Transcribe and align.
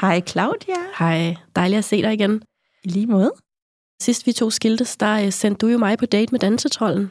Hej 0.00 0.22
Claudia. 0.26 0.74
Hej, 0.98 1.36
dejligt 1.56 1.78
at 1.78 1.84
se 1.84 2.02
dig 2.02 2.12
igen. 2.12 2.42
I 2.84 2.88
lige 2.88 3.06
måde. 3.06 3.32
Sidst 4.02 4.26
vi 4.26 4.32
to 4.32 4.50
skiltes, 4.50 4.96
der 4.96 5.24
øh, 5.24 5.32
sendte 5.32 5.66
du 5.66 5.72
jo 5.72 5.78
mig 5.78 5.98
på 5.98 6.06
date 6.06 6.32
med 6.32 6.40
dansetrollen. 6.40 7.10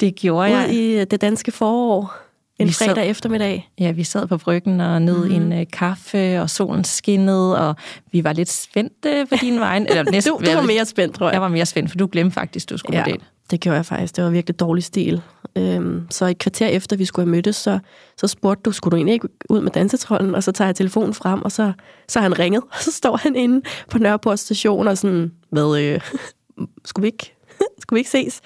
Det 0.00 0.14
gjorde 0.14 0.50
jeg. 0.50 0.68
Ud 0.68 0.74
i 0.74 1.00
øh, 1.00 1.06
det 1.10 1.20
danske 1.20 1.52
forår. 1.52 2.16
En 2.58 2.68
Vi 2.68 2.72
fredag 2.72 2.94
sad- 2.94 3.10
eftermiddag. 3.10 3.70
Ja, 3.80 3.90
vi 3.90 4.04
sad 4.04 4.26
på 4.26 4.38
bryggen 4.38 4.80
og 4.80 5.02
nød 5.02 5.18
Mhm. 5.28 5.42
mm. 5.42 5.52
en 5.52 5.60
uh, 5.60 5.64
kaffe, 5.72 6.40
og 6.40 6.50
solen 6.50 6.84
skinnede, 6.84 7.68
og 7.68 7.76
vi 8.12 8.24
var 8.24 8.32
lidt 8.32 8.50
spændte 8.50 9.26
på 9.30 9.36
din 9.40 9.60
vej. 9.60 9.76
Eller 9.88 10.02
næsten, 10.10 10.32
Du, 10.32 10.44
du 10.44 10.50
var 10.54 10.62
mere 10.62 10.84
spændt, 10.84 11.14
tror 11.14 11.26
jeg. 11.26 11.32
Jeg 11.32 11.42
var 11.42 11.48
mere 11.48 11.66
spændt, 11.66 11.90
for 11.90 11.96
du 11.96 12.08
glemte 12.12 12.34
faktisk, 12.34 12.70
du 12.70 12.76
skulle 12.78 12.98
ja, 12.98 13.04
date. 13.04 13.24
det 13.50 13.60
gjorde 13.60 13.76
jeg 13.76 13.86
faktisk. 13.86 14.16
Det 14.16 14.24
var 14.24 14.30
virkelig 14.30 14.60
dårlig 14.60 14.84
stil. 14.84 15.22
Øhm, 15.56 16.06
så 16.10 16.26
et 16.26 16.38
kvarter 16.38 16.66
efter, 16.66 16.96
vi 16.96 17.04
skulle 17.04 17.26
have 17.26 17.30
mødtes, 17.30 17.56
så, 17.56 17.78
så 18.16 18.26
spurgte 18.26 18.62
du, 18.62 18.72
skulle 18.72 18.92
du 18.92 18.96
egentlig 18.96 19.12
ikke 19.14 19.28
ud 19.48 19.60
med 19.60 19.70
dansetrollen? 19.70 20.34
Og 20.34 20.42
så 20.42 20.52
tager 20.52 20.68
jeg 20.68 20.76
telefonen 20.76 21.14
frem, 21.14 21.42
og 21.42 21.52
så, 21.52 21.72
så 22.08 22.18
har 22.18 22.22
han 22.22 22.38
ringet. 22.38 22.62
Og 22.72 22.78
så 22.80 22.92
står 22.92 23.16
han 23.16 23.36
inde 23.36 23.62
på 23.90 23.98
Nørreport 23.98 24.38
station 24.38 24.88
og 24.88 24.98
sådan, 24.98 25.32
hvad, 25.50 25.78
øh, 25.80 26.00
skulle, 26.84 27.02
vi 27.02 27.06
ikke, 27.06 27.34
skulle 27.78 27.96
vi 27.96 28.00
ikke 28.00 28.10
ses? 28.10 28.40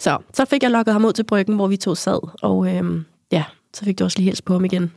Så, 0.00 0.18
så 0.34 0.44
fik 0.44 0.62
jeg 0.62 0.70
lukket 0.70 0.92
ham 0.92 1.04
ud 1.04 1.12
til 1.12 1.24
bryggen, 1.24 1.54
hvor 1.54 1.66
vi 1.66 1.76
to 1.76 1.94
sad. 1.94 2.28
Og 2.42 2.76
øhm, 2.76 3.04
ja, 3.32 3.44
så 3.74 3.84
fik 3.84 3.98
du 3.98 4.04
også 4.04 4.18
lige 4.18 4.24
hils 4.24 4.42
på 4.42 4.52
ham 4.52 4.64
igen. 4.64 4.92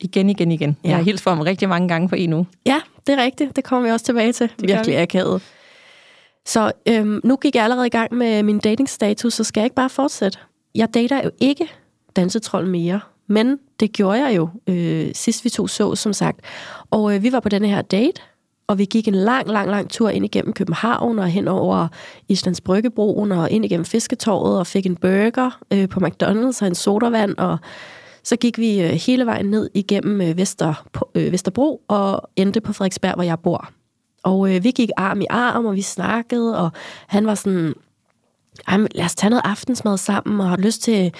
Igen, 0.00 0.30
igen, 0.30 0.52
igen. 0.52 0.76
Ja. 0.84 0.88
Jeg 0.88 0.96
har 0.96 1.04
hilst 1.04 1.22
for 1.24 1.30
ham 1.30 1.40
rigtig 1.40 1.68
mange 1.68 1.88
gange 1.88 2.08
på 2.08 2.14
en 2.14 2.32
uge. 2.32 2.46
Ja, 2.66 2.80
det 3.06 3.18
er 3.18 3.22
rigtigt. 3.22 3.56
Det 3.56 3.64
kommer 3.64 3.88
vi 3.88 3.92
også 3.92 4.04
tilbage 4.06 4.32
til. 4.32 4.48
gør 4.48 4.66
Virkelig 4.66 4.96
vi. 4.96 5.00
akavet. 5.02 5.42
Så 6.46 6.72
øhm, 6.88 7.20
nu 7.24 7.36
gik 7.36 7.54
jeg 7.54 7.64
allerede 7.64 7.86
i 7.86 7.90
gang 7.90 8.14
med 8.14 8.42
min 8.42 8.58
datingstatus, 8.58 9.34
så 9.34 9.44
skal 9.44 9.60
jeg 9.60 9.66
ikke 9.66 9.76
bare 9.76 9.90
fortsætte. 9.90 10.38
Jeg 10.74 10.94
dater 10.94 11.20
jo 11.24 11.30
ikke 11.40 11.68
dansetrol 12.16 12.66
mere, 12.66 13.00
men 13.26 13.58
det 13.80 13.92
gjorde 13.92 14.24
jeg 14.26 14.36
jo 14.36 14.48
øh, 14.66 15.08
sidst 15.14 15.44
vi 15.44 15.50
to 15.50 15.66
så, 15.66 15.94
som 15.94 16.12
sagt. 16.12 16.40
Og 16.90 17.14
øh, 17.14 17.22
vi 17.22 17.32
var 17.32 17.40
på 17.40 17.48
denne 17.48 17.68
her 17.68 17.82
date, 17.82 18.22
og 18.66 18.78
vi 18.78 18.84
gik 18.84 19.08
en 19.08 19.14
lang, 19.14 19.48
lang, 19.48 19.70
lang 19.70 19.90
tur 19.90 20.08
ind 20.08 20.24
igennem 20.24 20.52
København 20.52 21.18
og 21.18 21.28
hen 21.28 21.48
over 21.48 21.88
Islands 22.28 22.60
Bryggebroen 22.60 23.32
og 23.32 23.50
ind 23.50 23.64
igennem 23.64 23.84
Fisketorvet 23.84 24.58
og 24.58 24.66
fik 24.66 24.86
en 24.86 24.96
burger 24.96 25.58
øh, 25.72 25.88
på 25.88 26.00
McDonald's 26.00 26.58
og 26.60 26.66
en 26.66 26.74
sodavand 26.74 27.34
og 27.38 27.58
så 28.22 28.36
gik 28.36 28.58
vi 28.58 28.80
øh, 28.82 28.90
hele 28.90 29.26
vejen 29.26 29.46
ned 29.46 29.70
igennem 29.74 30.20
øh, 30.20 30.36
Vester, 30.36 30.86
øh, 31.14 31.32
Vesterbro 31.32 31.82
og 31.88 32.30
endte 32.36 32.60
på 32.60 32.72
Frederiksberg, 32.72 33.14
hvor 33.14 33.22
jeg 33.22 33.38
bor. 33.38 33.70
Og 34.22 34.54
øh, 34.54 34.64
vi 34.64 34.70
gik 34.70 34.90
arm 34.96 35.20
i 35.20 35.26
arm, 35.30 35.66
og 35.66 35.74
vi 35.74 35.82
snakkede, 35.82 36.58
og 36.58 36.70
han 37.06 37.26
var 37.26 37.34
sådan, 37.34 37.74
"Ej, 38.68 38.78
lad 38.94 39.04
os 39.04 39.14
tage 39.14 39.30
noget 39.30 39.42
aftensmad 39.44 39.98
sammen, 39.98 40.40
og 40.40 40.48
har 40.48 40.56
lyst 40.56 40.82
til, 40.82 41.12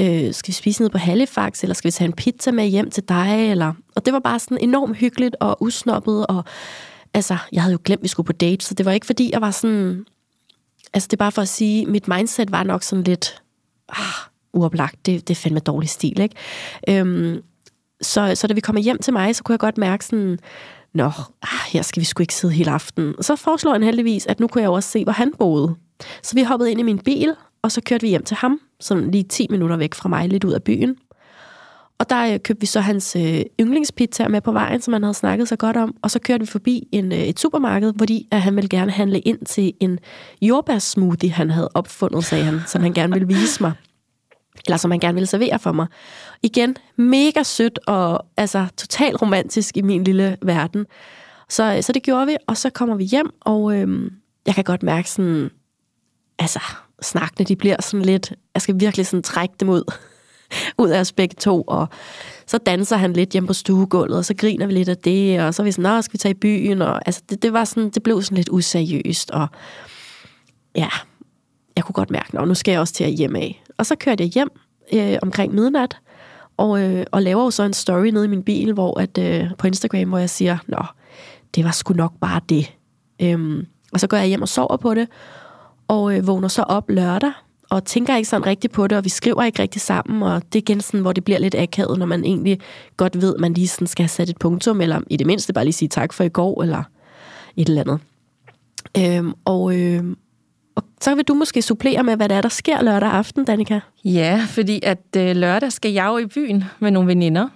øh, 0.00 0.34
skal 0.34 0.48
vi 0.48 0.52
spise 0.52 0.80
noget 0.80 0.92
på 0.92 0.98
Halifax, 0.98 1.62
eller 1.62 1.74
skal 1.74 1.88
vi 1.88 1.92
tage 1.92 2.06
en 2.08 2.12
pizza 2.12 2.50
med 2.50 2.66
hjem 2.66 2.90
til 2.90 3.02
dig? 3.08 3.50
Eller, 3.50 3.72
og 3.96 4.04
det 4.04 4.12
var 4.12 4.18
bare 4.20 4.38
sådan 4.38 4.58
enormt 4.60 4.96
hyggeligt 4.96 5.36
og 5.40 5.62
usnoppet, 5.62 6.26
og 6.26 6.44
altså, 7.14 7.36
jeg 7.52 7.62
havde 7.62 7.72
jo 7.72 7.78
glemt, 7.84 8.00
at 8.00 8.02
vi 8.02 8.08
skulle 8.08 8.26
på 8.26 8.32
date, 8.32 8.66
så 8.66 8.74
det 8.74 8.86
var 8.86 8.92
ikke 8.92 9.06
fordi, 9.06 9.30
jeg 9.32 9.40
var 9.40 9.50
sådan, 9.50 10.06
altså 10.94 11.06
det 11.06 11.12
er 11.12 11.24
bare 11.24 11.32
for 11.32 11.42
at 11.42 11.48
sige, 11.48 11.86
mit 11.86 12.08
mindset 12.08 12.52
var 12.52 12.62
nok 12.62 12.82
sådan 12.82 13.04
lidt, 13.04 13.42
ah, 13.88 14.30
uoplagt, 14.56 15.06
det, 15.06 15.28
det 15.28 15.34
er 15.34 15.40
fandme 15.40 15.60
dårlig 15.60 15.88
stil, 15.88 16.20
ikke? 16.20 16.34
Øhm, 16.88 17.42
så, 18.02 18.32
så 18.34 18.46
da 18.46 18.54
vi 18.54 18.60
kommer 18.60 18.82
hjem 18.82 18.98
til 18.98 19.12
mig, 19.12 19.36
så 19.36 19.42
kunne 19.42 19.52
jeg 19.52 19.60
godt 19.60 19.78
mærke 19.78 20.04
sådan, 20.04 20.38
nå, 20.94 21.04
ah, 21.42 21.72
her 21.72 21.82
skal 21.82 22.00
vi 22.00 22.04
sgu 22.04 22.22
ikke 22.22 22.34
sidde 22.34 22.54
hele 22.54 22.70
aftenen. 22.70 23.14
Så 23.20 23.36
foreslår 23.36 23.72
han 23.72 23.82
heldigvis, 23.82 24.26
at 24.26 24.40
nu 24.40 24.46
kunne 24.46 24.62
jeg 24.62 24.68
jo 24.68 24.72
også 24.72 24.88
se, 24.88 25.04
hvor 25.04 25.12
han 25.12 25.32
boede. 25.38 25.74
Så 26.22 26.34
vi 26.34 26.42
hoppede 26.42 26.70
ind 26.70 26.80
i 26.80 26.82
min 26.82 26.98
bil, 26.98 27.34
og 27.62 27.72
så 27.72 27.80
kørte 27.80 28.02
vi 28.02 28.08
hjem 28.08 28.24
til 28.24 28.36
ham, 28.36 28.60
sådan 28.80 29.10
lige 29.10 29.24
10 29.24 29.46
minutter 29.50 29.76
væk 29.76 29.94
fra 29.94 30.08
mig, 30.08 30.28
lidt 30.28 30.44
ud 30.44 30.52
af 30.52 30.62
byen. 30.62 30.96
Og 31.98 32.10
der 32.10 32.32
øh, 32.32 32.40
købte 32.40 32.60
vi 32.60 32.66
så 32.66 32.80
hans 32.80 33.16
øh, 33.16 33.40
yndlingspizza 33.60 34.28
med 34.28 34.40
på 34.40 34.52
vejen, 34.52 34.80
som 34.82 34.92
han 34.92 35.02
havde 35.02 35.14
snakket 35.14 35.48
så 35.48 35.56
godt 35.56 35.76
om. 35.76 35.96
Og 36.02 36.10
så 36.10 36.18
kørte 36.18 36.40
vi 36.40 36.46
forbi 36.46 36.88
en, 36.92 37.12
øh, 37.12 37.18
et 37.18 37.40
supermarked, 37.40 37.92
fordi 37.98 38.28
at 38.30 38.42
han 38.42 38.56
ville 38.56 38.68
gerne 38.68 38.90
handle 38.90 39.20
ind 39.20 39.46
til 39.46 39.72
en 39.80 39.98
jordbærsmoothie, 40.42 41.30
han 41.30 41.50
havde 41.50 41.68
opfundet, 41.74 42.24
sagde 42.24 42.44
han, 42.44 42.60
som 42.66 42.82
han 42.82 42.92
gerne 42.92 43.12
ville 43.12 43.28
vise 43.28 43.62
mig. 43.62 43.72
Eller 44.66 44.76
som 44.76 44.90
han 44.90 45.00
gerne 45.00 45.14
ville 45.14 45.26
servere 45.26 45.58
for 45.58 45.72
mig. 45.72 45.86
Igen, 46.42 46.76
mega 46.96 47.42
sødt 47.42 47.78
og 47.86 48.26
altså 48.36 48.66
totalt 48.76 49.22
romantisk 49.22 49.76
i 49.76 49.82
min 49.82 50.04
lille 50.04 50.36
verden. 50.42 50.86
Så, 51.48 51.74
øh, 51.76 51.82
så 51.82 51.92
det 51.92 52.02
gjorde 52.02 52.26
vi, 52.26 52.36
og 52.46 52.56
så 52.56 52.70
kommer 52.70 52.94
vi 52.96 53.04
hjem, 53.04 53.30
og 53.40 53.76
øhm, 53.76 54.12
jeg 54.46 54.54
kan 54.54 54.64
godt 54.64 54.82
mærke 54.82 55.10
sådan, 55.10 55.50
altså 56.38 56.60
snakkene, 57.02 57.46
de 57.46 57.56
bliver 57.56 57.76
sådan 57.82 58.04
lidt, 58.04 58.32
jeg 58.54 58.62
skal 58.62 58.80
virkelig 58.80 59.06
sådan 59.06 59.22
trække 59.22 59.54
dem 59.60 59.68
ud, 59.68 59.92
ud 60.82 60.88
af 60.88 61.00
os 61.00 61.12
begge 61.12 61.34
to, 61.38 61.62
og 61.62 61.88
så 62.46 62.58
danser 62.58 62.96
han 62.96 63.12
lidt 63.12 63.30
hjemme 63.30 63.46
på 63.46 63.52
stuegulvet, 63.52 64.18
og 64.18 64.24
så 64.24 64.34
griner 64.34 64.66
vi 64.66 64.72
lidt 64.72 64.88
af 64.88 64.96
det, 64.96 65.40
og 65.40 65.54
så 65.54 65.62
er 65.62 65.64
vi 65.64 65.72
sådan, 65.72 65.90
nå, 65.90 66.02
skal 66.02 66.12
vi 66.12 66.18
tage 66.18 66.34
i 66.34 66.38
byen, 66.38 66.82
og 66.82 67.00
altså 67.06 67.22
det, 67.30 67.42
det 67.42 67.52
var 67.52 67.64
sådan, 67.64 67.90
det 67.90 68.02
blev 68.02 68.22
sådan 68.22 68.36
lidt 68.36 68.48
useriøst, 68.48 69.30
og 69.30 69.48
ja, 70.74 70.88
jeg 71.76 71.84
kunne 71.84 71.92
godt 71.92 72.10
mærke, 72.10 72.38
at 72.38 72.48
nu 72.48 72.54
skal 72.54 72.72
jeg 72.72 72.80
også 72.80 72.94
til 72.94 73.04
at 73.04 73.12
hjem 73.12 73.36
af. 73.36 73.62
Og 73.78 73.86
så 73.86 73.96
kørte 73.96 74.24
jeg 74.24 74.30
hjem 74.30 74.50
øh, 74.92 75.16
omkring 75.22 75.54
midnat, 75.54 75.96
og, 76.56 76.82
øh, 76.82 77.06
og 77.12 77.22
laver 77.22 77.44
jo 77.44 77.50
så 77.50 77.62
en 77.62 77.72
story 77.72 78.06
nede 78.06 78.24
i 78.24 78.28
min 78.28 78.42
bil, 78.42 78.72
hvor 78.72 79.00
at, 79.00 79.18
øh, 79.18 79.50
på 79.58 79.66
Instagram, 79.66 80.08
hvor 80.08 80.18
jeg 80.18 80.30
siger, 80.30 80.58
nå, 80.66 80.82
det 81.54 81.64
var 81.64 81.70
sgu 81.70 81.94
nok 81.94 82.12
bare 82.20 82.40
det. 82.48 82.72
Øhm, 83.22 83.66
og 83.92 84.00
så 84.00 84.06
går 84.06 84.16
jeg 84.16 84.26
hjem 84.26 84.42
og 84.42 84.48
sover 84.48 84.76
på 84.76 84.94
det, 84.94 85.08
og 85.88 86.16
øh, 86.16 86.26
vågner 86.26 86.48
så 86.48 86.62
op 86.62 86.90
lørdag, 86.90 87.32
og 87.70 87.84
tænker 87.84 88.16
ikke 88.16 88.28
sådan 88.28 88.46
rigtigt 88.46 88.72
på 88.72 88.86
det, 88.86 88.98
og 88.98 89.04
vi 89.04 89.08
skriver 89.08 89.42
ikke 89.42 89.62
rigtig 89.62 89.80
sammen, 89.80 90.22
og 90.22 90.42
det 90.52 90.58
er 90.58 90.62
igen 90.62 90.80
sådan, 90.80 91.00
hvor 91.00 91.12
det 91.12 91.24
bliver 91.24 91.38
lidt 91.38 91.54
akavet, 91.54 91.98
når 91.98 92.06
man 92.06 92.24
egentlig 92.24 92.60
godt 92.96 93.20
ved, 93.20 93.34
at 93.34 93.40
man 93.40 93.54
lige 93.54 93.68
sådan 93.68 93.86
skal 93.86 94.02
have 94.02 94.08
sat 94.08 94.28
et 94.28 94.38
punktum, 94.38 94.80
eller 94.80 95.00
i 95.10 95.16
det 95.16 95.26
mindste 95.26 95.52
bare 95.52 95.64
lige 95.64 95.72
sige 95.72 95.88
tak 95.88 96.12
for 96.12 96.24
i 96.24 96.28
går, 96.28 96.62
eller 96.62 96.82
et 97.56 97.68
eller 97.68 97.80
andet. 97.80 98.00
Øhm, 98.98 99.32
og, 99.44 99.76
øh, 99.76 100.04
så 101.00 101.14
vil 101.14 101.24
du 101.24 101.34
måske 101.34 101.62
supplere 101.62 102.02
med, 102.02 102.16
hvad 102.16 102.28
der 102.28 102.34
er, 102.34 102.40
der 102.40 102.48
sker 102.48 102.82
lørdag 102.82 103.08
aften, 103.10 103.44
Danika. 103.44 103.80
Ja, 104.04 104.42
fordi 104.48 104.80
at 104.82 104.98
øh, 105.16 105.36
lørdag 105.36 105.72
skal 105.72 105.92
jeg 105.92 106.06
jo 106.06 106.18
i 106.18 106.26
byen 106.26 106.64
med 106.78 106.90
nogle 106.90 107.08
veninder. 107.08 107.48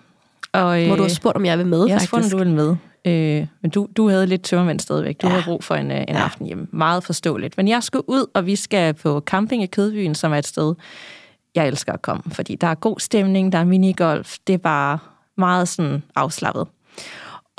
Og, 0.53 0.81
øh, 0.81 0.87
Hvor 0.87 0.97
du 0.97 1.03
har 1.03 1.09
spurgt, 1.09 1.37
om 1.37 1.45
jeg 1.45 1.59
vil 1.59 1.67
med, 1.67 1.79
jeg 1.87 1.91
faktisk. 1.95 2.09
spurgte, 2.09 2.25
om 2.25 2.31
du 2.31 2.37
ville 2.39 2.53
med. 2.55 2.77
Øh, 3.05 3.47
men 3.63 3.71
du, 3.71 3.89
du 3.97 4.09
havde 4.09 4.27
lidt 4.27 4.43
tørmand 4.43 4.81
stadigvæk. 4.81 5.23
Du 5.23 5.27
Ja. 5.27 5.31
havde 5.33 5.45
brug 5.45 5.65
for 5.65 5.75
en, 5.75 5.91
øh, 5.91 5.97
en 6.01 6.05
ja. 6.09 6.15
aften 6.25 6.47
hjemme. 6.47 6.67
Meget 6.73 7.05
forståeligt. 7.05 7.57
Men 7.57 7.69
jeg 7.69 7.83
skal 7.83 8.01
ud, 8.07 8.27
og 8.35 8.47
vi 8.47 8.57
skal 8.57 8.95
på 8.95 9.21
camping 9.27 9.63
i 9.63 9.67
Kødbyen, 9.67 10.15
som 10.15 10.33
er 10.33 10.37
et 10.37 10.47
sted, 10.47 10.75
jeg 11.55 11.69
elsker 11.69 11.93
at 11.93 12.03
komme. 12.03 12.23
Fordi 12.33 12.55
der 12.55 12.67
er 12.67 12.75
god 12.75 12.99
stemning, 13.01 13.53
der 13.53 13.59
er 13.59 13.65
minigolf. 13.65 14.37
Det 14.47 14.53
er 14.53 14.59
bare 14.59 14.99
meget 15.37 15.69
sådan 15.69 16.03
afslappet. 16.17 16.67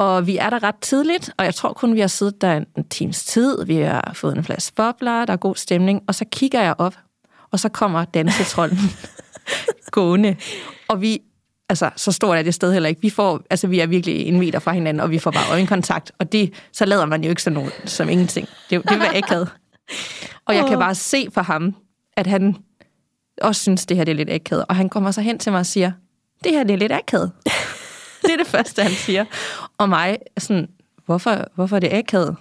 Og 0.01 0.27
vi 0.27 0.37
er 0.37 0.49
der 0.49 0.63
ret 0.63 0.75
tidligt, 0.81 1.31
og 1.37 1.45
jeg 1.45 1.55
tror 1.55 1.73
kun, 1.73 1.95
vi 1.95 1.99
har 1.99 2.07
siddet 2.07 2.41
der 2.41 2.53
en, 2.75 2.83
times 2.89 3.25
tid. 3.25 3.65
Vi 3.65 3.75
har 3.75 4.11
fået 4.13 4.37
en 4.37 4.43
flaske 4.43 4.75
bobler, 4.75 5.25
der 5.25 5.33
er 5.33 5.37
god 5.37 5.55
stemning. 5.55 6.01
Og 6.07 6.15
så 6.15 6.25
kigger 6.31 6.61
jeg 6.61 6.75
op, 6.77 6.95
og 7.51 7.59
så 7.59 7.69
kommer 7.69 8.05
dansetrollen 8.05 8.79
gående. 9.91 10.35
Og 10.87 11.01
vi, 11.01 11.19
altså, 11.69 11.89
så 11.95 12.11
stort 12.11 12.37
er 12.37 12.43
det 12.43 12.53
sted 12.53 12.73
heller 12.73 12.89
ikke. 12.89 13.01
Vi, 13.01 13.09
får, 13.09 13.41
altså, 13.49 13.67
vi 13.67 13.79
er 13.79 13.87
virkelig 13.87 14.25
en 14.25 14.39
meter 14.39 14.59
fra 14.59 14.71
hinanden, 14.71 15.01
og 15.01 15.11
vi 15.11 15.19
får 15.19 15.31
bare 15.31 15.51
øjenkontakt. 15.51 16.11
Og 16.19 16.31
det, 16.31 16.53
så 16.73 16.85
lader 16.85 17.05
man 17.05 17.23
jo 17.23 17.29
ikke 17.29 17.43
sådan 17.43 17.59
noget, 17.59 17.73
som 17.85 18.09
ingenting. 18.09 18.47
Det, 18.69 18.89
det 18.89 18.99
var 18.99 19.11
akavet. 19.15 19.49
Og 20.45 20.55
jeg 20.55 20.65
kan 20.67 20.79
bare 20.79 20.95
se 20.95 21.29
på 21.29 21.41
ham, 21.41 21.75
at 22.17 22.27
han 22.27 22.55
også 23.41 23.61
synes, 23.61 23.85
det 23.85 23.97
her 23.97 24.03
det 24.03 24.11
er 24.11 24.15
lidt 24.15 24.29
akavet. 24.29 24.65
Og 24.69 24.75
han 24.75 24.89
kommer 24.89 25.11
så 25.11 25.21
hen 25.21 25.39
til 25.39 25.51
mig 25.51 25.59
og 25.59 25.65
siger, 25.65 25.91
det 26.43 26.51
her 26.51 26.63
det 26.63 26.73
er 26.73 26.77
lidt 26.77 26.91
akavet. 26.91 27.31
det 28.25 28.33
er 28.33 28.37
det 28.37 28.47
første, 28.47 28.83
han 28.83 28.91
siger. 28.91 29.25
Og 29.77 29.89
mig 29.89 30.17
sådan, 30.37 30.67
hvorfor, 31.05 31.45
hvorfor 31.55 31.75
er 31.75 31.79
det 31.79 31.93
akavet? 31.93 32.35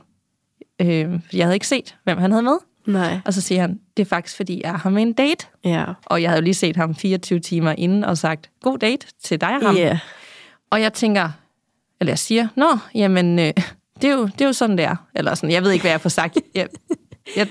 Øh, 0.81 1.21
jeg 1.33 1.45
havde 1.47 1.55
ikke 1.55 1.67
set, 1.69 1.97
hvem 2.05 2.19
han 2.19 2.31
havde 2.31 2.43
med. 2.43 2.57
Nej. 2.87 3.19
Og 3.25 3.35
så 3.35 3.41
siger 3.41 3.61
han, 3.61 3.81
det 3.97 4.03
er 4.03 4.07
faktisk, 4.09 4.37
fordi 4.37 4.61
jeg 4.65 4.75
har 4.75 4.91
med 4.91 5.03
en 5.03 5.13
date. 5.13 5.47
Ja. 5.65 5.85
Og 6.07 6.23
jeg 6.23 6.31
havde 6.31 6.41
jo 6.41 6.45
lige 6.45 6.55
set 6.55 6.77
ham 6.77 6.95
24 6.95 7.41
timer 7.41 7.75
inden 7.79 8.05
og 8.05 8.19
sagt, 8.19 8.51
god 8.63 8.79
date 8.79 9.07
til 9.25 9.41
dig 9.41 9.49
og 9.57 9.67
ham. 9.67 9.77
Ja. 9.77 9.99
Og 10.71 10.81
jeg 10.81 10.93
tænker, 10.93 11.29
eller 12.01 12.11
jeg 12.11 12.19
siger, 12.19 12.49
nå, 12.57 12.79
jamen, 12.95 13.39
øh, 13.39 13.53
det, 14.03 14.05
er 14.05 14.13
jo, 14.15 14.27
det 14.27 14.41
er 14.41 14.47
jo 14.47 14.53
sådan, 14.53 14.77
det 14.79 14.85
er. 14.85 14.97
Eller 15.15 15.35
sådan, 15.35 15.51
jeg 15.51 15.63
ved 15.63 15.71
ikke, 15.71 15.83
hvad 15.83 15.91
jeg 15.91 16.01
får 16.01 16.09
sagt. 16.09 16.39
Jeg, 16.55 16.69
jeg, 17.37 17.47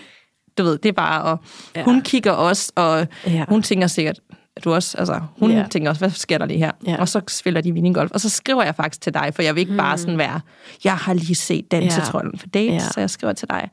du 0.58 0.64
ved, 0.64 0.78
det 0.78 0.90
er 0.90 0.94
bare, 0.94 1.22
og 1.22 1.38
Ja. 1.76 1.84
hun 1.84 2.02
kigger 2.02 2.32
også, 2.32 2.72
og 2.76 3.08
ja. 3.28 3.46
hun 3.50 3.64
tænker 3.64 3.88
sikkert, 3.88 4.20
du 4.64 4.74
også, 4.74 4.98
altså, 4.98 5.22
hun 5.40 5.52
yeah. 5.52 5.70
tænker 5.70 5.90
også, 5.90 6.02
hvad 6.02 6.10
sker 6.10 6.38
der 6.38 6.46
lige 6.46 6.58
her? 6.60 6.72
Ja. 6.88 6.96
Og 7.00 7.10
så 7.10 7.22
spiller 7.28 7.62
de 7.62 7.74
minigolf, 7.74 8.12
og 8.12 8.22
så 8.22 8.30
skriver 8.30 8.64
jeg 8.64 8.76
faktisk 8.76 9.02
til 9.02 9.14
dig, 9.14 9.32
for 9.34 9.42
jeg 9.42 9.56
vil 9.56 9.60
ikke 9.60 9.72
mm. 9.72 9.78
bare 9.78 9.98
sådan 9.98 10.18
være, 10.18 10.42
jeg 10.84 10.96
har 10.96 11.14
lige 11.14 11.36
set 11.36 11.72
dansetrolden 11.72 12.40
for 12.40 12.48
date, 12.48 12.66
Ja. 12.66 12.74
ja. 12.74 12.80
så 12.80 13.00
jeg 13.00 13.10
skriver 13.10 13.34
til 13.34 13.48
dig, 13.50 13.70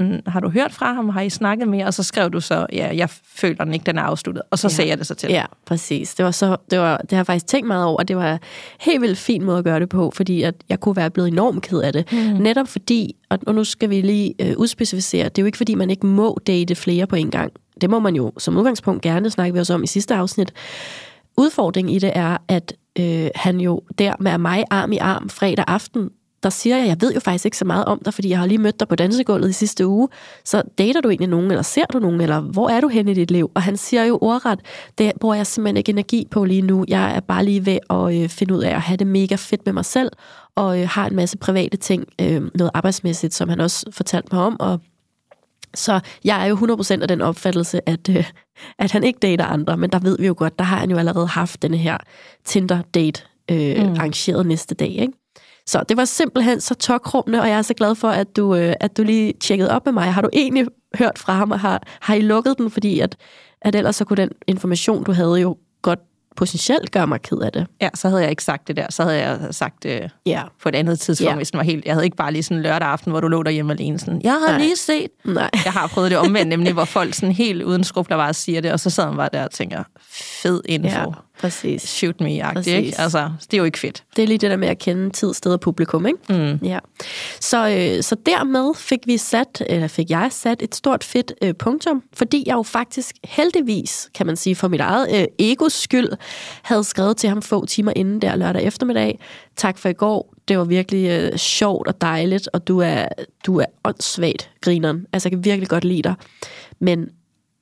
mm, 0.00 0.20
har 0.26 0.40
du 0.40 0.48
hørt 0.48 0.72
fra 0.72 0.92
ham, 0.94 1.08
har 1.08 1.20
I 1.20 1.30
snakket 1.30 1.68
mere? 1.68 1.86
Og 1.86 1.94
så 1.94 2.02
skrev 2.02 2.30
du 2.30 2.40
så, 2.40 2.66
ja, 2.72 2.96
jeg 2.96 3.08
føler 3.10 3.64
den 3.64 3.74
ikke, 3.74 3.84
den 3.86 3.98
er 3.98 4.02
afsluttet. 4.02 4.42
Og 4.50 4.58
så 4.58 4.66
Ja. 4.68 4.72
sagde 4.72 4.90
jeg 4.90 4.98
det 4.98 5.06
så 5.06 5.14
til. 5.14 5.30
Ja, 5.30 5.44
præcis. 5.66 6.14
Det 6.14 6.24
var 6.24 6.30
så, 6.30 6.56
det 6.70 6.78
var, 6.78 6.96
det 6.96 7.10
har 7.10 7.18
jeg 7.18 7.26
faktisk 7.26 7.46
tænkt 7.46 7.66
meget 7.66 7.84
over, 7.84 7.98
og 7.98 8.08
det 8.08 8.16
var 8.16 8.32
en 8.32 8.38
helt 8.80 9.00
vildt 9.02 9.18
fin 9.18 9.44
måde 9.44 9.58
at 9.58 9.64
gøre 9.64 9.80
det 9.80 9.88
på, 9.88 10.12
fordi 10.14 10.42
at 10.42 10.54
jeg 10.68 10.80
kunne 10.80 10.96
være 10.96 11.10
blevet 11.10 11.28
enormt 11.28 11.62
ked 11.62 11.78
af 11.80 11.92
det. 11.92 12.12
Mm. 12.12 12.18
Netop 12.18 12.68
fordi, 12.68 13.14
og 13.46 13.54
nu 13.54 13.64
skal 13.64 13.90
vi 13.90 14.00
lige 14.00 14.34
øh, 14.40 14.54
udspecificere, 14.56 15.24
det 15.28 15.38
er 15.38 15.42
jo 15.42 15.46
ikke 15.46 15.58
fordi, 15.58 15.74
man 15.74 15.90
ikke 15.90 16.06
må 16.06 16.38
date 16.46 16.74
flere 16.74 17.06
på 17.06 17.16
en 17.16 17.30
gang. 17.30 17.52
Det 17.84 17.90
må 17.90 17.98
man 17.98 18.16
jo 18.16 18.32
som 18.38 18.56
udgangspunkt 18.56 19.02
gerne 19.02 19.30
snakke 19.30 19.54
vi 19.54 19.60
os 19.60 19.70
om 19.70 19.82
i 19.82 19.86
sidste 19.86 20.14
afsnit. 20.14 20.52
Udfordringen 21.36 21.94
i 21.94 21.98
det 21.98 22.12
er, 22.14 22.36
at 22.48 22.72
øh, 22.98 23.28
han 23.34 23.60
jo 23.60 23.82
der 23.98 24.14
med 24.20 24.38
mig 24.38 24.64
arm 24.70 24.92
i 24.92 24.96
arm 24.98 25.28
fredag 25.28 25.64
aften, 25.68 26.10
der 26.42 26.50
siger 26.50 26.76
jeg, 26.76 26.86
jeg 26.86 26.96
ved 27.00 27.14
jo 27.14 27.20
faktisk 27.20 27.44
ikke 27.44 27.56
så 27.56 27.64
meget 27.64 27.84
om 27.84 28.00
dig, 28.04 28.14
fordi 28.14 28.28
jeg 28.28 28.38
har 28.38 28.46
lige 28.46 28.58
mødt 28.58 28.80
dig 28.80 28.88
på 28.88 28.94
dansegulvet 28.94 29.50
i 29.50 29.52
sidste 29.52 29.86
uge. 29.86 30.08
Så 30.44 30.62
dater 30.78 31.00
du 31.00 31.08
egentlig 31.08 31.28
nogen, 31.28 31.50
eller 31.50 31.62
ser 31.62 31.84
du 31.92 31.98
nogen, 31.98 32.20
eller 32.20 32.40
hvor 32.40 32.68
er 32.68 32.80
du 32.80 32.88
henne 32.88 33.10
i 33.10 33.14
dit 33.14 33.30
liv? 33.30 33.50
Og 33.54 33.62
han 33.62 33.76
siger 33.76 34.04
jo 34.04 34.18
ordret, 34.22 34.60
det 34.98 35.12
bruger 35.20 35.34
jeg 35.34 35.46
simpelthen 35.46 35.76
ikke 35.76 35.90
energi 35.90 36.28
på 36.30 36.44
lige 36.44 36.62
nu. 36.62 36.84
Jeg 36.88 37.16
er 37.16 37.20
bare 37.20 37.44
lige 37.44 37.66
ved 37.66 37.78
at 37.90 38.22
øh, 38.22 38.28
finde 38.28 38.54
ud 38.54 38.62
af 38.62 38.74
at 38.74 38.80
have 38.80 38.96
det 38.96 39.06
mega 39.06 39.34
fedt 39.34 39.66
med 39.66 39.72
mig 39.72 39.84
selv, 39.84 40.10
og 40.54 40.80
øh, 40.80 40.88
har 40.88 41.06
en 41.06 41.16
masse 41.16 41.38
private 41.38 41.76
ting, 41.76 42.04
øh, 42.20 42.42
noget 42.54 42.70
arbejdsmæssigt, 42.74 43.34
som 43.34 43.48
han 43.48 43.60
også 43.60 43.86
fortalte 43.92 44.28
mig 44.32 44.44
om, 44.44 44.56
og 44.60 44.80
så 45.74 46.00
jeg 46.24 46.42
er 46.42 46.46
jo 46.46 46.56
100% 46.56 47.02
af 47.02 47.08
den 47.08 47.20
opfattelse, 47.20 47.88
at, 47.88 48.08
øh, 48.08 48.30
at 48.78 48.92
han 48.92 49.04
ikke 49.04 49.18
dater 49.18 49.44
andre, 49.44 49.76
men 49.76 49.90
der 49.90 49.98
ved 49.98 50.18
vi 50.18 50.26
jo 50.26 50.34
godt, 50.36 50.58
der 50.58 50.64
har 50.64 50.76
han 50.76 50.90
jo 50.90 50.96
allerede 50.96 51.26
haft 51.26 51.62
denne 51.62 51.76
her 51.76 51.98
Tinder-date 52.44 53.22
øh, 53.50 53.86
mm. 53.86 53.92
arrangeret 53.92 54.46
næste 54.46 54.74
dag. 54.74 54.88
Ikke? 54.88 55.12
Så 55.66 55.84
det 55.88 55.96
var 55.96 56.04
simpelthen 56.04 56.60
så 56.60 56.74
tokrummende, 56.74 57.40
og 57.40 57.48
jeg 57.48 57.58
er 57.58 57.62
så 57.62 57.74
glad 57.74 57.94
for, 57.94 58.08
at 58.08 58.36
du, 58.36 58.54
øh, 58.54 58.74
at 58.80 58.96
du 58.96 59.02
lige 59.02 59.32
tjekkede 59.40 59.70
op 59.70 59.84
med 59.84 59.92
mig. 59.92 60.12
Har 60.12 60.22
du 60.22 60.28
egentlig 60.32 60.66
hørt 60.98 61.18
fra 61.18 61.32
ham, 61.32 61.50
og 61.50 61.60
har, 61.60 61.82
har 62.00 62.14
I 62.14 62.20
lukket 62.20 62.58
den? 62.58 62.70
Fordi 62.70 63.00
at, 63.00 63.16
at 63.62 63.74
ellers 63.74 63.96
så 63.96 64.04
kunne 64.04 64.16
den 64.16 64.30
information, 64.46 65.04
du 65.04 65.12
havde 65.12 65.40
jo 65.40 65.56
potentielt 66.36 66.90
gøre 66.90 67.06
mig 67.06 67.22
ked 67.22 67.38
af 67.38 67.52
det. 67.52 67.66
Ja, 67.80 67.88
så 67.94 68.08
havde 68.08 68.22
jeg 68.22 68.30
ikke 68.30 68.44
sagt 68.44 68.68
det 68.68 68.76
der. 68.76 68.86
Så 68.90 69.02
havde 69.02 69.18
jeg 69.18 69.38
sagt 69.50 69.82
det 69.82 70.10
Ja. 70.26 70.42
på 70.62 70.68
et 70.68 70.74
andet 70.74 71.00
tidspunkt, 71.00 71.30
Ja. 71.30 71.36
hvis 71.36 71.50
den 71.50 71.58
var 71.58 71.64
helt... 71.64 71.84
Jeg 71.84 71.94
havde 71.94 72.04
ikke 72.04 72.16
bare 72.16 72.32
lige 72.32 72.42
sådan 72.42 72.62
lørdag 72.62 72.88
aften, 72.88 73.10
hvor 73.10 73.20
du 73.20 73.28
lå 73.28 73.42
derhjemme 73.42 73.72
alene 73.72 73.98
sådan, 73.98 74.20
jeg 74.24 74.32
har 74.32 74.48
Nej. 74.52 74.58
Lige 74.58 74.76
set... 74.76 75.08
Nej. 75.24 75.50
Jeg 75.64 75.72
har 75.72 75.86
prøvet 75.86 76.10
det 76.10 76.18
omvendt, 76.18 76.48
nemlig 76.48 76.72
hvor 76.72 76.84
folk 76.84 77.14
sådan 77.14 77.34
helt 77.34 77.62
uden 77.62 77.84
skrubler 77.84 78.16
bare 78.16 78.34
siger 78.34 78.60
det, 78.60 78.72
og 78.72 78.80
så 78.80 78.90
sad 78.90 79.06
man 79.06 79.16
bare 79.16 79.28
der 79.32 79.44
og 79.44 79.50
tænker, 79.50 79.82
fed 80.42 80.62
info. 80.64 80.88
Ja. 80.88 81.04
Præcis. 81.40 81.82
Shoot 81.82 82.20
me-agtigt, 82.20 82.76
ikke? 82.76 83.00
Altså, 83.00 83.30
det 83.50 83.54
er 83.54 83.58
jo 83.58 83.64
ikke 83.64 83.78
fedt. 83.78 84.04
Det 84.16 84.22
er 84.22 84.26
lige 84.26 84.38
det 84.38 84.50
der 84.50 84.56
med 84.56 84.68
at 84.68 84.78
kende 84.78 85.10
tid, 85.10 85.34
sted 85.34 85.52
og 85.52 85.60
publikum, 85.60 86.06
ikke? 86.06 86.18
Mm. 86.28 86.66
Ja. 86.66 86.78
Så, 87.40 87.68
øh, 87.68 88.02
så 88.02 88.16
dermed 88.26 88.74
fik 88.76 88.98
vi 89.06 89.16
sat, 89.16 89.62
eller 89.66 89.88
fik 89.88 90.10
jeg 90.10 90.28
sat 90.32 90.62
et 90.62 90.74
stort 90.74 91.04
fedt 91.04 91.32
øh, 91.42 91.54
punktum, 91.54 92.02
fordi 92.12 92.44
jeg 92.46 92.54
jo 92.54 92.62
faktisk 92.62 93.16
heldigvis, 93.24 94.10
kan 94.14 94.26
man 94.26 94.36
sige, 94.36 94.56
for 94.56 94.68
mit 94.68 94.80
eget 94.80 95.20
øh, 95.20 95.26
egos 95.38 95.72
skyld, 95.72 96.08
havde 96.62 96.84
skrevet 96.84 97.16
til 97.16 97.28
ham 97.28 97.42
få 97.42 97.66
timer 97.66 97.92
inden 97.96 98.22
der 98.22 98.36
lørdag 98.36 98.62
eftermiddag. 98.62 99.18
Tak 99.56 99.78
for 99.78 99.88
i 99.88 99.92
går. 99.92 100.34
Det 100.48 100.58
var 100.58 100.64
virkelig 100.64 101.08
øh, 101.10 101.38
sjovt 101.38 101.88
og 101.88 102.00
dejligt, 102.00 102.48
og 102.52 102.68
du 102.68 102.78
er, 102.78 103.08
du 103.46 103.58
er 103.58 103.66
åndssvagt 103.84 104.50
grineren. 104.60 105.06
Altså, 105.12 105.28
jeg 105.28 105.32
kan 105.32 105.44
virkelig 105.44 105.68
godt 105.68 105.84
lide 105.84 106.02
dig. 106.02 106.14
Men 106.78 107.08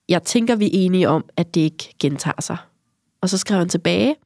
jeg 0.09 0.23
tænker, 0.23 0.57
vi 0.57 0.67
er 0.67 0.71
enige 0.73 1.09
om, 1.09 1.25
at 1.37 1.55
det 1.55 1.61
ikke 1.61 1.95
gentager 2.01 2.41
sig. 2.41 2.57
Og 3.23 3.29
så 3.29 3.39
skrev 3.39 3.59
han 3.59 3.69
tilbage, 3.69 4.17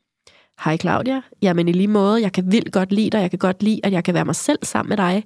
Hej 0.65 0.77
Claudia. 0.77 1.21
Jamen 1.43 1.69
i 1.69 1.73
lige 1.73 1.89
måde, 1.89 2.23
jeg 2.23 2.33
kan 2.33 2.53
vildt 2.53 2.73
godt 2.73 2.93
lide 2.93 3.11
dig. 3.11 3.19
Jeg 3.19 3.31
kan 3.31 3.39
godt 3.39 3.63
lide, 3.63 3.81
at 3.85 3.93
jeg 3.93 4.05
kan 4.05 4.15
være 4.15 4.25
mig 4.25 4.35
selv 4.35 4.59
sammen 4.63 4.89
med 4.89 4.97
dig. 4.97 5.25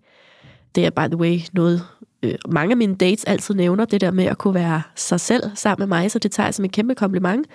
Det 0.75 0.87
er 0.87 0.91
by 0.91 1.07
the 1.09 1.17
way 1.17 1.39
noget, 1.53 1.83
øh, 2.23 2.35
mange 2.49 2.71
af 2.71 2.77
mine 2.77 2.95
dates 2.95 3.25
altid 3.25 3.55
nævner, 3.55 3.85
det 3.85 4.01
der 4.01 4.11
med 4.11 4.25
at 4.25 4.39
kunne 4.39 4.55
være 4.55 4.83
sig 4.97 5.21
selv 5.21 5.43
sammen 5.55 5.89
med 5.89 5.99
mig, 5.99 6.11
så 6.11 6.19
det 6.19 6.33
tager 6.33 6.47
jeg 6.47 6.55
som 6.55 6.65
et 6.65 6.73
kæmpe 6.73 6.95
kompliment. 6.95 7.47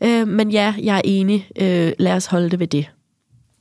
Øh, 0.00 0.28
men 0.28 0.50
ja, 0.50 0.74
jeg 0.82 0.96
er 0.96 1.02
enig. 1.04 1.48
Øh, 1.60 1.92
lad 1.98 2.12
os 2.12 2.26
holde 2.26 2.50
det 2.50 2.60
ved 2.60 2.66
det. 2.66 2.90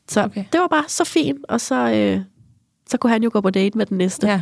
Så 0.08 0.24
okay. 0.24 0.44
Det 0.52 0.60
var 0.60 0.68
bare 0.68 0.84
så 0.88 1.04
fint, 1.04 1.46
og 1.50 1.62
så, 1.62 1.92
øh, 1.92 2.22
så 2.90 2.98
kunne 2.98 3.12
han 3.12 3.24
jo 3.24 3.30
gå 3.34 3.42
på 3.42 3.50
date 3.50 3.78
med 3.78 3.86
den 3.86 3.98
næste. 3.98 4.28
Ja, 4.28 4.42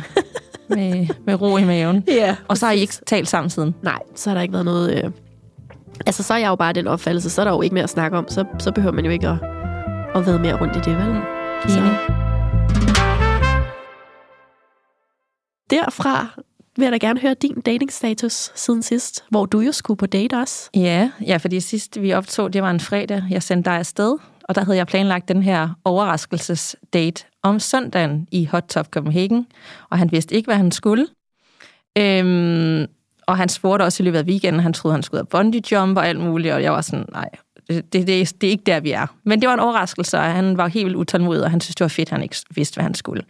med, 0.68 1.06
med 1.26 1.40
ro 1.40 1.56
i 1.56 1.64
maven. 1.64 2.04
ja. 2.22 2.36
Og 2.48 2.58
så 2.58 2.66
har 2.66 2.72
I 2.72 2.80
ikke 2.80 2.94
talt 3.06 3.28
sammen 3.28 3.50
siden. 3.50 3.74
Nej, 3.82 3.98
så 4.14 4.30
har 4.30 4.34
der 4.34 4.42
ikke 4.42 4.52
været 4.52 4.64
noget... 4.64 5.04
Øh... 5.04 5.10
Altså, 6.06 6.22
så 6.22 6.34
er 6.34 6.38
jeg 6.38 6.48
jo 6.48 6.56
bare 6.56 6.72
den 6.72 6.86
opfattelse, 6.86 7.30
så 7.30 7.40
er 7.40 7.44
der 7.44 7.52
jo 7.52 7.62
ikke 7.62 7.74
mere 7.74 7.84
at 7.84 7.90
snakke 7.90 8.18
om. 8.18 8.28
Så, 8.28 8.44
så 8.58 8.72
behøver 8.72 8.94
man 8.94 9.04
jo 9.04 9.10
ikke 9.10 9.28
at, 9.28 9.38
at 10.14 10.26
være 10.26 10.38
mere 10.38 10.60
rundt 10.60 10.76
i 10.76 10.80
det, 10.80 10.96
vel? 10.96 11.22
Så. 11.68 11.80
Derfra 15.70 16.26
vil 16.76 16.84
jeg 16.84 16.92
da 16.92 16.96
gerne 17.06 17.20
høre 17.20 17.34
din 17.34 17.60
datingstatus 17.60 18.52
siden 18.54 18.82
sidst, 18.82 19.24
hvor 19.30 19.46
du 19.46 19.60
jo 19.60 19.72
skulle 19.72 19.98
på 19.98 20.06
date 20.06 20.34
også. 20.34 20.70
Ja, 20.74 21.10
ja, 21.26 21.36
fordi 21.36 21.60
sidst 21.60 22.02
vi 22.02 22.12
optog, 22.12 22.52
det 22.52 22.62
var 22.62 22.70
en 22.70 22.80
fredag, 22.80 23.22
jeg 23.30 23.42
sendte 23.42 23.70
dig 23.70 23.78
afsted, 23.78 24.16
og 24.44 24.54
der 24.54 24.64
havde 24.64 24.78
jeg 24.78 24.86
planlagt 24.86 25.28
den 25.28 25.42
her 25.42 25.68
overraskelsesdate 25.84 27.24
om 27.42 27.58
søndagen 27.58 28.28
i 28.32 28.44
Hot 28.44 28.64
Top 28.68 28.86
Copenhagen, 28.90 29.46
og 29.90 29.98
han 29.98 30.12
vidste 30.12 30.34
ikke, 30.34 30.46
hvad 30.46 30.56
han 30.56 30.70
skulle. 30.70 31.06
Øhm, 31.98 32.86
og 33.28 33.36
han 33.36 33.48
spurgte 33.48 33.82
også 33.82 34.02
i 34.02 34.04
løbet 34.04 34.18
af 34.18 34.24
weekenden, 34.24 34.62
han 34.62 34.72
troede, 34.72 34.94
han 34.94 35.02
skulle 35.02 35.18
have 35.18 35.26
bungee 35.26 35.62
jump 35.72 35.96
og 35.98 36.08
alt 36.08 36.20
muligt, 36.20 36.54
og 36.54 36.62
jeg 36.62 36.72
var 36.72 36.80
sådan, 36.80 37.04
nej, 37.12 37.28
det, 37.68 37.92
det, 37.92 38.06
det, 38.06 38.20
er- 38.22 38.48
ikke 38.48 38.62
der, 38.66 38.80
vi 38.80 38.90
er. 38.92 39.06
Men 39.24 39.40
det 39.40 39.48
var 39.48 39.54
en 39.54 39.60
overraskelse, 39.60 40.18
og 40.18 40.24
han 40.24 40.56
var 40.56 40.66
helt 40.66 40.96
utålmodig, 40.96 41.44
og 41.44 41.50
han 41.50 41.60
synes, 41.60 41.74
det 41.74 41.84
var 41.84 41.88
fedt, 41.88 42.08
at 42.08 42.12
han 42.12 42.22
ikke 42.22 42.36
vidste, 42.50 42.74
hvad 42.74 42.82
han 42.84 42.94
skulle. 42.94 43.22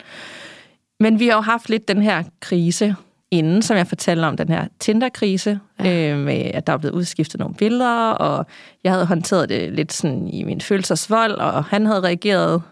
Men 1.00 1.18
vi 1.20 1.26
har 1.28 1.34
jo 1.34 1.40
haft 1.40 1.68
lidt 1.70 1.88
den 1.88 2.02
her 2.02 2.22
krise 2.40 2.96
inden, 3.30 3.62
som 3.62 3.76
jeg 3.76 3.86
fortalte 3.86 4.24
om, 4.24 4.36
den 4.36 4.48
her 4.48 4.66
Tinder-krise, 4.80 5.60
ja. 5.84 6.10
øh, 6.12 6.18
med 6.18 6.34
at 6.54 6.66
der 6.66 6.72
er 6.72 6.76
blevet 6.76 6.94
udskiftet 6.94 7.40
nogle 7.40 7.54
billeder, 7.54 8.10
og 8.10 8.46
jeg 8.84 8.92
havde 8.92 9.06
håndteret 9.06 9.48
det 9.48 9.72
lidt 9.72 9.92
sådan 9.92 10.28
i 10.28 10.44
min 10.44 10.60
følelsesvold, 10.60 11.32
og 11.32 11.64
han 11.64 11.86
havde 11.86 12.00
reageret 12.00 12.62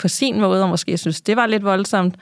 på 0.00 0.08
sin 0.08 0.40
måde, 0.40 0.62
og 0.62 0.68
måske 0.68 0.98
synes, 0.98 1.20
det 1.20 1.36
var 1.36 1.46
lidt 1.46 1.64
voldsomt, 1.64 2.14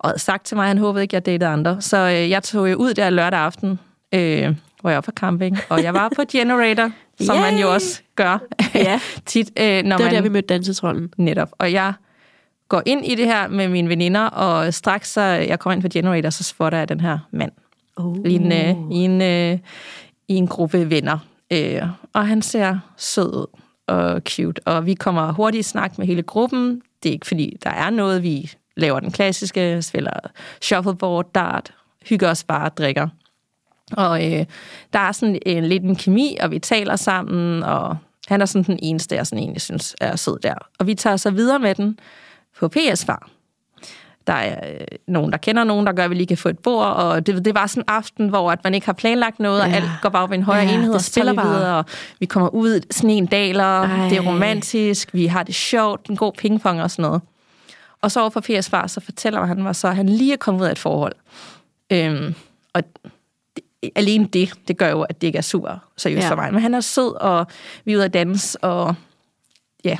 og 0.00 0.20
sagt 0.20 0.46
til 0.46 0.56
mig, 0.56 0.62
at 0.64 0.68
han 0.68 0.78
håbede 0.78 1.02
ikke, 1.02 1.16
at 1.16 1.26
jeg 1.28 1.32
datede 1.32 1.50
andre. 1.50 1.80
Så 1.80 1.96
øh, 1.96 2.30
jeg 2.30 2.42
tog 2.42 2.62
ud 2.62 2.94
der 2.94 3.10
lørdag 3.10 3.40
aften, 3.40 3.78
øh, 4.14 4.54
hvor 4.80 4.90
jeg 4.90 4.96
var 4.96 5.00
på 5.00 5.10
camping, 5.12 5.58
og 5.68 5.82
jeg 5.82 5.94
var 5.94 6.12
på 6.16 6.22
Generator, 6.32 6.90
som 7.26 7.36
man 7.36 7.58
jo 7.58 7.72
også 7.72 8.00
gør 8.16 8.38
Ja. 8.74 9.00
tit, 9.26 9.50
øh, 9.60 9.64
når 9.82 9.96
Det 9.96 10.04
var 10.04 10.10
man... 10.10 10.14
der, 10.14 10.20
vi 10.22 10.28
mødte 10.28 10.46
dansetrollen. 10.54 11.12
Netop. 11.16 11.48
Og 11.58 11.72
jeg 11.72 11.92
går 12.68 12.82
ind 12.86 13.06
i 13.06 13.14
det 13.14 13.26
her 13.26 13.48
med 13.48 13.68
mine 13.68 13.88
veninder, 13.88 14.20
og 14.26 14.74
straks 14.74 15.12
så 15.12 15.20
jeg 15.20 15.58
kommer 15.58 15.74
ind 15.74 15.82
på 15.82 15.88
Generator, 15.92 16.30
så 16.30 16.44
spotter 16.44 16.78
jeg 16.78 16.88
den 16.88 17.00
her 17.00 17.18
mand 17.30 17.52
Oh. 17.96 18.16
i 18.26 18.34
en, 18.34 18.52
øh, 18.52 18.92
i 18.92 18.96
en, 19.04 19.22
øh, 19.22 19.58
i 20.28 20.34
en 20.34 20.46
gruppe 20.46 20.90
venner. 20.90 21.18
Øh, 21.52 21.82
og 22.12 22.26
han 22.28 22.42
ser 22.42 22.78
sød 22.96 23.34
ud 23.36 23.46
og 23.86 24.22
cute, 24.28 24.62
og 24.66 24.86
vi 24.86 24.94
kommer 24.94 25.32
hurtigt 25.32 25.66
i 25.66 25.68
snak 25.70 25.98
med 25.98 26.06
hele 26.06 26.22
gruppen. 26.22 26.82
Det 27.02 27.08
er 27.08 27.12
ikke 27.12 27.26
fordi, 27.26 27.56
der 27.64 27.70
er 27.70 27.90
noget, 27.90 28.22
vi 28.22 28.52
laver 28.76 29.00
den 29.00 29.12
klassiske, 29.12 29.82
spiller 29.82 30.12
shuffleboard, 30.62 31.32
dart, 31.32 31.72
hygger 32.08 32.30
os 32.30 32.44
bare 32.44 32.64
og 32.64 32.76
drikker. 32.76 33.08
Og 33.92 34.32
øh, 34.32 34.44
der 34.92 34.98
er 34.98 35.12
sådan 35.12 35.38
en 35.46 35.64
lidt 35.64 35.82
en 35.82 35.96
kemi, 35.96 36.36
og 36.40 36.50
vi 36.50 36.58
taler 36.58 36.96
sammen, 36.96 37.62
og 37.62 37.96
han 38.28 38.40
er 38.40 38.46
sådan 38.46 38.62
den 38.64 38.78
eneste, 38.82 39.14
jeg 39.16 39.26
sådan 39.26 39.38
egentlig 39.42 39.60
synes 39.62 39.96
er 40.00 40.16
sød 40.16 40.38
der. 40.38 40.54
Og 40.78 40.86
vi 40.86 40.94
tager 40.94 41.16
så 41.16 41.30
videre 41.30 41.58
med 41.58 41.74
den 41.74 41.98
på 42.58 42.68
PS-far. 42.68 43.28
Der 44.26 44.32
er 44.32 44.70
øh, 44.72 44.86
nogen, 45.08 45.32
der 45.32 45.38
kender 45.38 45.64
nogen, 45.64 45.86
der 45.86 45.92
gør, 45.92 46.04
at 46.04 46.10
vi 46.10 46.14
lige 46.14 46.26
kan 46.26 46.36
få 46.36 46.48
et 46.48 46.58
bord, 46.58 46.86
og 46.86 47.26
det, 47.26 47.44
det 47.44 47.54
var 47.54 47.66
sådan 47.66 47.80
en 47.80 47.84
aften, 47.88 48.28
hvor 48.28 48.52
at 48.52 48.64
man 48.64 48.74
ikke 48.74 48.86
har 48.86 48.92
planlagt 48.92 49.40
noget, 49.40 49.62
og 49.62 49.68
Ja. 49.68 49.74
alt 49.76 49.84
går 50.02 50.08
bare 50.08 50.22
op 50.22 50.32
i 50.32 50.34
en 50.34 50.42
højere 50.42 50.64
Ja, 50.66 50.74
enhed, 50.74 50.94
og 50.94 51.00
spiller 51.00 51.32
bare. 51.34 51.46
videre, 51.48 51.76
og 51.78 51.84
vi 52.20 52.26
kommer 52.26 52.48
ud, 52.48 52.80
sådan 52.90 53.10
en 53.10 53.26
daler, 53.26 53.64
Ej. 53.64 54.08
det 54.08 54.18
er 54.18 54.22
romantisk, 54.22 55.14
vi 55.14 55.26
har 55.26 55.42
det 55.42 55.54
sjovt, 55.54 56.06
en 56.10 56.16
god 56.16 56.32
pingpong 56.38 56.82
og 56.82 56.90
sådan 56.90 57.02
noget. 57.02 57.22
Og 58.02 58.10
så 58.10 58.20
over 58.20 58.30
på 58.30 58.40
PS-far, 58.40 58.86
så 58.86 59.00
fortæller 59.00 59.44
han 59.44 59.62
mig 59.62 59.76
så, 59.76 59.88
at 59.88 59.96
han 59.96 60.08
lige 60.08 60.32
er 60.32 60.36
kommet 60.36 60.60
ud 60.60 60.66
af 60.66 60.72
et 60.72 60.78
forhold. 60.78 61.12
Øhm, 61.92 62.34
og 62.72 62.82
det, 63.56 63.90
alene 63.94 64.26
det, 64.26 64.52
det 64.68 64.76
gør 64.78 64.88
jo, 64.88 65.02
at 65.02 65.20
det 65.20 65.26
ikke 65.26 65.38
er 65.38 65.42
super 65.42 65.90
seriøst 65.96 66.24
ja. 66.24 66.30
for 66.30 66.36
mig. 66.36 66.52
Men 66.52 66.62
han 66.62 66.74
er 66.74 66.80
sød, 66.80 67.14
og 67.20 67.46
vi 67.84 67.92
er 67.92 67.96
ude 67.96 68.04
at 68.04 68.14
danse, 68.14 68.58
og 68.64 68.94
ja, 69.84 69.98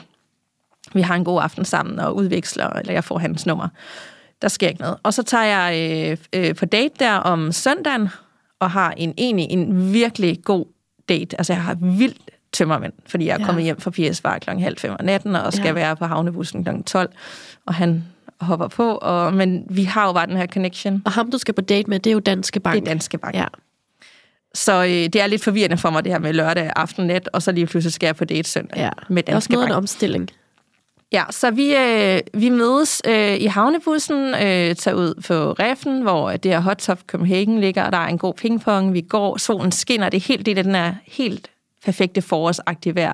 vi 0.95 1.01
har 1.01 1.15
en 1.15 1.25
god 1.25 1.43
aften 1.43 1.65
sammen 1.65 1.99
og 1.99 2.17
udveksler, 2.17 2.71
eller 2.71 2.93
jeg 2.93 3.05
får 3.05 3.19
hans 3.19 3.47
nummer. 3.47 3.69
Der 4.43 4.49
sker 4.49 4.69
ikke 4.69 4.81
noget. 4.81 4.97
Og 5.03 5.15
så 5.15 5.23
tager 5.23 5.45
jeg 5.45 6.01
øh, 6.11 6.17
øh, 6.33 6.55
på 6.55 6.67
date 6.67 6.95
der 6.99 7.15
om 7.15 7.53
søndagen, 7.53 8.09
og 8.61 8.71
har 8.71 8.91
en 8.97 9.15
egentlig 9.19 9.47
en 9.51 9.93
virkelig 9.93 10.45
god 10.45 10.67
date. 11.09 11.41
Altså 11.41 11.53
jeg 11.53 11.63
har 11.63 11.75
vildt 11.75 12.31
tømmermænd, 12.53 12.93
fordi 13.07 13.27
jeg 13.27 13.35
er 13.35 13.39
Ja. 13.41 13.47
kommet 13.47 13.65
hjem 13.65 13.81
fra 13.81 13.91
PS 13.91 14.21
Bar 14.21 14.39
klokken 14.39 14.63
halv 14.65 14.79
fem 14.79 14.91
om 14.99 15.05
natten, 15.05 15.37
og 15.37 15.53
skal 15.53 15.67
Ja. 15.67 15.73
være 15.73 15.97
på 15.97 16.05
havnebussen 16.05 16.65
klokken 16.65 16.85
12, 16.85 17.11
og 17.67 17.75
han 17.75 18.05
hopper 18.41 18.69
på, 18.69 18.95
og, 18.95 19.35
men 19.35 19.67
vi 19.71 19.85
har 19.85 20.07
jo 20.07 20.13
bare 20.13 20.27
den 20.27 20.37
her 20.37 20.47
connection. 20.47 21.03
Og 21.05 21.13
ham, 21.13 21.31
du 21.31 21.39
skal 21.39 21.55
på 21.55 21.61
date 21.61 21.91
med, 21.91 21.99
det 22.01 22.11
er 22.11 22.15
jo 22.15 22.21
Danske 22.21 22.61
Bank. 22.61 22.75
Det 22.75 22.81
er 22.83 22.85
Danske 22.93 23.19
Bank. 23.19 23.35
Ja. 23.35 23.45
Så 24.55 24.83
øh, 24.85 24.89
det 24.91 25.17
er 25.17 25.27
lidt 25.27 25.45
forvirrende 25.45 25.77
for 25.77 25.91
mig, 25.91 26.05
det 26.05 26.13
her 26.13 26.19
med 26.19 26.33
lørdag 26.33 26.73
aften 26.77 27.07
net, 27.07 27.29
og 27.33 27.43
så 27.43 27.53
lige 27.53 27.67
pludselig 27.67 27.93
skal 27.93 28.07
jeg 28.07 28.17
på 28.17 28.25
date 28.25 28.49
søndag 28.51 28.79
Ja, 28.79 28.91
med 29.09 29.23
det 29.23 29.33
er 29.33 29.37
også 29.37 29.47
danske 29.47 29.53
noget 29.55 29.67
en 29.67 29.73
omstilling. 29.75 30.29
Ja, 31.13 31.25
så 31.31 31.51
vi, 31.51 31.77
øh, 31.77 32.21
vi 32.35 32.49
mødes 32.49 33.03
øh, 33.09 33.37
i 33.37 33.45
havnebussen, 33.47 34.17
øh, 34.35 34.75
tager 34.75 34.95
ud 34.95 35.23
på 35.27 35.53
Reffen, 35.53 36.03
hvor 36.03 36.31
det 36.31 36.51
her 36.51 36.61
Hot 36.61 36.77
Top 36.77 36.99
Copenhagen 37.07 37.61
ligger, 37.61 37.83
og 37.85 37.93
der 37.93 37.99
er 37.99 38.07
en 38.07 38.19
god 38.19 38.35
pingpong. 38.35 38.95
Vi 38.95 39.01
går, 39.01 39.37
solen 39.37 39.73
skinner, 39.73 40.09
det 40.09 40.17
er 40.17 40.27
helt 40.29 40.47
det, 40.47 40.57
den 40.57 40.75
er 40.75 40.95
helt 41.07 41.51
perfekte 41.85 42.23
forårsagtige 42.23 42.95
vejr. 42.95 43.13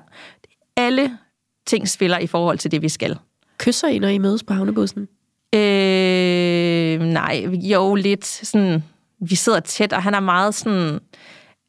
Alle 0.75 1.17
ting 1.65 1.89
spiller 1.89 2.17
i 2.17 2.27
forhold 2.27 2.57
til 2.57 2.71
det, 2.71 2.81
vi 2.81 2.89
skal. 2.89 3.17
Kysser 3.57 3.87
I, 3.87 3.99
når 3.99 4.07
I 4.07 4.17
mødes 4.17 4.43
på 4.43 4.53
havnebussen? 4.53 5.07
Øh, 5.55 6.99
nej, 6.99 7.45
jo 7.61 7.95
lidt 7.95 8.25
sådan, 8.25 8.83
vi 9.19 9.35
sidder 9.35 9.59
tæt, 9.59 9.93
og 9.93 10.03
han 10.03 10.13
er 10.13 10.19
meget 10.19 10.55
sådan, 10.55 10.99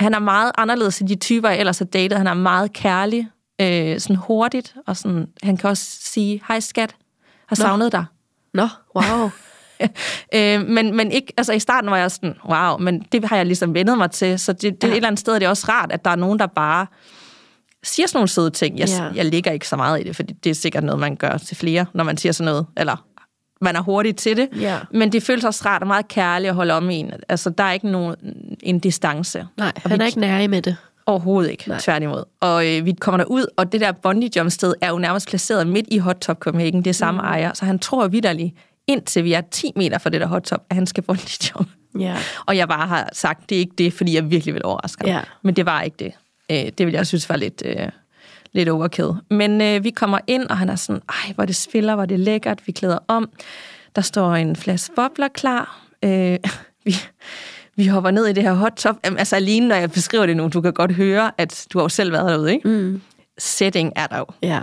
han 0.01 0.15
er 0.15 0.19
meget 0.19 0.53
anderledes 0.59 1.01
end 1.01 1.09
de 1.09 1.17
typer, 1.17 1.49
jeg 1.49 1.59
ellers 1.59 1.79
har 1.79 1.85
datet. 1.85 2.19
Han 2.19 2.27
er 2.27 2.35
meget 2.35 2.73
kærlig, 2.73 3.29
øh, 3.61 4.01
sådan 4.01 4.17
hurtigt, 4.17 4.75
og 4.87 4.97
sådan, 4.97 5.27
han 5.43 5.57
kan 5.57 5.71
også 5.71 5.99
sige, 6.01 6.43
hej 6.49 6.61
skat, 6.61 6.97
har 7.47 7.57
Nå. 7.57 7.63
savnet 7.63 7.93
dig. 7.93 8.05
Nå, 8.55 8.69
wow. 8.97 9.31
øh, 10.35 10.61
men, 10.69 10.97
men 10.97 11.13
ikke, 11.13 11.33
altså 11.37 11.53
i 11.53 11.59
starten 11.59 11.91
var 11.91 11.97
jeg 11.97 12.11
sådan, 12.11 12.35
wow, 12.49 12.79
men 12.79 13.01
det 13.13 13.25
har 13.25 13.37
jeg 13.37 13.47
ligesom 13.47 13.75
vendet 13.75 13.99
mig 13.99 14.11
til, 14.11 14.39
så 14.39 14.53
det, 14.53 14.63
det 14.63 14.85
ja. 14.89 14.89
Et 14.89 14.97
eller 14.97 15.07
andet 15.09 15.21
sted 15.21 15.35
er 15.35 15.39
det 15.39 15.49
også 15.49 15.67
rart, 15.69 15.93
at 15.93 16.05
der 16.05 16.11
er 16.11 16.17
nogen, 16.17 16.39
der 16.39 16.47
bare 16.47 16.87
siger 17.85 18.07
sådan 18.07 18.17
nogle 18.19 18.29
søde 18.29 18.51
ting. 18.51 18.79
Jeg, 18.79 18.89
Ja. 18.89 19.05
jeg 19.15 19.25
ligger 19.25 19.51
ikke 19.53 19.69
så 19.69 19.77
meget 19.77 20.01
i 20.01 20.03
det, 20.05 20.17
fordi 20.17 20.33
det 20.45 20.51
er 20.51 20.55
sikkert 20.55 20.85
noget, 20.85 21.01
man 21.01 21.17
gør 21.17 21.37
til 21.37 21.57
flere, 21.57 21.87
når 21.95 22.05
man 22.05 22.17
siger 22.17 22.33
sådan 22.33 22.53
noget, 22.53 22.67
eller 22.77 23.05
man 23.61 23.77
er 23.77 23.81
hurtig 23.81 24.17
til 24.17 24.37
det. 24.37 24.49
Ja. 24.61 24.79
Men 24.91 25.13
det 25.13 25.23
føles 25.23 25.45
også 25.45 25.63
rart 25.67 25.83
og 25.83 25.87
meget 25.89 26.09
kærligt 26.09 26.49
at 26.49 26.55
holde 26.55 26.75
om 26.75 26.91
en. 26.91 27.13
Altså, 27.29 27.51
der 27.51 27.65
er 27.65 27.73
ikke 27.73 27.89
nogen, 27.91 28.17
en 28.63 28.79
distance. 28.79 29.47
Nej, 29.57 29.73
Og 29.85 29.91
han 29.91 29.99
vi- 29.99 30.03
er 30.03 30.07
ikke 30.07 30.21
nærig 30.21 30.51
med 30.51 30.63
det. 30.63 30.77
Overhovedet 31.07 31.51
ikke. 31.51 31.69
Nej. 31.69 31.79
tværtimod. 31.81 32.25
Og 32.41 32.67
øh, 32.77 32.85
vi 32.85 32.93
kommer 32.93 33.17
derud, 33.17 33.47
og 33.57 33.73
det 33.73 33.81
der 33.81 33.93
bungee 33.93 34.31
jump 34.37 34.51
sted 34.51 34.75
er 34.81 34.89
jo 34.91 34.99
nærmest 34.99 35.29
placeret 35.29 35.67
midt 35.67 35.87
i 35.91 35.99
Hot 35.99 36.17
Top 36.17 36.39
Copenhagen. 36.39 36.79
Det 36.85 36.91
er 36.91 36.95
samme 36.95 37.21
mm. 37.21 37.27
ejer, 37.29 37.51
så 37.55 37.65
han 37.65 37.79
tror 37.79 38.09
vidderligt, 38.09 38.55
indtil 38.89 39.25
vi 39.25 39.33
er 39.33 39.41
10 39.41 39.73
meter 39.77 39.99
fra 39.99 40.11
det 40.11 40.21
der 40.21 40.27
Hot 40.27 40.43
Top, 40.43 40.65
at 40.71 40.75
han 40.77 40.87
skal 40.87 41.03
bungee 41.03 41.39
jump. 41.55 41.69
Ja. 41.99 42.17
Og 42.47 42.57
jeg 42.57 42.69
bare 42.69 42.87
har 42.87 43.09
sagt, 43.13 43.51
det 43.51 43.55
er 43.55 43.61
ikke 43.61 43.75
det, 43.79 43.93
fordi 43.93 44.15
jeg 44.15 44.31
virkelig 44.31 44.55
vil 44.55 44.65
overraske 44.65 45.05
ham. 45.05 45.17
Ja. 45.17 45.21
Men 45.43 45.57
det 45.57 45.67
var 45.67 45.83
ikke 45.83 45.97
det. 45.99 46.13
Øh, 46.51 46.73
det 46.79 46.87
vil 46.87 46.95
jeg 46.95 47.07
synes 47.07 47.29
var 47.29 47.37
lidt, 47.37 47.63
øh, 47.67 47.89
lidt 48.53 48.69
overkill. 48.69 49.11
Men 49.31 49.61
øh, 49.61 49.85
vi 49.85 49.91
kommer 49.91 50.19
ind, 50.27 50.49
og 50.49 50.59
han 50.59 50.69
er 50.69 50.77
sådan, 50.77 51.03
ej, 51.09 51.33
hvor 51.35 51.45
det 51.45 51.57
spiller, 51.57 51.95
hvor 51.95 52.07
det 52.07 52.15
er 52.15 52.19
lækkert, 52.19 52.67
vi 52.67 52.73
klæder 52.73 52.99
om. 53.09 53.31
Der 53.97 54.03
står 54.03 54.35
en 54.35 54.57
flaske 54.57 54.95
bobler 54.97 55.29
klar. 55.29 55.87
Øh, 56.05 56.39
vi, 56.85 56.95
vi 57.77 57.87
hopper 57.87 58.11
ned 58.11 58.27
i 58.27 58.33
det 58.33 58.43
her 58.43 58.53
hot 58.53 58.73
top. 58.77 58.97
Jamen, 59.05 59.19
altså 59.19 59.37
alene, 59.37 59.69
når 59.69 59.77
jeg 59.77 59.91
beskriver 59.91 60.27
det 60.27 60.37
nu, 60.37 60.49
du 60.49 60.61
kan 60.61 60.73
godt 60.73 60.95
høre, 60.95 61.31
at 61.39 61.67
du 61.73 61.79
har 61.79 61.85
jo 61.85 61.89
selv 61.89 62.13
været 62.13 62.31
derude, 62.31 62.53
ikke? 62.53 62.69
Mm. 62.69 63.03
Setting 63.39 63.93
er 63.97 64.07
der 64.07 64.19
jo. 64.19 64.27
Ja. 64.43 64.61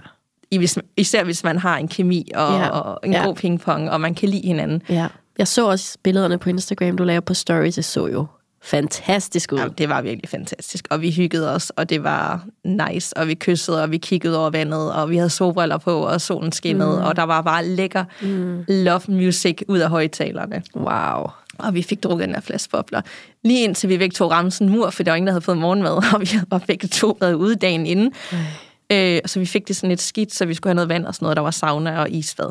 Hvis, 0.58 0.78
især 0.98 1.24
hvis 1.24 1.44
man 1.44 1.58
har 1.60 1.78
en 1.78 1.88
kemi 1.88 2.32
og, 2.36 2.54
Ja. 2.60 2.68
og 2.70 3.00
en 3.04 3.12
Ja. 3.14 3.24
god 3.26 3.36
pingpong, 3.36 3.92
og 3.92 4.02
man 4.02 4.16
kan 4.16 4.30
lide 4.30 4.48
hinanden. 4.48 4.82
ja. 4.90 5.08
Jeg 5.38 5.48
så 5.48 5.68
også 5.70 5.98
billederne 6.04 6.38
på 6.38 6.50
Instagram, 6.50 6.98
du 6.98 7.04
lavede 7.04 7.22
på 7.22 7.34
stories. 7.34 7.76
Det 7.76 7.86
så 7.86 8.08
jo 8.08 8.26
fantastisk 8.64 9.52
ud. 9.52 9.58
Jamen, 9.58 9.74
det 9.78 9.90
var 9.90 10.02
virkelig 10.02 10.30
fantastisk, 10.30 10.88
og 10.90 11.02
vi 11.02 11.12
hyggede 11.12 11.52
os, 11.56 11.70
og 11.70 11.90
det 11.90 12.04
var 12.04 12.46
nice, 12.64 13.18
og 13.18 13.28
vi 13.28 13.34
kyssede, 13.34 13.84
og 13.84 13.92
vi 13.92 13.98
kiggede 13.98 14.40
over 14.40 14.50
vandet, 14.50 14.94
og 14.94 15.10
vi 15.10 15.18
havde 15.18 15.30
solbriller 15.30 15.78
på, 15.78 16.00
og 16.00 16.22
solen 16.22 16.52
skinnede, 16.52 16.98
mm. 17.00 17.06
og 17.06 17.16
der 17.16 17.24
var 17.24 17.42
bare 17.42 17.66
lækker 17.66 18.04
mm. 18.22 18.64
love 18.68 19.02
music 19.08 19.62
ud 19.68 19.80
af 19.80 19.90
højtalerne. 19.90 20.64
Wow. 20.76 21.30
Og 21.60 21.74
vi 21.74 21.82
fik 21.84 22.04
drukket 22.04 22.28
den 22.28 22.36
her 22.36 22.42
flaske 22.42 22.72
bobler. 22.72 23.02
Lige 23.44 23.64
indtil 23.64 23.90
vi 23.90 23.98
begge 23.98 24.14
to 24.14 24.32
ramte 24.32 24.52
sådan 24.52 24.68
en 24.68 24.74
mur, 24.76 24.90
for 24.90 25.04
der 25.04 25.12
var 25.12 25.16
ingen, 25.16 25.28
der 25.28 25.34
havde 25.34 25.42
fået 25.42 25.58
morgenmad, 25.58 25.92
og 26.14 26.22
vi 26.22 26.26
havde 26.26 26.46
bare 26.46 26.60
begge 26.68 26.88
to 26.88 27.18
været 27.20 27.34
ude 27.34 27.56
dagen 27.56 27.86
inden. 27.86 28.12
Øh, 28.34 28.40
så 29.26 29.40
vi 29.40 29.46
fik 29.46 29.68
det 29.68 29.76
sådan 29.76 29.90
lidt 29.90 30.02
skidt, 30.02 30.34
så 30.34 30.46
vi 30.46 30.54
skulle 30.54 30.70
have 30.72 30.76
noget 30.76 30.90
vand 30.90 31.06
og 31.06 31.16
sådan 31.16 31.26
noget. 31.26 31.36
Der 31.38 31.44
var 31.44 31.52
sauna 31.52 32.00
og 32.00 32.10
isbad. 32.10 32.50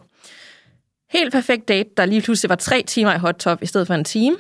Helt 1.13 1.33
perfekt 1.33 1.69
date, 1.69 1.89
der 1.97 2.07
lige 2.07 2.21
pludselig 2.23 2.49
var 2.49 2.57
tre 2.57 2.83
timer 2.87 3.15
i 3.15 3.19
hot 3.19 3.35
top 3.35 3.63
i 3.63 3.67
stedet 3.67 3.87
for 3.87 3.95
en 3.95 4.05
time. 4.05 4.37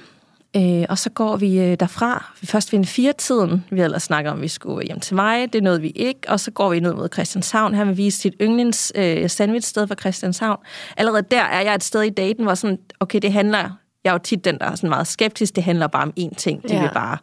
Øh, 0.56 0.84
og 0.88 0.98
så 0.98 1.10
går 1.10 1.36
vi 1.36 1.58
øh, 1.60 1.76
derfra. 1.80 2.32
Vi 2.40 2.46
først 2.46 2.72
ved 2.72 2.78
en 2.78 2.84
fire-tiden. 2.84 3.64
Vi 3.70 3.76
havde 3.76 3.84
ellers 3.84 4.02
snakket 4.02 4.30
om, 4.30 4.38
at 4.38 4.42
vi 4.42 4.48
skulle 4.48 4.86
hjem 4.86 5.00
til 5.00 5.14
mig. 5.16 5.52
Det 5.52 5.62
nåede 5.62 5.80
vi 5.80 5.88
ikke. 5.88 6.20
Og 6.28 6.40
så 6.40 6.50
går 6.50 6.70
vi 6.70 6.80
ned 6.80 6.94
mod 6.94 7.08
Christianshavn. 7.12 7.74
Han 7.74 7.88
vil 7.88 7.96
vise 7.96 8.18
sit 8.18 8.34
yndlings 8.40 8.92
øh, 8.94 9.30
sandwichsted 9.30 9.86
for 9.86 9.94
Christianshavn. 9.94 10.58
Allerede 10.96 11.22
der 11.30 11.42
er 11.42 11.60
jeg 11.60 11.74
et 11.74 11.84
sted 11.84 12.02
i 12.02 12.10
daten, 12.10 12.44
hvor 12.44 12.54
sådan, 12.54 12.78
okay, 13.00 13.18
det 13.22 13.32
handler... 13.32 13.58
Jeg 14.04 14.10
er 14.10 14.14
jo 14.14 14.18
tit 14.18 14.44
den, 14.44 14.58
der 14.58 14.64
er 14.66 14.74
sådan 14.74 14.90
meget 14.90 15.06
skeptisk. 15.06 15.56
Det 15.56 15.64
handler 15.64 15.86
bare 15.86 16.02
om 16.02 16.12
én 16.20 16.34
ting. 16.36 16.62
De 16.62 16.68
Ja. 16.68 16.74
ja. 16.74 16.82
vil 16.82 16.90
bare... 16.94 17.18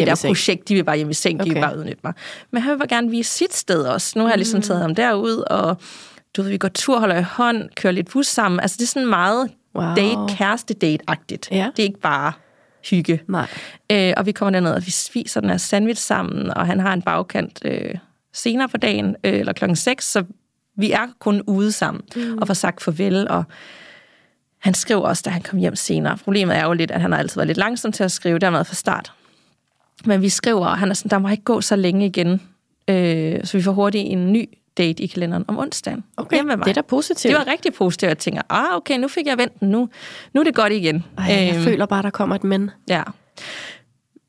Det 0.00 0.06
der 0.06 0.14
seng. 0.14 0.30
projekt, 0.34 0.68
de 0.68 0.74
vil 0.74 0.84
bare 0.84 0.96
hjem 0.96 1.10
i 1.10 1.14
seng, 1.14 1.38
de 1.38 1.42
Okay. 1.42 1.52
vil 1.54 1.60
bare 1.60 1.78
udnytte 1.78 2.00
mig. 2.04 2.12
Men 2.50 2.62
han 2.62 2.72
vil 2.72 2.78
bare 2.78 2.88
gerne 2.88 3.10
vise 3.10 3.30
sit 3.30 3.54
sted 3.54 3.82
også. 3.82 4.12
Nu 4.18 4.24
har 4.24 4.30
jeg 4.30 4.38
ligesom 4.38 4.62
taget 4.62 4.80
ham 4.82 4.94
derud, 4.94 5.44
og 5.50 5.76
du 6.36 6.42
ved, 6.42 6.50
vi 6.50 6.58
går 6.58 6.68
tur, 6.68 6.98
holder 6.98 7.18
i 7.18 7.22
hånd, 7.22 7.68
kører 7.76 7.92
lidt 7.92 8.10
bus 8.10 8.26
sammen. 8.26 8.60
Altså, 8.60 8.76
det 8.76 8.82
er 8.84 8.88
sådan 8.88 9.08
meget 9.08 9.50
Wow. 9.74 9.94
date, 9.94 10.34
kæreste-date-agtigt. 10.36 11.48
Ja. 11.50 11.70
Det 11.76 11.82
er 11.82 11.86
ikke 11.86 12.00
bare 12.00 12.32
hygge. 12.90 13.20
Nej. 13.28 13.46
Øh, 13.92 14.12
og 14.16 14.26
vi 14.26 14.32
kommer 14.32 14.50
derned, 14.52 14.72
og 14.72 14.86
vi 14.86 14.90
spiser 14.90 15.40
den 15.40 15.50
her 15.50 15.56
sandwich 15.56 16.02
sammen, 16.02 16.50
og 16.50 16.66
han 16.66 16.80
har 16.80 16.92
en 16.92 17.02
bagkant 17.02 17.58
øh, 17.64 17.94
senere 18.34 18.68
på 18.68 18.76
dagen, 18.76 19.16
øh, 19.24 19.34
eller 19.34 19.52
klokken 19.52 19.76
6, 19.76 20.04
så 20.12 20.24
vi 20.76 20.92
er 20.92 21.06
kun 21.18 21.42
ude 21.46 21.72
sammen 21.72 22.02
mm. 22.16 22.38
og 22.38 22.46
får 22.46 22.54
sagt 22.54 22.82
farvel, 22.82 23.28
og 23.30 23.44
han 24.58 24.74
skrev 24.74 25.02
også, 25.02 25.22
da 25.24 25.30
han 25.30 25.42
kom 25.42 25.58
hjem 25.58 25.76
senere. 25.76 26.18
Problemet 26.24 26.56
er 26.56 26.64
jo 26.64 26.72
lidt, 26.72 26.90
at 26.90 27.00
han 27.00 27.12
har 27.12 27.18
altid 27.18 27.36
været 27.36 27.46
lidt 27.46 27.58
langsom 27.58 27.92
til 27.92 28.04
at 28.04 28.12
skrive, 28.12 28.38
dermed 28.38 28.64
fra 28.64 28.74
start. 28.74 29.12
Men 30.04 30.22
vi 30.22 30.28
skriver, 30.28 30.66
og 30.66 30.78
han 30.78 30.90
er 30.90 30.94
sådan, 30.94 31.10
der 31.10 31.18
må 31.18 31.28
ikke 31.28 31.44
gå 31.44 31.60
så 31.60 31.76
længe 31.76 32.06
igen, 32.06 32.42
øh, 32.90 33.44
så 33.44 33.56
vi 33.56 33.62
får 33.62 33.72
hurtigt 33.72 34.04
en 34.06 34.32
ny 34.32 34.48
date 34.78 35.02
i 35.02 35.06
kalenderen 35.06 35.44
om 35.48 35.58
onsdagen. 35.58 36.04
Okay, 36.16 36.36
Hjemme 36.36 36.48
med 36.48 36.56
mig. 36.56 36.64
det 36.64 36.70
er 36.70 36.74
da 36.74 36.80
positivt. 36.80 37.32
Det 37.32 37.46
var 37.46 37.52
rigtig 37.52 37.74
positivt. 37.74 38.08
Jeg 38.08 38.18
tænker, 38.18 38.42
ah, 38.50 38.76
okay, 38.76 38.98
nu 38.98 39.08
fik 39.08 39.26
jeg 39.26 39.38
vendt. 39.38 39.62
Nu, 39.62 39.88
nu 40.34 40.40
er 40.40 40.44
det 40.44 40.54
godt 40.54 40.72
igen. 40.72 41.04
Ej, 41.18 41.24
jeg 41.24 41.54
Øhm, 41.54 41.64
føler 41.64 41.86
bare, 41.86 42.02
der 42.02 42.10
kommer 42.10 42.36
et 42.36 42.44
men. 42.44 42.70
Ja. 42.88 43.02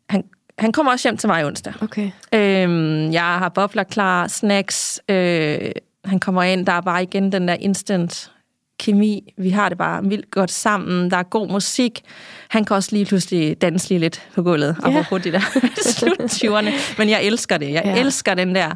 Han, 0.09 0.23
han 0.59 0.71
kommer 0.71 0.91
også 0.91 1.07
hjem 1.09 1.17
til 1.17 1.27
mig 1.29 1.45
onsdag. 1.45 1.73
Okay. 1.81 2.11
Øhm, 2.33 3.11
jeg 3.11 3.21
har 3.21 3.49
bobler 3.49 3.83
klar, 3.83 4.27
snacks. 4.27 5.01
Øh, 5.09 5.71
han 6.05 6.19
kommer 6.19 6.43
ind, 6.43 6.65
der 6.65 6.73
er 6.73 6.81
bare 6.81 7.03
igen 7.03 7.31
den 7.31 7.47
der 7.47 7.53
instant 7.53 8.31
kemi. 8.79 9.33
Vi 9.37 9.49
har 9.49 9.69
det 9.69 9.77
bare 9.77 10.03
vildt 10.03 10.31
godt 10.31 10.51
sammen. 10.51 11.11
Der 11.11 11.17
er 11.17 11.23
god 11.23 11.49
musik. 11.49 12.01
Han 12.49 12.65
kan 12.65 12.75
også 12.75 12.89
lige 12.95 13.05
pludselig 13.05 13.61
danse 13.61 13.89
lige 13.89 13.99
lidt 13.99 14.29
på 14.35 14.43
gulvet. 14.43 14.75
Ja. 14.83 14.89
Apropos 14.89 15.21
det 15.23 15.33
der 15.33 15.39
slut 15.91 16.97
Men 16.97 17.09
jeg 17.09 17.23
elsker 17.23 17.57
det. 17.57 17.71
Jeg 17.71 17.81
Ja. 17.85 17.99
elsker 17.99 18.33
den 18.33 18.55
der, 18.55 18.69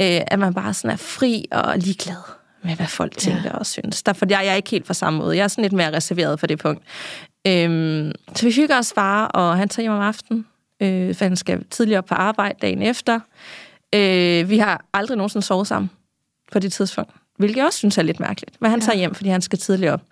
øh, 0.00 0.20
at 0.26 0.38
man 0.38 0.54
bare 0.54 0.74
sådan 0.74 0.90
er 0.90 0.96
fri 0.96 1.44
og 1.52 1.78
ligeglad 1.78 2.16
med, 2.64 2.76
hvad 2.76 2.86
folk 2.86 3.16
tænker 3.18 3.42
ja. 3.44 3.56
og 3.56 3.66
synes. 3.66 4.02
Derfor 4.02 4.26
jeg, 4.30 4.40
jeg 4.44 4.52
er 4.52 4.54
ikke 4.56 4.70
helt 4.70 4.84
på 4.86 4.94
samme 4.94 5.18
måde. 5.18 5.36
Jeg 5.36 5.44
er 5.44 5.48
sådan 5.48 5.62
lidt 5.62 5.72
mere 5.72 5.92
reserveret 5.96 6.40
for 6.40 6.46
det 6.46 6.58
punkt. 6.58 6.82
Øhm, 7.46 8.12
så 8.34 8.46
vi 8.46 8.52
hygger 8.52 8.78
os 8.78 8.92
bare, 8.96 9.28
og 9.28 9.56
han 9.56 9.68
tager 9.68 9.82
hjem 9.82 9.92
om 9.92 10.00
aftenen, 10.00 10.46
øh, 10.82 11.14
for 11.14 11.24
han 11.24 11.36
skal 11.36 11.64
tidligere 11.70 11.98
op 11.98 12.04
på 12.06 12.14
arbejde 12.14 12.58
dagen 12.62 12.82
efter. 12.82 13.20
Øh, 13.94 14.50
vi 14.50 14.58
har 14.58 14.84
aldrig 14.94 15.16
nogensinde 15.16 15.46
sovet 15.46 15.66
sammen 15.66 15.90
på 16.52 16.58
det 16.58 16.72
tidspunkt, 16.72 17.10
hvilket 17.36 17.56
jeg 17.56 17.66
også 17.66 17.78
synes 17.78 17.98
er 17.98 18.02
lidt 18.02 18.20
mærkeligt. 18.20 18.60
Men 18.60 18.70
han 18.70 18.80
Ja. 18.80 18.86
tager 18.86 18.96
hjem, 18.98 19.14
fordi 19.14 19.28
han 19.28 19.42
skal 19.42 19.58
tidligere 19.58 19.92
op. 19.94 20.02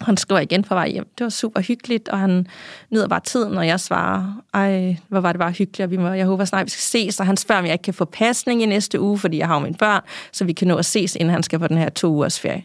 Han 0.00 0.16
skriver 0.16 0.40
igen 0.40 0.62
på 0.62 0.74
vej 0.74 0.88
hjem. 0.88 1.06
Det 1.18 1.24
var 1.24 1.30
super 1.30 1.60
hyggeligt, 1.60 2.08
og 2.08 2.18
han 2.18 2.46
nyder 2.90 3.08
bare 3.08 3.20
tiden, 3.20 3.58
og 3.58 3.66
jeg 3.66 3.80
svarer, 3.80 4.42
ej, 4.54 4.96
hvor 5.08 5.20
var 5.20 5.32
det 5.32 5.38
bare 5.38 5.50
hyggeligt, 5.50 5.80
og 5.84 5.90
vi 5.90 5.96
må, 5.96 6.08
jeg 6.08 6.26
håber 6.26 6.44
snart, 6.44 6.64
vi 6.64 6.70
skal 6.70 6.82
ses. 6.82 7.20
Og 7.20 7.26
han 7.26 7.36
spørger, 7.36 7.58
om 7.60 7.64
jeg 7.66 7.72
ikke 7.72 7.82
kan 7.82 7.94
få 7.94 8.04
pasning 8.04 8.62
i 8.62 8.66
næste 8.66 9.00
uge, 9.00 9.18
fordi 9.18 9.38
jeg 9.38 9.46
har 9.46 9.54
jo 9.54 9.60
mine 9.60 9.74
børn, 9.74 10.00
så 10.32 10.44
vi 10.44 10.52
kan 10.52 10.68
nå 10.68 10.76
at 10.76 10.84
ses, 10.84 11.16
inden 11.16 11.30
han 11.30 11.42
skal 11.42 11.58
på 11.58 11.68
den 11.68 11.76
her 11.76 11.88
to 11.88 12.08
ugers 12.08 12.40
ferie. 12.40 12.64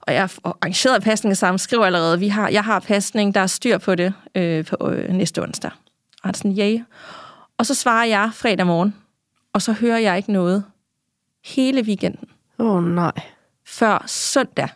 Og 0.00 0.12
jeg 0.14 0.22
har 0.22 0.32
arrangeret 0.44 1.02
pasning 1.02 1.36
sammen, 1.36 1.58
skriver 1.58 1.86
allerede, 1.86 2.18
vi 2.18 2.28
har, 2.28 2.48
jeg 2.48 2.64
har 2.64 2.80
pasning, 2.80 3.34
der 3.34 3.40
er 3.40 3.46
styr 3.46 3.78
på 3.78 3.94
det 3.94 4.14
øh, 4.34 4.64
på 4.64 4.90
øh, 4.90 5.12
næste 5.12 5.42
onsdag. 5.42 5.70
Og 6.22 6.28
han 6.28 6.34
er 6.34 6.36
sådan, 6.36 6.52
ja. 6.52 6.80
Og 7.58 7.66
så 7.66 7.74
svarer 7.74 8.04
jeg 8.06 8.30
fredag 8.34 8.66
morgen, 8.66 8.94
og 9.52 9.62
så 9.62 9.72
hører 9.72 9.98
jeg 9.98 10.16
ikke 10.16 10.32
noget 10.32 10.64
hele 11.44 11.82
weekenden 11.82 12.28
Åh, 12.60 12.66
oh, 12.76 12.84
nej. 12.84 13.12
før 13.66 14.04
søndag. 14.06 14.68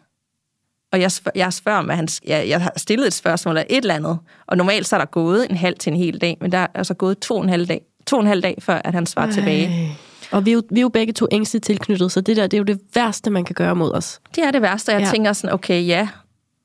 Og 0.92 1.00
jeg, 1.00 1.12
spørger, 1.12 1.38
jeg 1.38 1.52
spørger 1.52 1.78
om, 1.78 1.90
at 1.90 1.96
han, 1.96 2.08
jeg, 2.26 2.48
jeg 2.48 2.60
har 2.62 2.72
stillet 2.76 3.06
et 3.06 3.12
spørgsmål 3.12 3.56
eller 3.56 3.64
et 3.70 3.76
eller 3.76 3.94
andet, 3.94 4.18
og 4.46 4.56
normalt 4.56 4.86
så 4.86 4.96
er 4.96 5.00
der 5.00 5.06
gået 5.06 5.50
en 5.50 5.56
halv 5.56 5.78
til 5.78 5.90
en 5.92 5.96
hel 5.98 6.20
dag, 6.20 6.36
men 6.40 6.52
der 6.52 6.58
er 6.58 6.66
altså 6.74 6.94
gået 6.94 7.18
to 7.18 7.36
og 7.36 7.42
en 7.42 7.48
halv 7.48 7.66
dag, 7.66 7.82
to 8.06 8.16
og 8.16 8.22
en 8.22 8.28
halv 8.28 8.42
dag 8.42 8.56
før, 8.60 8.80
at 8.84 8.94
han 8.94 9.06
svarer 9.06 9.30
tilbage. 9.32 9.66
Ej. 9.66 9.88
Og 10.30 10.44
vi 10.44 10.50
er, 10.50 10.54
jo, 10.54 10.62
vi 10.70 10.80
er 10.80 10.82
jo 10.82 10.88
begge 10.88 11.12
to 11.12 11.26
ængstligt 11.32 11.64
tilknyttet, 11.64 12.12
så 12.12 12.20
det 12.20 12.36
der, 12.36 12.46
det 12.46 12.54
er 12.56 12.58
jo 12.58 12.64
det 12.64 12.80
værste, 12.94 13.30
man 13.30 13.44
kan 13.44 13.54
gøre 13.54 13.74
mod 13.76 13.92
os. 13.92 14.20
Det 14.34 14.44
er 14.44 14.50
det 14.50 14.62
værste, 14.62 14.92
jeg 14.92 15.00
Ja. 15.00 15.10
tænker 15.10 15.32
sådan, 15.32 15.54
okay, 15.54 15.86
ja, 15.86 16.08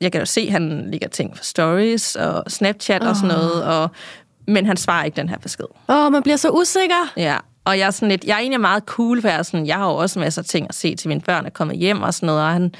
jeg 0.02 0.12
kan 0.12 0.22
jo 0.22 0.26
se, 0.26 0.42
at 0.42 0.52
han 0.52 0.92
ligger 0.92 1.08
ting 1.08 1.32
på 1.36 1.44
stories 1.44 2.16
og 2.16 2.44
Snapchat 2.48 3.04
oh. 3.04 3.10
og 3.10 3.16
sådan 3.16 3.30
noget, 3.30 3.64
og, 3.64 3.90
men 4.48 4.66
han 4.66 4.78
svarer 4.78 5.04
ikke 5.04 5.16
den 5.16 5.30
her 5.30 5.38
besked. 5.38 5.66
Åh, 5.90 5.96
oh, 6.06 6.12
man 6.12 6.24
bliver 6.24 6.38
så 6.38 6.50
usikker. 6.50 7.14
Ja, 7.18 7.38
og 7.70 7.80
jeg 7.80 7.88
er, 7.88 7.92
sådan 7.92 8.10
lidt, 8.10 8.24
jeg 8.24 8.36
er 8.36 8.40
egentlig 8.40 8.62
meget 8.62 8.84
cool, 8.84 9.22
for 9.22 9.28
jeg, 9.28 9.38
er 9.38 9.44
sådan, 9.44 9.68
jeg 9.68 9.76
har 9.76 9.86
jo 9.86 9.96
også 9.96 10.20
masser 10.20 10.42
af 10.42 10.46
ting 10.46 10.66
at 10.70 10.76
se 10.76 10.96
til 10.96 11.08
mine 11.08 11.22
børn 11.22 11.46
er 11.46 11.50
kommet 11.50 11.78
hjem 11.78 12.02
og 12.02 12.14
sådan 12.14 12.28
noget, 12.28 12.42
og 12.42 12.52
han 12.52 12.74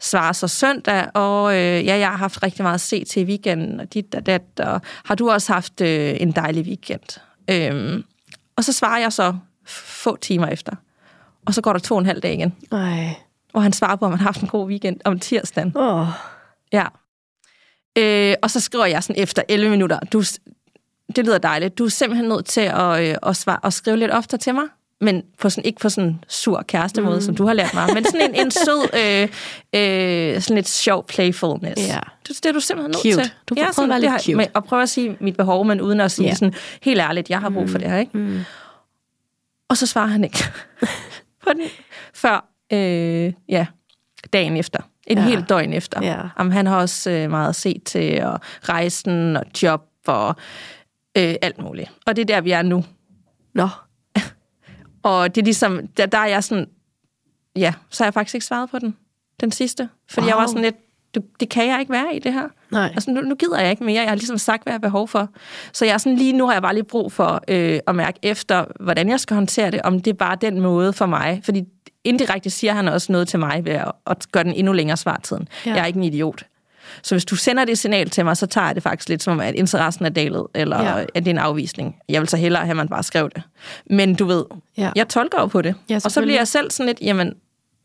svarer 0.00 0.32
så 0.32 0.48
søndag, 0.48 1.06
og 1.14 1.54
øh, 1.54 1.86
ja, 1.86 1.98
jeg 1.98 2.08
har 2.08 2.16
haft 2.16 2.42
rigtig 2.42 2.62
meget 2.62 2.74
at 2.74 2.80
se 2.80 3.04
til 3.04 3.22
i 3.22 3.24
weekenden, 3.24 3.80
og 3.80 3.94
dit 3.94 4.14
og 4.14 4.26
dat, 4.26 4.42
og 4.58 4.80
har 5.04 5.14
du 5.14 5.30
også 5.30 5.52
haft 5.52 5.80
øh, 5.80 6.16
en 6.20 6.32
dejlig 6.32 6.64
weekend? 6.64 7.20
Øhm, 7.50 8.04
og 8.56 8.64
så 8.64 8.72
svarer 8.72 9.00
jeg 9.00 9.12
så 9.12 9.34
få 9.66 10.16
timer 10.16 10.46
efter. 10.46 10.72
Og 11.46 11.54
så 11.54 11.60
går 11.60 11.72
der 11.72 11.80
to 11.80 11.94
og 11.94 12.00
en 12.00 12.06
halv 12.06 12.20
dag 12.20 12.34
igen. 12.34 12.54
Ej. 12.72 13.14
Og 13.52 13.62
han 13.62 13.72
svarer 13.72 13.96
på, 13.96 14.04
om 14.04 14.10
han 14.10 14.18
har 14.18 14.24
haft 14.24 14.40
en 14.40 14.48
god 14.48 14.68
weekend 14.68 15.00
om 15.04 15.18
tirsdagen. 15.18 15.72
Åh. 15.76 16.06
Ja. 16.72 16.86
Øh, 17.98 18.34
og 18.42 18.50
så 18.50 18.60
skriver 18.60 18.86
jeg 18.86 19.02
sådan 19.02 19.22
efter 19.22 19.42
11 19.48 19.70
minutter, 19.70 19.98
du, 19.98 20.22
det 21.16 21.24
lyder 21.26 21.38
dejligt, 21.38 21.78
du 21.78 21.84
er 21.84 21.88
simpelthen 21.88 22.28
nødt 22.28 22.46
til 22.46 22.60
at, 22.60 23.08
øh, 23.08 23.14
at, 23.22 23.36
svare, 23.36 23.58
at 23.64 23.72
skrive 23.72 23.96
lidt 23.96 24.10
oftere 24.10 24.38
til 24.38 24.54
mig, 24.54 24.64
men 25.00 25.22
på 25.40 25.50
sådan, 25.50 25.64
ikke 25.64 25.80
på 25.80 25.88
sådan 25.88 26.08
en 26.10 26.24
sur 26.28 26.62
kærestemåde, 26.68 27.14
mm. 27.16 27.20
som 27.22 27.34
du 27.36 27.46
har 27.46 27.52
lært 27.54 27.74
mig, 27.74 27.94
men 27.94 28.04
sådan 28.04 28.30
en, 28.30 28.34
en 28.46 28.50
sød, 28.66 28.88
øh, 28.94 29.22
øh, 29.80 30.40
sådan 30.42 30.54
lidt 30.54 30.68
sjov 30.68 31.06
playfulness. 31.06 31.88
Ja. 31.88 31.98
Det, 32.28 32.36
det 32.42 32.46
er 32.46 32.52
du 32.52 32.60
simpelthen 32.60 32.90
nødt 32.90 33.02
Cute. 33.16 33.28
til. 33.28 33.32
Du 33.48 33.54
får 33.54 33.62
prøve 33.62 33.72
sådan, 33.72 33.84
at 33.84 33.94
være 33.94 34.00
lidt 34.00 34.10
har- 34.10 34.18
cute. 34.18 34.36
Med, 34.36 34.46
og 34.54 34.64
prøve 34.64 34.82
at 34.82 34.88
sige 34.88 35.16
mit 35.20 35.36
behov, 35.36 35.64
men 35.66 35.80
uden 35.80 36.00
at 36.00 36.10
sige 36.12 36.28
Ja. 36.28 36.34
sådan, 36.34 36.54
helt 36.82 37.00
ærligt, 37.00 37.30
jeg 37.30 37.40
har 37.40 37.50
brug 37.50 37.70
for 37.70 37.78
det 37.78 37.90
her, 37.90 37.98
ikke? 37.98 38.18
Mm. 38.18 38.40
Og 39.68 39.76
så 39.76 39.86
svarer 39.86 40.06
han 40.06 40.24
ikke 40.24 40.38
på 41.44 41.50
den, 41.52 41.62
før 42.14 42.48
øh, 42.72 43.32
ja, 43.48 43.66
dagen 44.32 44.56
efter. 44.56 44.78
Et 45.06 45.16
Ja. 45.16 45.22
ja. 45.22 45.28
helt 45.28 45.48
døgn 45.48 45.72
efter. 45.72 46.02
Ja. 46.02 46.20
Jamen, 46.38 46.52
han 46.52 46.66
har 46.66 46.76
også 46.76 47.10
øh, 47.10 47.30
meget 47.30 47.56
set 47.56 47.82
til 47.84 48.22
og 48.22 48.40
rejsen 48.68 49.36
og 49.36 49.42
job 49.62 49.82
og 50.06 50.36
øh, 51.18 51.34
alt 51.42 51.58
muligt. 51.58 51.90
Og 52.06 52.16
det 52.16 52.22
er 52.22 52.26
der, 52.26 52.40
vi 52.40 52.50
er 52.50 52.62
nu. 52.62 52.84
Nå. 53.54 53.68
Og 55.02 55.34
det 55.34 55.40
er 55.40 55.44
ligesom, 55.44 55.86
der, 55.86 56.06
der 56.06 56.18
er 56.18 56.26
jeg 56.26 56.44
sådan, 56.44 56.66
ja, 57.56 57.74
så 57.90 58.04
har 58.04 58.06
jeg 58.06 58.14
faktisk 58.14 58.34
ikke 58.34 58.46
svaret 58.46 58.70
på 58.70 58.78
den, 58.78 58.96
den 59.40 59.52
sidste. 59.52 59.88
Fordi 60.10 60.24
wow. 60.24 60.28
jeg 60.28 60.36
var 60.36 60.46
sådan 60.46 60.62
lidt, 60.62 60.76
du, 61.14 61.20
det 61.40 61.48
kan 61.48 61.68
jeg 61.68 61.80
ikke 61.80 61.92
være 61.92 62.16
i 62.16 62.18
det 62.18 62.32
her. 62.32 62.48
Nej. 62.70 62.90
Altså, 62.94 63.10
nu, 63.10 63.20
nu 63.20 63.34
gider 63.34 63.60
jeg 63.60 63.70
ikke 63.70 63.84
mere. 63.84 64.02
Jeg 64.02 64.10
har 64.10 64.14
ligesom 64.14 64.38
sagt, 64.38 64.62
hvad 64.62 64.72
jeg 64.72 64.74
har 64.74 64.88
behov 64.88 65.08
for. 65.08 65.28
Så 65.72 65.84
jeg 65.84 65.94
er 65.94 65.98
sådan, 65.98 66.18
lige 66.18 66.32
nu 66.32 66.46
har 66.46 66.52
jeg 66.52 66.62
bare 66.62 66.74
lige 66.74 66.84
brug 66.84 67.12
for 67.12 67.42
øh, 67.48 67.80
at 67.86 67.94
mærke 67.94 68.18
efter, 68.22 68.64
hvordan 68.80 69.08
jeg 69.08 69.20
skal 69.20 69.34
håndtere 69.34 69.70
det, 69.70 69.82
om 69.82 70.00
det 70.00 70.10
er 70.10 70.14
bare 70.14 70.36
den 70.40 70.60
måde 70.60 70.92
for 70.92 71.06
mig. 71.06 71.40
Fordi 71.44 71.64
indirekte 72.04 72.50
siger 72.50 72.72
han 72.72 72.88
også 72.88 73.12
noget 73.12 73.28
til 73.28 73.38
mig 73.38 73.64
ved 73.64 73.72
at, 73.72 73.92
at 74.06 74.26
gøre 74.32 74.44
den 74.44 74.52
endnu 74.52 74.72
længere 74.72 74.96
svartiden. 74.96 75.48
Ja. 75.66 75.70
Jeg 75.70 75.80
er 75.80 75.86
ikke 75.86 75.96
en 75.96 76.04
idiot. 76.04 76.46
Så 77.02 77.14
hvis 77.14 77.24
du 77.24 77.36
sender 77.36 77.64
det 77.64 77.78
signal 77.78 78.10
til 78.10 78.24
mig, 78.24 78.36
så 78.36 78.46
tager 78.46 78.66
jeg 78.66 78.74
det 78.74 78.82
faktisk 78.82 79.08
lidt 79.08 79.22
som 79.22 79.32
om, 79.32 79.40
at 79.40 79.54
interessen 79.54 80.04
er 80.04 80.08
dalet, 80.08 80.46
eller 80.54 80.82
Ja. 80.82 81.00
at 81.00 81.14
det 81.14 81.26
er 81.26 81.30
en 81.30 81.38
afvisning. 81.38 81.96
Jeg 82.08 82.20
vil 82.20 82.28
så 82.28 82.36
hellere 82.36 82.62
have, 82.62 82.70
at 82.70 82.76
man 82.76 82.88
bare 82.88 83.02
skrev 83.02 83.30
det. 83.34 83.42
Men 83.86 84.14
du 84.14 84.24
ved, 84.24 84.44
Ja. 84.78 84.90
jeg 84.96 85.08
tolker 85.08 85.40
jo 85.40 85.46
på 85.46 85.62
det. 85.62 85.74
Ja, 85.88 85.94
og 86.04 86.10
så 86.10 86.20
bliver 86.22 86.38
jeg 86.38 86.48
selv 86.48 86.70
sådan 86.70 86.86
lidt, 86.86 87.00
jamen, 87.00 87.34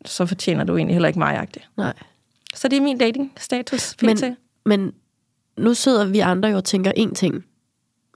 så 0.06 0.26
fortjener 0.26 0.64
du 0.64 0.78
egentlig 0.78 0.96
heller 0.96 1.08
ikke 1.08 1.20
mig 1.20 1.36
-agtigt. 1.40 1.68
Nej. 1.78 1.94
Så 2.56 2.68
det 2.68 2.78
er 2.78 2.82
min 2.82 2.98
dating-status. 2.98 3.96
Men, 4.02 4.36
men 4.66 4.94
nu 5.58 5.74
sidder 5.74 6.06
vi 6.06 6.20
andre 6.20 6.50
jo 6.50 6.56
og 6.58 6.64
tænker 6.64 6.92
én 6.98 7.14
ting. 7.14 7.44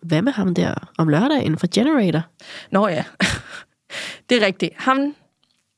Hvad 0.04 0.22
med 0.22 0.32
ham 0.32 0.56
der 0.56 0.74
om 0.98 1.08
lørdagen 1.10 1.58
fra 1.58 1.68
Generator? 1.74 2.22
Nå 2.72 2.88
ja, 2.88 3.04
det 4.30 4.42
er 4.42 4.46
rigtigt. 4.46 4.72
Ham, 4.78 5.16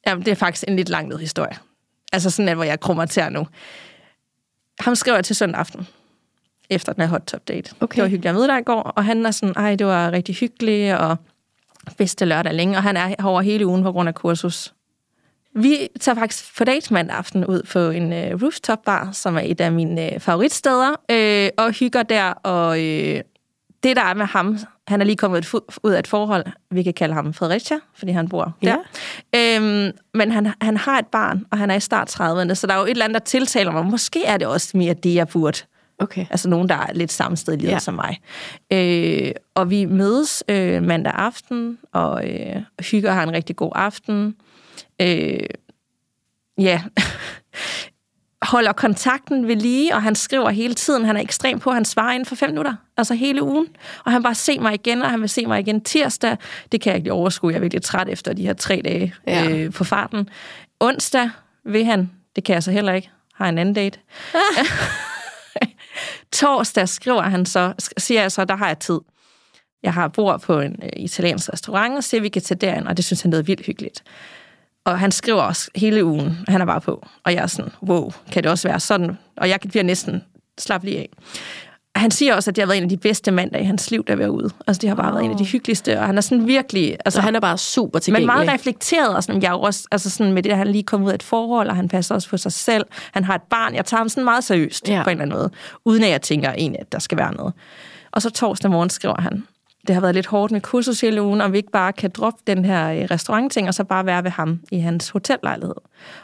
jamen, 0.07 0.25
det 0.25 0.31
er 0.31 0.35
faktisk 0.35 0.63
en 0.67 0.75
lidt 0.75 0.89
langled 0.89 1.17
historie. 1.19 1.57
Altså 2.13 2.29
sådan, 2.29 2.49
at, 2.49 2.55
hvor 2.55 2.63
jeg 2.63 2.79
krummer 2.79 3.05
til 3.05 3.23
nu. 3.31 3.47
Ham 4.79 4.95
skrev 4.95 5.13
jeg 5.13 5.25
til 5.25 5.35
søndag 5.35 5.59
aften, 5.59 5.87
efter 6.69 6.93
den 6.93 7.01
her 7.01 7.09
hot 7.09 7.21
top 7.21 7.47
date. 7.47 7.75
Okay. 7.79 7.95
Det 7.95 8.03
var 8.03 8.09
hyggeligt 8.09 8.29
at 8.29 8.35
møde 8.35 8.47
dig 8.47 8.59
i 8.59 8.63
går, 8.63 8.81
og 8.81 9.05
han 9.05 9.25
er 9.25 9.31
sådan, 9.31 9.55
ej, 9.55 9.75
det 9.75 9.87
var 9.87 10.11
rigtig 10.11 10.35
hyggeligt, 10.35 10.95
og 10.95 11.17
bedste 11.97 12.25
lørdag 12.25 12.53
længe, 12.53 12.77
og 12.77 12.83
han 12.83 12.97
er 12.97 13.15
over 13.23 13.41
hele 13.41 13.67
ugen 13.67 13.83
på 13.83 13.91
grund 13.91 14.09
af 14.09 14.15
kursus. 14.15 14.73
Vi 15.55 15.87
tager 15.99 16.15
faktisk 16.15 16.57
på 16.57 16.63
date 16.63 16.93
mandag 16.93 17.17
aften 17.17 17.45
ud 17.45 17.61
på 17.71 17.79
en 17.79 18.13
øh, 18.13 18.43
rooftop 18.43 18.83
bar, 18.85 19.11
som 19.11 19.35
er 19.35 19.41
et 19.45 19.61
af 19.61 19.71
mine 19.71 20.13
øh, 20.13 20.19
favoritsteder, 20.19 20.95
øh, 21.11 21.49
og 21.57 21.71
hygger 21.71 22.03
der, 22.03 22.29
og 22.29 22.79
øh, 22.79 23.21
det, 23.83 23.95
der 23.95 24.01
er 24.01 24.13
med 24.13 24.25
ham, 24.25 24.57
han 24.87 25.01
er 25.01 25.05
lige 25.05 25.15
kommet 25.15 25.53
ud- 25.83 25.91
af 25.91 25.99
et 25.99 26.07
forhold, 26.07 26.45
vi 26.71 26.83
kan 26.83 26.93
kalde 26.93 27.13
ham 27.13 27.33
Fredericia, 27.33 27.77
fordi 27.95 28.11
han 28.11 28.29
bor 28.29 28.53
der. 28.61 28.77
Øhm, 29.35 29.91
men 30.13 30.31
han, 30.31 30.53
han 30.61 30.77
har 30.77 30.99
et 30.99 31.07
barn, 31.07 31.45
og 31.51 31.57
han 31.57 31.71
er 31.71 31.75
i 31.75 31.79
start 31.79 32.09
30'erne, 32.21 32.53
så 32.53 32.67
der 32.67 32.73
er 32.73 32.77
jo 32.77 32.83
et 32.85 32.89
eller 32.89 33.05
andet, 33.05 33.13
der 33.21 33.25
tiltaler 33.25 33.71
mig. 33.71 33.85
Måske 33.85 34.25
er 34.25 34.37
det 34.37 34.47
også 34.47 34.77
mere 34.77 34.93
det, 34.93 35.15
jeg 35.15 35.27
burde. 35.27 35.57
Okay. 35.99 36.25
Altså 36.29 36.49
nogen, 36.49 36.69
der 36.69 36.75
er 36.75 36.93
lidt 36.93 37.11
samme 37.11 37.37
sted 37.37 37.53
i 37.53 37.57
livet 37.57 37.69
Ja. 37.69 37.73
ja. 37.75 37.79
som 37.79 37.93
mig. 37.93 38.19
Øh, 38.73 39.31
og 39.55 39.69
vi 39.69 39.85
mødes 39.85 40.43
øh, 40.49 40.83
mandag 40.83 41.13
aften, 41.15 41.77
og 41.91 42.29
øh, 42.29 42.55
hygger 42.91 43.09
og 43.09 43.15
har 43.15 43.23
en 43.23 43.31
rigtig 43.33 43.55
god 43.55 43.71
aften. 43.75 44.35
Øh, 45.01 45.39
ja, 46.59 46.81
holder 48.43 48.71
kontakten 48.73 49.47
ved 49.47 49.55
lige, 49.55 49.95
og 49.95 50.01
han 50.03 50.15
skriver 50.15 50.49
hele 50.49 50.73
tiden. 50.73 51.05
Han 51.05 51.17
er 51.17 51.21
ekstrem 51.21 51.59
på, 51.59 51.69
at 51.69 51.75
han 51.75 51.85
svarer 51.85 52.11
inden 52.11 52.25
for 52.25 52.35
fem 52.35 52.49
minutter. 52.49 52.73
Altså 52.97 53.13
hele 53.13 53.43
ugen. 53.43 53.67
Og 54.05 54.11
han 54.11 54.23
bare 54.23 54.35
se 54.35 54.59
mig 54.59 54.73
igen, 54.73 55.01
og 55.01 55.09
han 55.09 55.21
vil 55.21 55.29
se 55.29 55.45
mig 55.45 55.59
igen 55.59 55.81
tirsdag. 55.81 56.37
Det 56.71 56.81
kan 56.81 56.89
jeg 56.91 56.97
ikke 56.97 57.11
overskue. 57.11 57.51
Jeg 57.51 57.57
er 57.57 57.61
virkelig 57.61 57.81
træt 57.83 58.09
efter 58.09 58.33
de 58.33 58.41
her 58.45 58.53
tre 58.53 58.81
dage 58.85 59.13
Ja. 59.27 59.49
øh, 59.49 59.71
på 59.73 59.83
farten. 59.83 60.29
Onsdag 60.79 61.29
vil 61.65 61.85
han. 61.85 62.11
Det 62.35 62.43
kan 62.43 62.53
jeg 62.53 62.63
så 62.63 62.71
heller 62.71 62.93
ikke. 62.93 63.09
Har 63.35 63.49
en 63.49 63.57
anden 63.57 63.75
date. 63.75 63.99
Torsdag 66.33 66.89
skriver 66.89 67.21
han 67.21 67.45
så, 67.45 67.73
siger 67.97 68.21
jeg 68.21 68.31
så, 68.31 68.45
der 68.45 68.55
har 68.55 68.67
jeg 68.67 68.79
tid. 68.79 68.99
Jeg 69.83 69.93
har 69.93 70.07
bord 70.07 70.41
på 70.41 70.59
en 70.59 70.79
øh, 70.83 70.89
italiensk 70.95 71.53
restaurant, 71.53 71.95
og 71.97 72.03
siger, 72.03 72.21
at 72.21 72.23
vi 72.23 72.29
kan 72.29 72.41
tage 72.41 72.57
derind, 72.57 72.87
og 72.87 72.97
det 72.97 73.05
synes 73.05 73.21
han 73.21 73.31
lyder 73.31 73.43
vildt 73.43 73.65
hyggeligt. 73.65 74.03
Og 74.85 74.99
han 74.99 75.11
skriver 75.11 75.41
også 75.41 75.69
hele 75.75 76.05
ugen, 76.05 76.37
han 76.47 76.61
er 76.61 76.65
bare 76.65 76.81
på. 76.81 77.05
Og 77.23 77.33
jeg 77.33 77.43
er 77.43 77.47
sådan, 77.47 77.71
wow, 77.83 78.11
kan 78.31 78.43
det 78.43 78.51
også 78.51 78.67
være 78.67 78.79
sådan? 78.79 79.17
Og 79.37 79.49
jeg 79.49 79.59
bliver 79.69 79.83
næsten 79.83 80.23
slap 80.59 80.83
lige 80.83 80.97
af. 80.97 81.09
Han 81.95 82.11
siger 82.11 82.35
også, 82.35 82.51
at 82.51 82.55
det 82.55 82.61
har 82.61 82.67
været 82.67 82.77
en 82.77 82.83
af 82.83 82.89
de 82.89 82.97
bedste 82.97 83.31
mandage 83.31 83.63
i 83.63 83.65
hans 83.65 83.91
liv, 83.91 84.05
der 84.07 84.15
var 84.15 84.27
ude. 84.27 84.49
Altså, 84.67 84.81
det 84.81 84.89
har 84.89 84.95
bare 84.95 85.07
oh. 85.07 85.13
været 85.13 85.25
en 85.25 85.31
af 85.31 85.37
de 85.37 85.45
hyggeligste, 85.45 85.99
og 85.99 86.05
han 86.05 86.17
er 86.17 86.21
sådan 86.21 86.47
virkelig... 86.47 86.97
Altså, 87.05 87.17
Så 87.17 87.21
han 87.21 87.35
er 87.35 87.39
bare 87.39 87.57
super 87.57 87.97
men 87.97 88.01
tilgængelig. 88.01 88.35
meget 88.35 88.49
reflekteret, 88.53 89.15
og 89.15 89.23
sådan, 89.23 89.41
jeg 89.41 89.49
er 89.49 89.57
også, 89.57 89.87
altså 89.91 90.09
sådan 90.09 90.33
med 90.33 90.43
det, 90.43 90.49
at 90.51 90.57
han 90.57 90.67
lige 90.67 90.83
kom 90.83 91.03
ud 91.03 91.09
af 91.09 91.15
et 91.15 91.23
forhold, 91.23 91.67
og 91.69 91.75
han 91.75 91.87
passer 91.87 92.15
også 92.15 92.29
på 92.29 92.37
sig 92.37 92.51
selv. 92.51 92.85
Han 93.11 93.23
har 93.23 93.35
et 93.35 93.41
barn. 93.41 93.75
Jeg 93.75 93.85
tager 93.85 93.99
ham 93.99 94.09
sådan 94.09 94.23
meget 94.23 94.43
seriøst 94.43 94.89
ja. 94.89 95.03
på 95.03 95.09
en 95.09 95.11
eller 95.11 95.21
anden 95.21 95.37
måde, 95.37 95.51
uden 95.85 96.03
at 96.03 96.09
jeg 96.09 96.21
tænker 96.21 96.51
egentlig, 96.53 96.81
at 96.81 96.91
der 96.91 96.99
skal 96.99 97.17
være 97.17 97.33
noget. 97.33 97.53
Og 98.11 98.21
så 98.21 98.29
torsdag 98.29 98.71
morgen 98.71 98.89
skriver 98.89 99.21
han, 99.21 99.43
det 99.87 99.95
har 99.95 100.01
været 100.01 100.15
lidt 100.15 100.25
hårdt 100.27 100.51
med 100.51 100.61
kursus 100.61 101.01
hele 101.01 101.21
ugen, 101.21 101.41
om 101.41 101.51
vi 101.51 101.57
ikke 101.57 101.71
bare 101.71 101.93
kan 101.93 102.09
droppe 102.11 102.39
den 102.47 102.65
her 102.65 102.89
øh, 102.89 103.01
restaurantting, 103.11 103.67
og 103.67 103.73
så 103.73 103.83
bare 103.83 104.05
være 104.05 104.23
ved 104.23 104.31
ham 104.31 104.59
i 104.71 104.79
hans 104.79 105.09
hotellejlighed. 105.09 105.75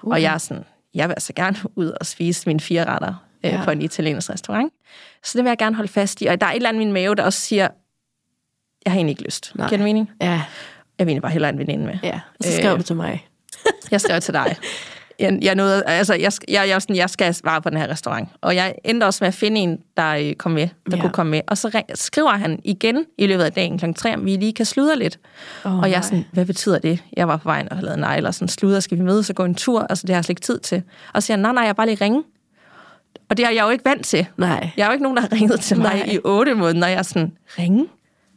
Uh. 0.01 0.11
Og 0.11 0.21
jeg 0.21 0.33
er 0.33 0.37
sådan, 0.37 0.63
jeg 0.93 1.07
vil 1.07 1.13
altså 1.13 1.33
gerne 1.33 1.57
ud 1.75 1.87
og 1.99 2.05
spise 2.05 2.43
mine 2.49 2.59
fire 2.59 2.85
retter 2.85 3.07
øh, 3.09 3.51
Ja. 3.51 3.57
ja. 3.57 3.63
på 3.63 3.71
en 3.71 3.81
italiensk 3.81 4.29
restaurant. 4.29 4.73
Så 5.23 5.37
det 5.37 5.43
vil 5.43 5.49
jeg 5.49 5.57
gerne 5.57 5.75
holde 5.75 5.91
fast 5.91 6.21
i. 6.21 6.25
Og 6.25 6.41
der 6.41 6.47
er 6.47 6.51
et 6.51 6.55
eller 6.55 6.69
andet 6.69 6.81
i 6.81 6.85
min 6.85 6.93
mave, 6.93 7.15
der 7.15 7.23
også 7.23 7.39
siger, 7.39 7.67
jeg 8.85 8.91
har 8.93 8.97
egentlig 8.97 9.11
ikke 9.11 9.23
lyst. 9.23 9.51
Nej. 9.55 9.67
Giver 9.69 9.77
det 9.77 9.83
mening? 9.83 10.11
Ja, 10.21 10.27
Jeg 10.31 10.41
vil 11.05 11.07
egentlig 11.07 11.21
bare 11.21 11.31
hellere 11.31 11.49
en 11.51 11.57
veninde 11.59 11.85
med. 11.85 11.97
ja. 12.03 12.19
Og 12.39 12.45
så 12.45 12.51
skrev 12.57 12.71
Øh, 12.71 12.77
du 12.77 12.83
til 12.83 12.95
mig. 12.95 13.27
Jeg 13.91 14.01
skrev 14.01 14.21
til 14.21 14.33
dig. 14.33 14.55
Jeg, 15.19 15.39
jeg, 15.41 15.55
nåede, 15.55 15.84
altså, 15.86 16.13
jeg, 16.13 16.32
jeg, 16.47 16.67
jeg, 16.69 16.82
sådan, 16.82 16.95
jeg 16.95 17.10
skal 17.10 17.34
svare 17.34 17.62
på 17.62 17.69
den 17.69 17.77
her 17.77 17.88
restaurant. 17.88 18.29
Og 18.41 18.55
jeg 18.55 18.75
endte 18.86 19.05
også 19.05 19.17
med 19.23 19.27
at 19.27 19.34
finde 19.34 19.62
en, 19.62 19.79
der 19.97 20.10
øh, 20.15 20.34
kom 20.34 20.51
med, 20.51 20.67
der 20.91 20.97
Ja. 20.97 21.01
kunne 21.01 21.12
komme 21.13 21.29
med. 21.29 21.41
Og 21.47 21.58
så 21.58 21.71
ring, 21.73 21.86
skriver 21.95 22.29
han 22.32 22.60
igen 22.63 23.05
i 23.17 23.27
løbet 23.27 23.43
af 23.43 23.53
dagen 23.53 23.79
kl. 23.79 23.86
3, 23.93 24.13
om 24.13 24.25
vi 24.25 24.36
lige 24.36 24.53
kan 24.53 24.65
sludre 24.65 24.97
lidt. 24.99 25.19
Oh, 25.65 25.79
og 25.79 25.89
jeg 25.91 25.97
er 25.97 26.01
sådan, 26.01 26.25
hvad 26.32 26.45
betyder 26.45 26.79
det? 26.79 27.03
Jeg 27.17 27.27
var 27.27 27.38
på 27.38 27.49
vejen 27.49 27.69
og 27.69 27.75
havde 27.77 27.86
lavet 27.86 27.99
negler, 27.99 28.32
sådan 28.32 28.47
sludre, 28.47 28.82
skal 28.82 28.97
vi 28.97 29.03
mødes 29.03 29.29
og 29.29 29.36
gå 29.36 29.45
en 29.45 29.55
tur? 29.55 29.82
Altså, 29.89 30.01
det 30.08 30.10
har 30.13 30.17
jeg 30.17 30.25
slet 30.25 30.29
ikke 30.29 30.41
tid 30.41 30.60
til. 30.60 30.84
Og 31.13 31.23
så 31.23 31.25
siger 31.25 31.38
han, 31.38 31.41
nej, 31.41 31.51
nej, 31.53 31.63
jeg 31.63 31.75
bare 31.75 31.88
lige 31.88 32.03
ringe. 32.05 32.23
Og 33.29 33.38
det 33.38 33.45
er 33.45 33.49
jeg 33.49 33.63
jo 33.63 33.69
ikke 33.69 33.86
vant 33.86 34.05
til. 34.05 34.25
Nej. 34.38 34.69
Jeg 34.77 34.84
er 34.84 34.88
jo 34.88 34.91
ikke 34.93 35.03
nogen, 35.03 35.15
der 35.17 35.21
har 35.21 35.32
ringet 35.32 35.60
til 35.60 35.77
mig 35.77 35.93
Nej. 35.95 36.10
i 36.12 36.19
otte 36.23 36.53
måneder, 36.53 36.86
og 36.86 36.91
jeg 36.91 36.99
er 36.99 37.03
sådan, 37.03 37.32
ringe? 37.60 37.86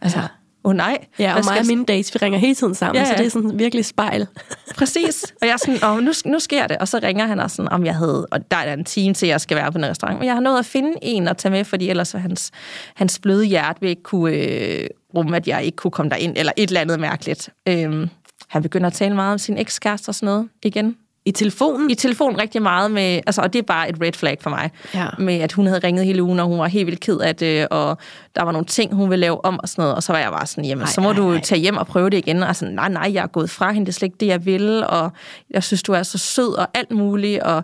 Altså, 0.01 0.18
Ja. 0.18 0.25
Åh 0.64 0.70
oh, 0.70 0.77
nej. 0.77 0.98
Ja, 1.18 1.35
og 1.35 1.44
mig 1.44 1.61
og 1.61 1.66
mine 1.66 1.85
dates, 1.85 2.14
vi 2.14 2.18
ringer 2.22 2.38
hele 2.38 2.55
tiden 2.55 2.75
sammen, 2.75 3.03
Ja, 3.03 3.05
så 3.05 3.12
ja. 3.12 3.18
det 3.18 3.27
er 3.27 3.31
sådan 3.31 3.59
virkelig 3.59 3.85
spejl. 3.85 4.27
Præcis. 4.79 5.22
Og 5.40 5.46
jeg 5.46 5.53
er 5.53 5.57
sådan, 5.57 5.85
Åh, 5.85 5.98
nu, 5.98 6.12
nu 6.25 6.38
sker 6.38 6.66
det. 6.66 6.79
Og 6.79 6.88
så 6.88 7.01
ringer 7.03 7.27
han 7.27 7.40
og 7.40 7.51
sådan, 7.51 7.72
om 7.72 7.85
jeg 7.85 7.94
havde, 7.94 8.27
og 8.31 8.51
der 8.51 8.57
er 8.57 8.72
en 8.72 8.85
time 8.85 9.14
til, 9.14 9.29
jeg 9.29 9.40
skal 9.40 9.57
være 9.57 9.72
på 9.72 9.79
den 9.79 9.87
restaurant. 9.87 10.18
Men 10.18 10.27
jeg 10.27 10.35
har 10.35 10.40
nået 10.40 10.59
at 10.59 10.66
finde 10.66 10.92
en 11.03 11.29
at 11.29 11.37
tage 11.37 11.53
med, 11.53 11.64
fordi 11.64 11.88
ellers 11.88 12.14
var 12.14 12.20
hans, 12.20 12.51
hans 12.94 13.18
bløde 13.18 13.44
hjerte 13.44 13.81
vil 13.81 13.90
ikke 13.90 14.03
kunne 14.03 14.37
øh, 14.37 14.87
rumme, 15.14 15.37
at 15.37 15.48
jeg 15.48 15.64
ikke 15.64 15.77
kunne 15.77 15.90
komme 15.90 16.11
derind, 16.11 16.37
eller 16.37 16.53
et 16.57 16.68
eller 16.68 16.81
andet 16.81 17.01
mærkeligt. 17.01 17.51
Øhm, 17.68 18.09
han 18.48 18.62
begynder 18.62 18.87
at 18.87 18.92
tale 18.92 19.14
meget 19.14 19.33
om 19.33 19.38
sin 19.38 19.59
ekskæreste 19.59 20.09
og 20.09 20.14
sådan 20.14 20.27
noget 20.27 20.48
igen. 20.62 20.96
I 21.24 21.30
telefonen? 21.30 21.90
I 21.90 21.94
telefon 21.94 22.37
rigtig 22.40 22.62
meget 22.62 22.90
med, 22.90 23.20
altså, 23.26 23.40
og 23.42 23.52
det 23.52 23.58
er 23.58 23.62
bare 23.62 23.88
et 23.88 23.96
red 24.02 24.12
flag 24.12 24.38
for 24.40 24.50
mig, 24.50 24.70
Ja. 24.94 25.06
med 25.18 25.35
at 25.35 25.52
hun 25.52 25.66
havde 25.66 25.80
ringet 25.85 26.04
hele 26.06 26.22
ugen, 26.22 26.40
og 26.40 26.46
hun 26.46 26.58
var 26.58 26.66
helt 26.66 26.87
vildt 26.87 27.00
ked 27.00 27.18
af 27.18 27.37
det, 27.37 27.68
og 27.68 27.98
der 28.37 28.42
var 28.42 28.52
nogle 28.52 28.66
ting, 28.66 28.94
hun 28.94 29.11
ville 29.11 29.20
lave 29.20 29.44
om 29.44 29.58
og 29.62 29.68
sådan 29.68 29.82
noget, 29.82 29.94
og 29.94 30.02
så 30.02 30.12
var 30.12 30.18
jeg 30.20 30.30
bare 30.30 30.46
sådan, 30.46 30.64
jamen, 30.64 30.82
Ej, 30.82 30.90
så 30.90 31.00
må 31.00 31.08
ej, 31.11 31.16
du 31.16 31.32
ej. 31.32 31.40
tage 31.40 31.61
hjem 31.61 31.76
og 31.76 31.87
prøve 31.87 32.11
det 32.11 32.18
igen, 32.18 32.42
og 32.42 32.56
sådan, 32.56 32.74
nej, 32.74 32.88
nej, 32.88 33.11
jeg 33.14 33.22
er 33.22 33.26
gået 33.26 33.50
fra 33.50 33.72
hende, 33.72 33.87
det 33.87 33.92
er 33.92 33.94
slet 33.94 34.06
ikke 34.06 34.16
det, 34.20 34.26
jeg 34.26 34.46
vil, 34.46 34.85
og 34.88 35.11
jeg 35.50 35.62
synes, 35.62 35.82
du 35.82 35.92
er 35.92 36.02
så 36.02 36.18
sød 36.18 36.54
og 36.58 36.68
alt 36.74 36.90
muligt, 36.90 37.40
og 37.42 37.62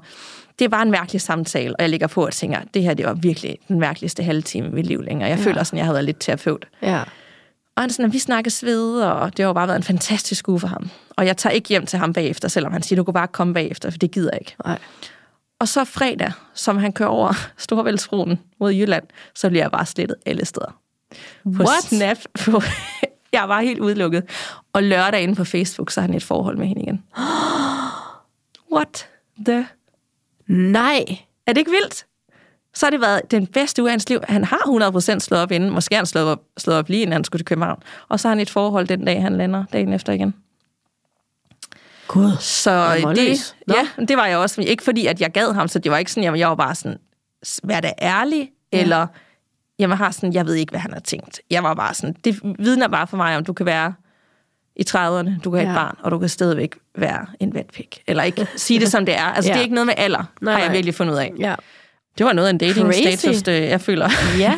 det 0.58 0.70
var 0.70 0.82
en 0.82 0.90
mærkelig 0.90 1.20
samtale, 1.20 1.76
og 1.76 1.82
jeg 1.82 1.88
ligger 1.90 2.06
på 2.06 2.26
og 2.26 2.32
tænker, 2.32 2.58
det 2.74 2.82
her, 2.82 2.94
det 2.94 3.06
var 3.06 3.14
virkelig 3.14 3.56
den 3.68 3.80
mærkeligste 3.80 4.22
halve 4.22 4.42
time 4.42 4.66
i 4.68 4.70
mit 4.70 4.86
liv 4.86 5.02
længere. 5.02 5.28
Jeg 5.28 5.38
Ja. 5.38 5.44
føler 5.44 5.62
sådan, 5.62 5.76
jeg 5.76 5.84
havde 5.86 5.94
været 5.94 6.04
lidt 6.04 6.16
terapeut. 6.20 6.66
Ja. 6.82 7.00
Og 7.78 7.82
han 7.82 7.90
er 7.90 7.92
sådan, 7.92 8.04
at 8.04 8.12
vi 8.12 8.18
snakkes 8.18 8.64
ved, 8.64 9.02
og 9.02 9.36
det 9.36 9.42
har 9.42 9.48
jo 9.48 9.52
bare 9.52 9.68
været 9.68 9.76
en 9.76 9.82
fantastisk 9.82 10.48
uge 10.48 10.60
for 10.60 10.68
ham. 10.68 10.90
Og 11.16 11.26
jeg 11.26 11.36
tager 11.36 11.52
ikke 11.52 11.68
hjem 11.68 11.86
til 11.86 11.98
ham 11.98 12.12
bagefter, 12.12 12.48
selvom 12.48 12.72
han 12.72 12.82
siger, 12.82 12.96
du 12.96 13.04
kan 13.04 13.14
bare 13.14 13.28
komme 13.28 13.54
bagefter, 13.54 13.90
for 13.90 13.98
det 13.98 14.10
gider 14.10 14.30
jeg 14.32 14.40
ikke. 14.40 14.56
Nej. 14.64 14.78
Og 15.60 15.68
så 15.68 15.84
fredag, 15.84 16.32
som 16.54 16.76
han 16.76 16.92
kører 16.92 17.08
over 17.08 17.32
Storvældsbroen 17.56 18.40
mod 18.60 18.72
Jylland, 18.72 19.04
så 19.34 19.48
bliver 19.48 19.64
jeg 19.64 19.70
bare 19.70 19.86
slettet 19.86 20.16
alle 20.26 20.44
steder. 20.44 20.80
På 21.44 21.62
What? 21.62 21.82
Snap, 21.82 22.16
på 22.44 22.62
Jeg 23.32 23.48
var 23.48 23.60
helt 23.60 23.80
udelukket. 23.80 24.22
Og 24.72 24.82
lørdag 24.82 25.22
inde 25.22 25.34
på 25.34 25.44
Facebook, 25.44 25.90
så 25.90 26.00
har 26.00 26.08
han 26.08 26.16
et 26.16 26.22
forhold 26.22 26.56
med 26.56 26.66
hende 26.66 26.82
igen. 26.82 27.04
What 28.74 29.08
the... 29.46 29.66
Nej. 30.46 31.04
Er 31.46 31.52
det 31.52 31.58
ikke 31.58 31.70
vildt? 31.70 32.06
Så 32.74 32.87
har 32.87 32.90
det 32.90 33.00
været 33.00 33.31
den 33.31 33.46
bedste 33.46 33.83
uge 33.83 33.88
af 33.90 33.92
hans 33.92 34.09
liv. 34.09 34.20
Han 34.28 34.44
har 34.44 34.90
100% 34.90 35.18
slået 35.18 35.42
op 35.42 35.52
inden. 35.52 35.70
Måske 35.70 35.96
han 35.96 36.07
slået 36.07 36.26
op, 36.26 36.42
slået 36.59 36.78
op 36.78 36.88
lige 36.88 37.02
inden 37.02 37.12
han 37.12 37.24
skulle 37.24 37.40
til 37.40 37.46
København. 37.46 37.83
Og 38.09 38.20
så 38.20 38.28
har 38.28 38.35
han 38.35 38.40
et 38.40 38.50
forhold 38.50 38.87
den 38.87 39.04
dag, 39.04 39.22
han 39.22 39.37
lander 39.37 39.64
dagen 39.72 39.92
efter 39.92 40.12
igen. 40.12 40.35
Gud. 42.09 42.33
Så 42.40 42.94
det. 43.16 43.54
Nå. 43.66 43.74
ja, 43.98 44.04
det 44.04 44.16
var 44.16 44.26
jeg 44.26 44.38
også. 44.38 44.61
Ikke 44.61 44.83
fordi, 44.85 45.07
at 45.07 45.20
jeg 45.20 45.31
gad 45.33 45.52
ham, 45.54 45.68
så 45.68 45.78
det 45.78 45.92
var 45.92 45.98
ikke 45.98 46.11
sådan, 46.12 46.24
jeg, 46.24 46.38
jeg 46.38 46.48
var 46.48 46.54
bare 46.54 46.74
sådan, 46.74 46.98
vær 47.62 47.81
da 47.81 47.92
ærlig, 48.02 48.50
ja. 48.72 48.81
eller 48.81 49.07
jeg 49.78 49.88
har 49.90 50.11
sådan, 50.11 50.33
jeg 50.33 50.46
ved 50.46 50.54
ikke, 50.54 50.70
hvad 50.70 50.81
han 50.81 50.92
har 50.92 51.00
tænkt. 51.00 51.40
Jeg 51.50 51.62
var 51.62 51.74
bare 51.74 51.94
sådan, 51.94 52.16
det 52.24 52.40
vidner 52.59 52.88
bare 52.88 53.07
for 53.07 53.16
mig, 53.16 53.37
om 53.37 53.44
du 53.44 53.52
kan 53.52 53.66
være 53.66 53.94
i 54.76 54.85
30'erne, 54.90 55.40
du 55.44 55.50
kan 55.50 55.59
have 55.61 55.62
Ja. 55.62 55.70
et 55.70 55.74
barn, 55.76 55.96
og 56.02 56.11
du 56.11 56.18
kan 56.18 56.28
stadigvæk 56.28 56.76
være 56.94 57.26
en 57.40 57.54
vatpik. 57.54 58.02
Eller 58.07 58.22
ikke 58.22 58.46
sige 58.57 58.81
det, 58.81 58.90
som 58.90 59.07
det 59.07 59.16
er. 59.16 59.24
Altså, 59.24 59.48
Ja. 59.50 59.52
det 59.54 59.59
er 59.59 59.62
ikke 59.62 59.74
noget 59.74 59.87
med 59.87 59.94
alder, 59.96 60.24
Nej, 60.40 60.54
har 60.54 60.61
jeg 60.61 60.72
virkelig 60.72 60.94
fundet 60.94 61.14
ud 61.14 61.18
af. 61.18 61.33
Ja. 61.38 61.54
Det 62.18 62.26
var 62.26 62.33
noget 62.33 62.48
af 62.48 62.52
en 62.52 62.59
dating-status, 62.59 63.42
det, 63.42 63.68
jeg 63.68 63.81
føler. 63.81 64.09
Ja, 64.38 64.54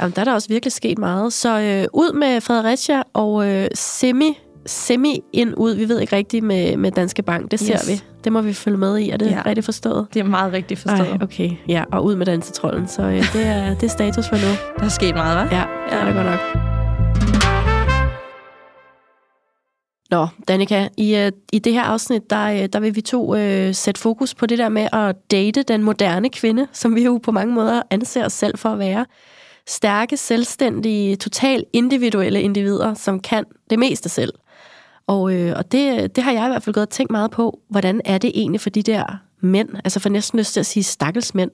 Jamen, 0.00 0.12
der 0.16 0.20
er 0.20 0.24
der 0.24 0.32
også 0.34 0.48
virkelig 0.48 0.72
sket 0.72 0.98
meget. 0.98 1.32
Så 1.32 1.60
øh, 1.60 1.86
ud 1.92 2.12
med 2.12 2.40
Fredericia 2.40 3.02
og 3.14 3.46
øh, 3.48 3.66
semi, 3.74 4.38
semi 4.66 5.20
ind 5.32 5.54
ud. 5.56 5.74
Vi 5.74 5.88
ved 5.88 6.00
ikke 6.00 6.16
rigtigt 6.16 6.44
med, 6.44 6.76
med 6.76 6.90
Danske 6.92 7.22
Bank. 7.22 7.50
Det 7.50 7.60
ser 7.60 7.72
Yes. 7.74 7.88
vi. 7.88 8.00
Det 8.24 8.32
må 8.32 8.40
vi 8.40 8.52
følge 8.52 8.76
med 8.78 8.98
i. 8.98 9.10
Er 9.10 9.16
det 9.16 9.26
Ja. 9.26 9.30
ja. 9.32 9.42
rigtigt 9.46 9.64
forstået? 9.64 10.06
Det 10.14 10.20
er 10.20 10.24
meget 10.24 10.52
rigtigt 10.52 10.80
forstået. 10.80 11.08
Ej, 11.10 11.18
okay. 11.22 11.50
Ja, 11.68 11.84
og 11.92 12.04
ud 12.04 12.16
med 12.16 12.26
dansetrollen. 12.26 12.88
Så 12.88 13.02
øh, 13.02 13.32
det, 13.32 13.46
er, 13.46 13.74
det 13.74 13.82
er 13.82 13.88
status 13.88 14.28
for 14.28 14.36
nu. 14.36 14.52
Der 14.78 14.84
er 14.84 14.88
sket 14.88 15.14
meget, 15.14 15.36
hva'? 15.48 15.54
Ja, 15.54 15.62
det 15.90 15.98
er 16.00 16.04
det 16.04 16.14
godt 16.14 16.26
nok. 16.26 16.69
Nå, 20.10 20.26
Danika, 20.48 20.88
i, 20.96 21.16
øh, 21.16 21.32
i 21.52 21.58
det 21.58 21.72
her 21.72 21.82
afsnit, 21.82 22.30
der, 22.30 22.46
øh, 22.46 22.68
der 22.72 22.80
vil 22.80 22.96
vi 22.96 23.00
to 23.00 23.34
øh, 23.34 23.74
sætte 23.74 24.00
fokus 24.00 24.34
på 24.34 24.46
det 24.46 24.58
der 24.58 24.68
med 24.68 24.88
at 24.92 25.30
date 25.30 25.62
den 25.62 25.82
moderne 25.82 26.30
kvinde, 26.30 26.66
som 26.72 26.94
vi 26.94 27.04
jo 27.04 27.20
på 27.22 27.32
mange 27.32 27.54
måder 27.54 27.82
anser 27.90 28.24
os 28.24 28.32
selv 28.32 28.58
for 28.58 28.68
at 28.68 28.78
være. 28.78 29.06
Stærke, 29.66 30.16
selvstændige, 30.16 31.16
totalt 31.16 31.64
individuelle 31.72 32.42
individer, 32.42 32.94
som 32.94 33.20
kan 33.20 33.44
det 33.70 33.78
meste 33.78 34.08
selv. 34.08 34.32
Og, 35.06 35.34
øh, 35.34 35.54
og 35.56 35.72
det, 35.72 36.16
det 36.16 36.24
har 36.24 36.32
jeg 36.32 36.44
i 36.44 36.48
hvert 36.48 36.62
fald 36.62 36.74
gået 36.74 36.86
og 36.86 36.90
tænkt 36.90 37.10
meget 37.10 37.30
på, 37.30 37.60
hvordan 37.68 38.00
er 38.04 38.18
det 38.18 38.32
egentlig 38.34 38.60
for 38.60 38.70
de 38.70 38.82
der 38.82 39.04
mænd, 39.40 39.68
altså 39.84 40.00
for 40.00 40.08
næsten 40.08 40.38
lyst 40.38 40.52
til 40.52 40.60
at 40.60 40.66
sige 40.66 40.82
stakkels 40.82 41.34
mænd. 41.34 41.50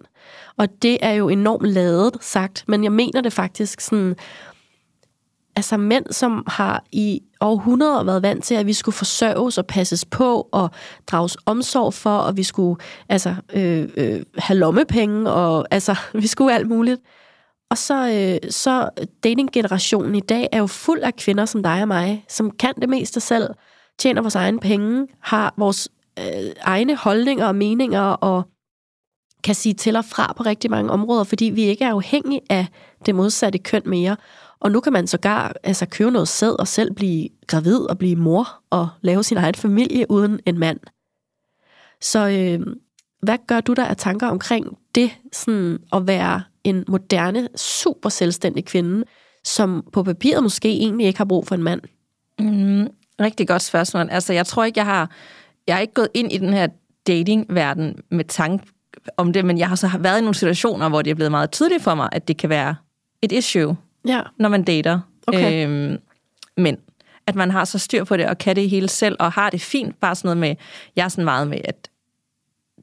Og 0.57 0.83
det 0.83 0.99
er 1.03 1.13
jo 1.13 1.29
enormt 1.29 1.67
ladet 1.67 2.17
sagt, 2.21 2.65
men 2.69 2.85
jeg 2.85 2.93
mener 2.93 3.21
det 3.21 3.33
faktisk 3.33 3.81
sådan, 3.81 4.17
altså 5.57 5.77
mænd, 5.77 6.07
som 6.11 6.45
har 6.47 6.85
i 6.93 7.23
århundreder 7.41 8.05
været 8.05 8.23
vant 8.23 8.45
til, 8.45 8.55
at 8.55 8.67
vi 8.67 8.73
skulle 8.73 8.95
forsørges 8.95 9.59
og 9.59 9.67
passes 9.67 10.05
på 10.05 10.49
og 10.53 10.71
drages 11.07 11.37
omsorg 11.47 11.95
for, 11.95 12.19
og 12.19 12.37
vi 12.37 12.43
skulle 12.43 12.81
altså, 13.09 13.35
øh, 13.55 13.89
øh, 13.97 14.23
have 14.39 14.59
lommepenge, 14.59 15.31
og 15.31 15.67
altså, 15.71 15.97
vi 16.23 16.27
skulle 16.27 16.55
alt 16.55 16.69
muligt. 16.69 17.01
Og 17.71 17.79
så, 17.79 18.09
øh, 18.11 18.51
så 18.51 18.91
datinggenerationen 19.25 20.15
i 20.15 20.21
dag 20.21 20.49
er 20.53 20.59
jo 20.59 20.67
fuld 20.67 21.01
af 21.01 21.17
kvinder 21.17 21.45
som 21.45 21.63
dig 21.63 21.83
og 21.83 21.89
mig, 21.89 22.25
som 22.29 22.51
kan 22.51 22.75
det 22.81 22.89
meste 22.89 23.21
selv, 23.21 23.51
tjener 23.99 24.23
vores 24.23 24.35
egne 24.35 24.61
penge, 24.61 25.07
har 25.21 25.55
vores 25.57 25.89
øh, 26.19 26.53
egne 26.63 26.97
holdninger 26.97 27.47
og 27.47 27.55
meninger, 27.55 28.01
og 28.01 28.43
kan 29.45 29.55
sige 29.55 29.75
til 29.75 29.97
og 29.97 30.05
fra 30.05 30.33
på 30.37 30.43
rigtig 30.43 30.71
mange 30.71 30.91
områder, 30.91 31.25
fordi 31.25 31.45
vi 31.45 31.63
ikke 31.63 31.85
er 31.85 31.91
afhængige 31.91 32.41
af 32.51 32.67
det 33.07 33.15
modsatte 33.15 33.59
køn 33.59 33.83
mere. 33.87 34.17
Og 34.61 34.73
nu 34.73 34.81
kan 34.81 34.93
man 34.93 35.07
sågar 35.07 35.53
altså, 35.63 35.87
købe 35.87 36.11
noget 36.11 36.29
sæd 36.29 36.61
og 36.61 36.69
selv 36.69 36.95
blive 36.95 37.29
gravid 37.47 37.79
og 37.79 37.99
blive 37.99 38.17
mor 38.17 38.49
og 38.71 38.89
lave 39.03 39.25
sin 39.25 39.37
egen 39.37 39.55
familie 39.55 40.11
uden 40.11 40.41
en 40.47 40.59
mand. 40.59 40.81
Så 42.01 42.29
øh, 42.29 42.67
hvad 43.23 43.39
gør 43.47 43.61
du 43.61 43.73
der 43.73 43.85
af 43.85 43.97
tanker 43.97 44.27
omkring 44.27 44.79
det 44.95 45.11
sådan 45.33 45.79
at 45.93 46.07
være 46.07 46.43
en 46.65 46.85
moderne, 46.89 47.49
super 47.57 48.09
selvstændig 48.09 48.65
kvinde, 48.65 49.05
som 49.45 49.85
på 49.93 50.03
papiret 50.03 50.43
måske 50.43 50.69
egentlig 50.69 51.07
ikke 51.07 51.19
har 51.19 51.25
brug 51.25 51.47
for 51.47 51.55
en 51.55 51.63
mand? 51.63 51.81
Mm, 52.39 52.89
rigtig 53.21 53.49
godt 53.49 53.63
spørgsmål. 53.63 54.09
Altså, 54.11 54.33
jeg 54.33 54.47
tror 54.47 54.65
ikke, 54.65 54.79
jeg 54.79 54.87
har... 54.87 55.11
Jeg 55.67 55.77
er 55.77 55.81
ikke 55.81 55.95
gået 55.95 56.09
ind 56.15 56.33
i 56.33 56.39
den 56.39 56.53
her 56.53 56.67
datingverden 57.07 57.97
med 58.11 58.25
tanke 58.25 58.67
om 59.17 59.33
det, 59.33 59.45
men 59.45 59.59
jeg 59.59 59.69
har 59.69 59.77
så 59.77 59.91
været 59.99 60.19
i 60.19 60.21
nogle 60.21 60.35
situationer, 60.35 60.89
hvor 60.89 61.03
det 61.03 61.11
er 61.11 61.15
blevet 61.15 61.31
meget 61.31 61.51
tydeligt 61.51 61.83
for 61.83 61.95
mig, 61.95 62.09
at 62.13 62.29
det 62.29 62.37
kan 62.37 62.51
være 62.51 62.75
et 63.23 63.33
issue, 63.33 63.77
Ja, 64.07 64.21
når 64.39 64.49
man 64.49 64.63
dater 64.63 65.01
Okay. 65.27 65.67
øhm, 65.67 65.99
mænd. 66.57 66.79
At 67.27 67.35
man 67.35 67.51
har 67.51 67.65
så 67.65 67.79
styr 67.79 68.05
på 68.05 68.17
det, 68.17 68.27
og 68.27 68.39
kan 68.39 68.57
det 68.57 68.71
hele 68.71 68.89
selv, 68.89 69.17
og 69.21 69.33
har 69.33 69.51
det 69.51 69.61
fint. 69.61 70.01
Bare 70.01 70.15
sådan 70.15 70.27
noget 70.27 70.37
med... 70.37 70.55
Jeg 70.97 71.05
er 71.05 71.09
sådan 71.09 71.25
meget 71.25 71.49
med, 71.49 71.59
at 71.65 71.89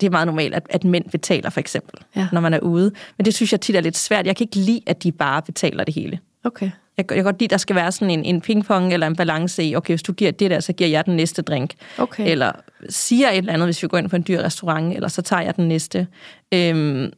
det 0.01 0.03
er 0.07 0.11
meget 0.11 0.27
normalt, 0.27 0.53
at, 0.53 0.63
at 0.69 0.83
mænd 0.83 1.09
betaler, 1.09 1.49
for 1.49 1.59
eksempel, 1.59 1.99
Ja. 2.15 2.27
når 2.31 2.41
man 2.41 2.53
er 2.53 2.59
ude. 2.59 2.91
Men 3.17 3.25
det 3.25 3.33
synes 3.33 3.51
jeg 3.51 3.61
tit 3.61 3.75
er 3.75 3.81
lidt 3.81 3.97
svært. 3.97 4.27
Jeg 4.27 4.35
kan 4.35 4.43
ikke 4.45 4.55
lide, 4.55 4.81
at 4.85 5.03
de 5.03 5.11
bare 5.11 5.41
betaler 5.41 5.83
det 5.83 5.93
hele. 5.95 6.19
okay. 6.43 6.65
Jeg, 6.97 7.05
jeg 7.11 7.15
kan 7.15 7.23
godt 7.23 7.39
lide, 7.39 7.45
at 7.47 7.51
der 7.51 7.57
skal 7.57 7.75
være 7.75 7.91
sådan 7.91 8.09
en, 8.09 8.25
en 8.25 8.41
pingpong 8.41 8.93
eller 8.93 9.07
en 9.07 9.15
balance 9.15 9.63
i, 9.63 9.75
okay, 9.75 9.91
hvis 9.91 10.03
du 10.03 10.13
giver 10.13 10.31
det 10.31 10.51
der, 10.51 10.59
så 10.59 10.73
giver 10.73 10.89
jeg 10.89 11.05
den 11.05 11.15
næste 11.15 11.41
drink. 11.41 11.73
Okay. 11.97 12.27
Eller 12.31 12.51
siger 12.89 13.29
et 13.29 13.37
eller 13.37 13.53
andet, 13.53 13.67
hvis 13.67 13.83
vi 13.83 13.87
går 13.87 13.97
ind 13.97 14.09
på 14.09 14.15
en 14.15 14.25
dyr 14.27 14.41
restaurant, 14.41 14.95
eller 14.95 15.07
så 15.07 15.21
tager 15.21 15.41
jeg 15.41 15.55
den 15.55 15.67
næste. 15.67 16.07
Øhm, 16.53 17.11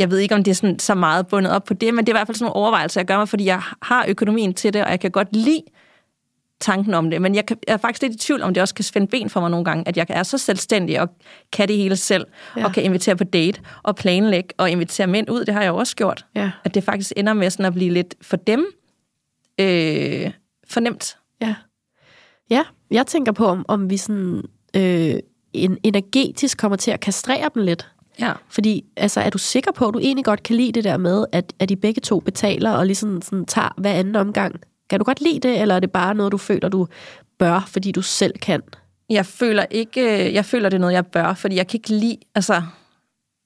jeg 0.00 0.10
ved 0.10 0.18
ikke, 0.18 0.34
om 0.34 0.44
det 0.44 0.50
er 0.50 0.54
sådan, 0.54 0.78
så 0.78 0.94
meget 0.94 1.26
bundet 1.26 1.52
op 1.52 1.64
på 1.64 1.74
det, 1.74 1.94
men 1.94 2.06
det 2.06 2.12
er 2.12 2.16
i 2.16 2.18
hvert 2.18 2.26
fald 2.26 2.36
sådan 2.36 2.44
nogle 2.44 2.56
overvejelser, 2.56 3.00
jeg 3.00 3.06
gør 3.06 3.16
mig, 3.18 3.28
fordi 3.28 3.44
jeg 3.44 3.62
har 3.82 4.04
økonomien 4.08 4.54
til 4.54 4.72
det, 4.72 4.84
og 4.84 4.90
jeg 4.90 5.00
kan 5.00 5.10
godt 5.10 5.28
lide 5.32 5.62
tanken 6.60 6.94
om 6.94 7.10
det, 7.10 7.22
men 7.22 7.34
jeg, 7.34 7.46
kan, 7.46 7.56
jeg 7.66 7.72
er 7.72 7.76
faktisk 7.76 8.02
lidt 8.02 8.14
i 8.14 8.18
tvivl, 8.18 8.42
om 8.42 8.54
det 8.54 8.60
også 8.60 8.74
kan 8.74 8.84
spænde 8.84 9.06
ben 9.06 9.30
for 9.30 9.40
mig 9.40 9.50
nogle 9.50 9.64
gange, 9.64 9.88
at 9.88 9.96
jeg 9.96 10.06
er 10.08 10.22
så 10.22 10.38
selvstændig 10.38 11.00
og 11.00 11.08
kan 11.52 11.68
det 11.68 11.76
hele 11.76 11.96
selv, 11.96 12.26
Ja. 12.56 12.64
og 12.64 12.72
kan 12.72 12.82
invitere 12.82 13.16
på 13.16 13.24
date 13.24 13.60
og 13.82 13.96
planlægge 13.96 14.48
og 14.58 14.70
invitere 14.70 15.06
mænd 15.06 15.30
ud, 15.30 15.44
det 15.44 15.54
har 15.54 15.62
jeg 15.62 15.68
jo 15.68 15.76
også 15.76 15.96
gjort. 15.96 16.26
Ja. 16.34 16.50
At 16.64 16.74
det 16.74 16.84
faktisk 16.84 17.12
ender 17.16 17.32
med 17.32 17.50
sådan 17.50 17.66
at 17.66 17.74
blive 17.74 17.92
lidt 17.92 18.14
for 18.22 18.36
dem 18.36 18.66
øh, 19.60 20.30
fornemt. 20.68 21.16
Ja. 21.40 21.54
Ja, 22.50 22.62
jeg 22.90 23.06
tænker 23.06 23.32
på, 23.32 23.46
om, 23.46 23.64
om 23.68 23.90
vi 23.90 23.96
sådan 23.96 24.42
øh, 24.76 25.14
en, 25.52 25.78
energetisk 25.82 26.58
kommer 26.58 26.76
til 26.76 26.90
at 26.90 27.00
kastrere 27.00 27.50
dem 27.54 27.62
lidt. 27.62 27.88
Ja. 28.18 28.32
Fordi 28.48 28.84
altså, 28.96 29.20
er 29.20 29.30
du 29.30 29.38
sikker 29.38 29.72
på, 29.72 29.88
at 29.88 29.94
du 29.94 29.98
egentlig 29.98 30.24
godt 30.24 30.42
kan 30.42 30.56
lide 30.56 30.72
det 30.72 30.84
der 30.84 30.96
med, 30.96 31.24
at, 31.32 31.52
at 31.58 31.70
I 31.70 31.76
begge 31.76 32.00
to 32.00 32.20
betaler 32.20 32.70
og 32.70 32.86
ligesom 32.86 33.22
sådan, 33.22 33.46
tager 33.46 33.68
hver 33.76 33.92
anden 33.92 34.16
omgang? 34.16 34.60
Kan 34.90 34.98
du 34.98 35.04
godt 35.04 35.20
lide 35.20 35.48
det, 35.48 35.60
eller 35.60 35.74
er 35.74 35.80
det 35.80 35.90
bare 35.90 36.14
noget, 36.14 36.32
du 36.32 36.38
føler, 36.38 36.68
du 36.68 36.86
bør, 37.38 37.64
fordi 37.68 37.92
du 37.92 38.02
selv 38.02 38.38
kan? 38.38 38.62
Jeg 39.10 39.26
føler 39.26 39.64
ikke, 39.70 40.00
øh, 40.00 40.34
jeg 40.34 40.44
føler, 40.44 40.68
det 40.68 40.76
er 40.76 40.80
noget, 40.80 40.94
jeg 40.94 41.06
bør, 41.06 41.34
fordi 41.34 41.56
jeg 41.56 41.66
kan 41.66 41.78
ikke 41.78 41.88
lide, 41.88 42.16
altså, 42.34 42.62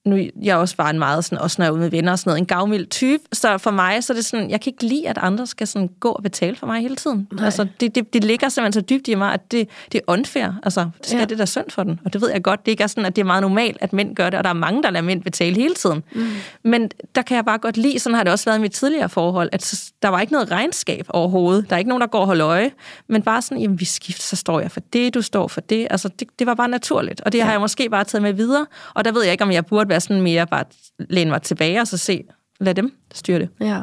nu 0.05 0.15
jeg 0.41 0.51
er 0.51 0.55
også 0.55 0.75
bare 0.75 0.89
en 0.89 0.99
meget, 0.99 1.25
sådan, 1.25 1.37
også 1.37 1.55
når 1.59 1.65
jeg 1.65 1.69
er 1.69 1.73
ude 1.73 1.81
med 1.81 1.89
venner 1.89 2.11
og 2.11 2.19
sådan 2.19 2.29
noget, 2.29 2.39
en 2.39 2.45
gavmild 2.45 2.87
type, 2.87 3.23
så 3.33 3.57
for 3.57 3.71
mig, 3.71 4.03
så 4.03 4.13
er 4.13 4.15
det 4.15 4.25
sådan, 4.25 4.49
jeg 4.49 4.61
kan 4.61 4.73
ikke 4.73 4.85
lide, 4.85 5.09
at 5.09 5.17
andre 5.17 5.47
skal 5.47 5.67
sådan 5.67 5.89
gå 5.99 6.09
og 6.09 6.23
betale 6.23 6.55
for 6.55 6.67
mig 6.67 6.81
hele 6.81 6.95
tiden. 6.95 7.27
Nej. 7.31 7.45
Altså, 7.45 7.67
det, 7.79 7.95
det, 7.95 8.13
det 8.13 8.23
ligger 8.23 8.49
simpelthen 8.49 8.73
så 8.73 8.81
dybt 8.81 9.07
i 9.07 9.15
mig, 9.15 9.33
at 9.33 9.51
det, 9.51 9.69
det 9.91 9.97
er 9.97 10.13
unfair. 10.13 10.59
Altså, 10.63 10.81
det 10.81 11.07
skal 11.07 11.19
Ja. 11.19 11.25
det 11.25 11.37
der 11.37 11.45
synd 11.45 11.69
for 11.69 11.83
den. 11.83 11.99
Og 12.05 12.13
det 12.13 12.21
ved 12.21 12.31
jeg 12.31 12.43
godt, 12.43 12.65
det 12.65 12.71
ikke 12.71 12.83
er 12.83 12.87
sådan, 12.87 13.05
at 13.05 13.15
det 13.15 13.21
er 13.21 13.25
meget 13.25 13.41
normalt, 13.41 13.77
at 13.81 13.93
mænd 13.93 14.15
gør 14.15 14.29
det, 14.29 14.37
og 14.37 14.43
der 14.43 14.49
er 14.49 14.53
mange, 14.53 14.83
der 14.83 14.89
lader 14.89 15.05
mænd 15.05 15.23
betale 15.23 15.55
hele 15.55 15.75
tiden. 15.75 16.03
Mm. 16.15 16.27
Men 16.63 16.89
der 17.15 17.21
kan 17.21 17.35
jeg 17.35 17.45
bare 17.45 17.57
godt 17.57 17.77
lide, 17.77 17.99
sådan 17.99 18.15
har 18.15 18.23
det 18.23 18.31
også 18.31 18.45
været 18.45 18.57
i 18.57 18.61
mit 18.61 18.71
tidligere 18.71 19.09
forhold, 19.09 19.49
at 19.51 19.91
der 20.01 20.09
var 20.09 20.21
ikke 20.21 20.33
noget 20.33 20.51
regnskab 20.51 21.05
overhovedet. 21.09 21.69
Der 21.69 21.75
er 21.75 21.77
ikke 21.77 21.89
nogen, 21.89 22.01
der 22.01 22.07
går 22.07 22.19
og 22.19 22.25
holder 22.25 22.47
øje. 22.47 22.71
Men 23.07 23.21
bare 23.21 23.41
sådan, 23.41 23.57
jamen 23.61 23.79
vi 23.79 23.85
skifter, 23.85 24.23
så 24.23 24.35
står 24.35 24.59
jeg 24.59 24.71
for 24.71 24.79
det, 24.79 25.13
du 25.13 25.21
står 25.21 25.47
for 25.47 25.61
det. 25.61 25.87
Altså, 25.89 26.09
det, 26.19 26.27
det 26.39 26.47
var 26.47 26.53
bare 26.53 26.67
naturligt. 26.67 27.21
Og 27.21 27.31
det 27.31 27.37
ja. 27.37 27.43
har 27.43 27.51
jeg 27.51 27.61
måske 27.61 27.89
bare 27.89 28.03
taget 28.03 28.21
med 28.21 28.33
videre. 28.33 28.65
Og 28.93 29.05
der 29.05 29.11
ved 29.11 29.23
jeg 29.23 29.31
ikke, 29.31 29.43
om 29.43 29.51
jeg 29.51 29.65
burde 29.65 29.89
være 29.95 30.01
sådan 30.01 30.21
mere 30.21 30.47
bare 30.47 30.63
læne 30.99 31.29
mig 31.29 31.41
tilbage 31.41 31.81
og 31.81 31.87
så 31.87 31.97
se, 31.97 32.23
lad 32.59 32.75
dem 32.75 32.97
styre 33.13 33.39
det. 33.39 33.49
Ja. 33.61 33.81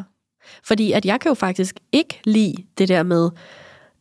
Fordi 0.64 0.92
at 0.92 1.04
jeg 1.04 1.20
kan 1.20 1.28
jo 1.28 1.34
faktisk 1.34 1.76
ikke 1.92 2.20
lide 2.24 2.54
det 2.78 2.88
der 2.88 3.02
med, 3.02 3.30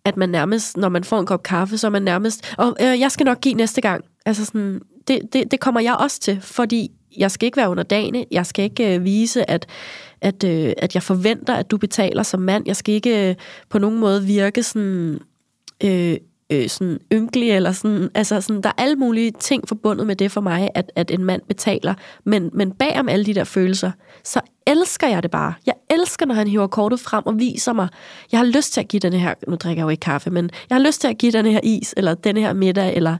at 0.05 0.17
man 0.17 0.29
nærmest, 0.29 0.77
når 0.77 0.89
man 0.89 1.03
får 1.03 1.19
en 1.19 1.25
kop 1.25 1.43
kaffe, 1.43 1.77
så 1.77 1.87
er 1.87 1.91
man 1.91 2.01
nærmest, 2.01 2.53
og 2.57 2.75
øh, 2.81 2.99
jeg 2.99 3.11
skal 3.11 3.25
nok 3.25 3.41
give 3.41 3.53
næste 3.53 3.81
gang. 3.81 4.03
Altså 4.25 4.45
sådan, 4.45 4.81
det, 5.07 5.19
det, 5.33 5.51
det 5.51 5.59
kommer 5.59 5.81
jeg 5.81 5.95
også 5.95 6.19
til, 6.19 6.41
fordi 6.41 6.91
jeg 7.17 7.31
skal 7.31 7.45
ikke 7.45 7.57
være 7.57 7.69
under 7.69 7.83
dagene, 7.83 8.25
Jeg 8.31 8.45
skal 8.45 8.63
ikke 8.63 8.95
øh, 8.95 9.03
vise, 9.03 9.49
at, 9.49 9.65
at, 10.21 10.43
øh, 10.43 10.73
at 10.77 10.95
jeg 10.95 11.03
forventer, 11.03 11.53
at 11.53 11.71
du 11.71 11.77
betaler 11.77 12.23
som 12.23 12.39
mand. 12.39 12.63
Jeg 12.67 12.75
skal 12.75 12.95
ikke 12.95 13.29
øh, 13.29 13.35
på 13.69 13.79
nogen 13.79 13.99
måde 13.99 14.23
virke 14.23 14.63
sådan, 14.63 15.19
øh, 15.83 16.17
øh, 16.51 16.69
sådan 16.69 16.99
ynkelig, 17.13 17.51
eller 17.51 17.71
sådan, 17.71 18.09
altså 18.15 18.41
sådan, 18.41 18.61
der 18.61 18.69
er 18.69 18.83
alle 18.83 18.95
mulige 18.95 19.31
ting 19.31 19.67
forbundet 19.67 20.07
med 20.07 20.15
det 20.15 20.31
for 20.31 20.41
mig, 20.41 20.69
at, 20.75 20.91
at 20.95 21.11
en 21.11 21.25
mand 21.25 21.41
betaler. 21.47 21.93
Men, 22.23 22.49
men 22.53 22.71
bag 22.71 22.99
om 22.99 23.09
alle 23.09 23.25
de 23.25 23.33
der 23.33 23.43
følelser, 23.43 23.91
så 24.23 24.41
elsker 24.67 25.07
jeg 25.07 25.23
det 25.23 25.31
bare. 25.31 25.53
Jeg 25.65 25.73
elsker, 25.89 26.25
når 26.25 26.35
han 26.35 26.47
hiver 26.47 26.67
kortet 26.67 26.99
frem 26.99 27.25
og 27.25 27.39
viser 27.39 27.73
mig, 27.73 27.87
jeg 28.31 28.39
har 28.39 28.45
lyst 28.45 28.73
til 28.73 28.81
at 28.81 28.87
give 28.87 28.99
den 28.99 29.13
her, 29.13 29.33
nu 29.47 29.55
drikker 29.55 29.81
jeg 29.81 29.85
jo 29.85 29.89
ikke 29.89 30.01
kaffe, 30.01 30.29
men 30.29 30.49
jeg 30.69 30.77
har 30.77 30.83
lyst 30.83 31.01
til 31.01 31.07
at 31.07 31.17
give 31.17 31.31
den 31.31 31.45
her 31.45 31.59
is, 31.63 31.93
eller 31.97 32.13
den 32.13 32.37
her 32.37 32.53
middag, 32.53 32.95
eller, 32.95 33.17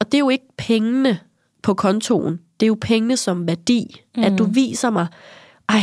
og 0.00 0.06
det 0.06 0.14
er 0.14 0.18
jo 0.18 0.28
ikke 0.28 0.46
pengene 0.58 1.18
på 1.62 1.74
kontoen, 1.74 2.38
det 2.60 2.66
er 2.66 2.68
jo 2.68 2.76
pengene 2.80 3.16
som 3.16 3.46
værdi, 3.46 4.02
mm. 4.16 4.22
at 4.22 4.38
du 4.38 4.44
viser 4.44 4.90
mig, 4.90 5.06
ej, 5.68 5.80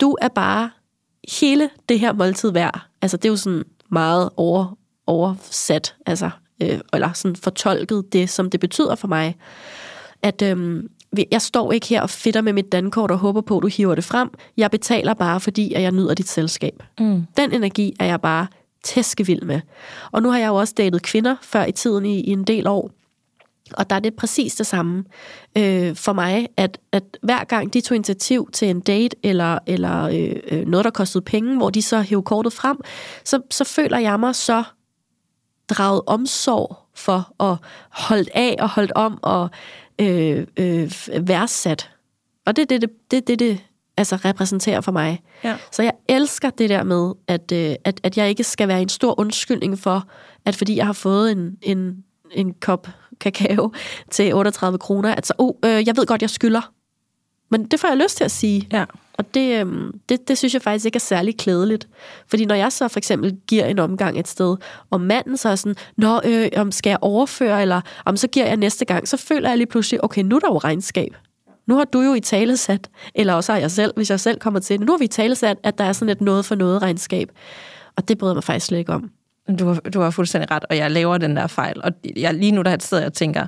du 0.00 0.16
er 0.20 0.28
bare 0.28 0.70
hele 1.40 1.70
det 1.88 2.00
her 2.00 2.12
måltid 2.12 2.52
værd. 2.52 2.80
Altså, 3.02 3.16
det 3.16 3.24
er 3.24 3.28
jo 3.28 3.36
sådan 3.36 3.64
meget 3.90 4.30
over, 4.36 4.77
oversat, 5.08 5.94
altså, 6.06 6.30
øh, 6.62 6.80
eller 6.92 7.12
sådan 7.12 7.36
fortolket 7.36 8.12
det, 8.12 8.30
som 8.30 8.50
det 8.50 8.60
betyder 8.60 8.94
for 8.94 9.08
mig. 9.08 9.36
At 10.22 10.42
øh, 10.42 10.84
jeg 11.30 11.42
står 11.42 11.72
ikke 11.72 11.86
her 11.86 12.02
og 12.02 12.10
fitter 12.10 12.40
med 12.40 12.52
mit 12.52 12.72
dankort 12.72 13.10
og 13.10 13.18
håber 13.18 13.40
på, 13.40 13.56
at 13.56 13.62
du 13.62 13.68
hiver 13.68 13.94
det 13.94 14.04
frem. 14.04 14.30
Jeg 14.56 14.70
betaler 14.70 15.14
bare, 15.14 15.40
fordi 15.40 15.72
at 15.72 15.82
jeg 15.82 15.92
nyder 15.92 16.14
dit 16.14 16.28
selskab. 16.28 16.82
Mm. 16.98 17.26
Den 17.36 17.52
energi 17.52 17.94
er 18.00 18.04
jeg 18.04 18.20
bare 18.20 18.46
tæskevild 18.84 19.42
med. 19.42 19.60
Og 20.12 20.22
nu 20.22 20.30
har 20.30 20.38
jeg 20.38 20.48
jo 20.48 20.54
også 20.54 20.74
datet 20.76 21.02
kvinder 21.02 21.36
før 21.42 21.64
i 21.64 21.72
tiden 21.72 22.06
i, 22.06 22.20
i 22.20 22.30
en 22.30 22.44
del 22.44 22.66
år. 22.66 22.90
Og 23.72 23.90
der 23.90 23.96
er 23.96 24.00
det 24.00 24.14
præcis 24.14 24.54
det 24.54 24.66
samme 24.66 25.04
øh, 25.58 25.96
for 25.96 26.12
mig, 26.12 26.48
at, 26.56 26.78
at 26.92 27.02
hver 27.22 27.44
gang 27.44 27.74
de 27.74 27.80
tog 27.80 27.94
initiativ 27.94 28.50
til 28.52 28.68
en 28.68 28.80
date, 28.80 29.16
eller, 29.22 29.58
eller 29.66 30.02
øh, 30.02 30.36
øh 30.50 30.66
noget, 30.66 30.84
der 30.84 30.90
kostede 30.90 31.24
penge, 31.24 31.56
hvor 31.56 31.70
de 31.70 31.82
så 31.82 32.00
hævde 32.00 32.22
kortet 32.22 32.52
frem, 32.52 32.80
så, 33.24 33.40
så 33.50 33.64
føler 33.64 33.98
jeg 33.98 34.20
mig 34.20 34.34
så 34.34 34.64
draget 35.68 36.02
omsorg 36.06 36.76
for 36.94 37.42
at 37.50 37.56
holde 37.90 38.30
af 38.34 38.56
og 38.58 38.68
holde 38.68 38.92
om 38.94 39.18
og 39.22 39.50
øh, 39.98 40.46
øh, 40.56 40.92
værdsat. 41.20 41.90
Og 42.46 42.56
det 42.56 42.62
er 42.62 42.66
det, 42.66 42.80
det, 42.80 42.90
det, 43.10 43.28
det, 43.28 43.38
det 43.38 43.60
altså 43.96 44.16
repræsenterer 44.16 44.80
for 44.80 44.92
mig. 44.92 45.22
Ja. 45.44 45.56
Så 45.72 45.82
jeg 45.82 45.92
elsker 46.08 46.50
det 46.50 46.70
der 46.70 46.82
med, 46.82 47.12
at, 47.28 47.52
øh, 47.52 47.74
at, 47.84 48.00
at 48.02 48.16
jeg 48.16 48.28
ikke 48.28 48.44
skal 48.44 48.68
være 48.68 48.82
en 48.82 48.88
stor 48.88 49.20
undskyldning 49.20 49.78
for, 49.78 50.08
at 50.44 50.56
fordi 50.56 50.76
jeg 50.76 50.86
har 50.86 50.92
fået 50.92 51.32
en, 51.32 51.56
en, 51.62 52.04
en 52.30 52.54
kop 52.54 52.88
kakao 53.20 53.72
til 54.10 54.34
38 54.34 54.78
kroner, 54.78 55.14
at 55.14 55.26
så, 55.26 55.32
oh, 55.38 55.54
øh, 55.64 55.86
jeg 55.86 55.96
ved 55.96 56.06
godt, 56.06 56.22
jeg 56.22 56.30
skylder. 56.30 56.72
Men 57.50 57.64
det 57.64 57.80
får 57.80 57.88
jeg 57.88 57.96
lyst 57.96 58.16
til 58.16 58.24
at 58.24 58.30
sige. 58.30 58.68
Ja. 58.72 58.84
Og 59.18 59.34
det, 59.34 59.66
øh, 59.66 59.92
det, 60.08 60.28
det 60.28 60.38
synes 60.38 60.54
jeg 60.54 60.62
faktisk 60.62 60.86
ikke 60.86 60.96
er 60.96 61.00
særlig 61.00 61.36
klædeligt. 61.36 61.88
Fordi 62.26 62.44
når 62.44 62.54
jeg 62.54 62.72
så 62.72 62.88
for 62.88 62.98
eksempel 62.98 63.36
giver 63.46 63.64
en 63.64 63.78
omgang 63.78 64.18
et 64.18 64.28
sted, 64.28 64.56
og 64.90 65.00
manden 65.00 65.36
så 65.36 65.48
er 65.48 65.56
sådan, 65.56 65.74
Nå, 65.96 66.20
øh, 66.24 66.48
om 66.56 66.72
skal 66.72 66.90
jeg 66.90 66.98
overføre, 67.00 67.62
eller 67.62 67.80
om 68.04 68.16
så 68.16 68.28
giver 68.28 68.46
jeg 68.46 68.56
næste 68.56 68.84
gang, 68.84 69.08
så 69.08 69.16
føler 69.16 69.48
jeg 69.48 69.58
lige 69.58 69.66
pludselig, 69.66 70.04
okay, 70.04 70.22
nu 70.22 70.36
er 70.36 70.40
der 70.40 70.48
jo 70.48 70.58
regnskab. 70.58 71.16
Nu 71.66 71.76
har 71.76 71.84
du 71.84 72.00
jo 72.00 72.14
i 72.14 72.20
talesat, 72.20 72.90
eller 73.14 73.34
også 73.34 73.52
har 73.52 73.58
jeg 73.58 73.70
selv, 73.70 73.92
hvis 73.96 74.10
jeg 74.10 74.20
selv 74.20 74.38
kommer 74.38 74.60
til 74.60 74.78
det, 74.78 74.86
nu 74.86 74.92
har 74.92 74.98
vi 74.98 75.04
i 75.04 75.08
talesat, 75.08 75.56
at 75.62 75.78
der 75.78 75.84
er 75.84 75.92
sådan 75.92 76.08
et 76.08 76.20
noget 76.20 76.44
for 76.44 76.54
noget 76.54 76.82
regnskab. 76.82 77.30
Og 77.96 78.08
det 78.08 78.18
bryder 78.18 78.34
mig 78.34 78.44
faktisk 78.44 78.66
slet 78.66 78.78
ikke 78.78 78.92
om. 78.92 79.10
Du 79.58 79.66
har, 79.66 79.80
du 79.80 80.00
har 80.00 80.10
fuldstændig 80.10 80.50
ret, 80.50 80.64
og 80.70 80.76
jeg 80.76 80.90
laver 80.90 81.18
den 81.18 81.36
der 81.36 81.46
fejl. 81.46 81.80
Og 81.84 81.92
jeg, 82.16 82.34
lige 82.34 82.52
nu 82.52 82.62
der 82.62 82.70
er 82.70 82.76
sted, 82.80 82.98
jeg 82.98 83.12
tænker, 83.12 83.46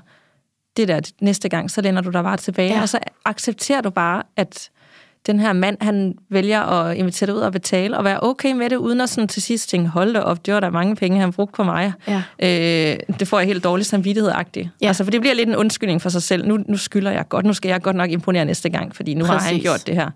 det 0.77 0.89
der 0.89 1.01
næste 1.21 1.49
gang, 1.49 1.71
så 1.71 1.81
lænder 1.81 2.03
du 2.03 2.11
dig 2.11 2.23
bare 2.23 2.37
tilbage, 2.37 2.75
ja. 2.75 2.83
og 2.83 2.89
så 2.89 2.99
accepterer 3.25 3.81
du 3.81 3.91
bare, 3.91 4.23
at 4.37 4.71
den 5.27 5.41
her 5.41 5.53
mand, 5.53 5.77
han 5.81 6.15
vælger 6.29 6.61
at 6.61 6.97
invitere 6.97 7.27
dig 7.27 7.35
ud 7.35 7.41
og 7.41 7.53
betale, 7.53 7.99
og 7.99 8.05
være 8.05 8.21
okay 8.23 8.53
med 8.53 8.71
det, 8.71 8.77
uden 8.77 9.01
at 9.01 9.09
sådan 9.09 9.29
til 9.29 9.43
sidst 9.43 9.69
tænke, 9.71 9.89
hold 9.89 10.15
da 10.15 10.21
op, 10.21 10.47
det 10.47 10.55
var 10.55 10.61
der 10.61 10.71
mange 10.71 10.97
penge, 10.97 11.21
han 11.21 11.33
brugte 11.33 11.57
på 11.57 11.65
mig. 11.65 11.93
Ja. 12.09 12.23
Øh, 12.39 13.17
det 13.21 13.29
får 13.29 13.39
jeg 13.39 13.47
helt 13.47 13.65
dårligt 13.65 13.89
samvittighed-agtigt. 13.89 14.69
Ja. 14.83 14.87
Altså, 14.87 15.05
for 15.05 15.11
det 15.11 15.21
bliver 15.21 15.35
lidt 15.35 15.49
en 15.49 15.57
undskyldning 15.57 16.03
for 16.03 16.09
sig 16.09 16.23
selv. 16.23 16.49
Nu, 16.49 16.59
nu 16.69 16.77
skylder 16.77 17.11
jeg 17.11 17.29
godt, 17.29 17.47
nu 17.47 17.53
skal 17.53 17.69
jeg 17.69 17.83
godt 17.83 17.97
nok 17.97 18.11
imponere 18.11 18.45
næste 18.45 18.69
gang, 18.69 18.97
fordi 18.97 19.15
nu 19.15 19.25
Præcis. 19.25 19.43
har 19.43 19.53
han 19.53 19.61
gjort 19.61 19.87
det 19.87 19.95
her. 19.95 20.11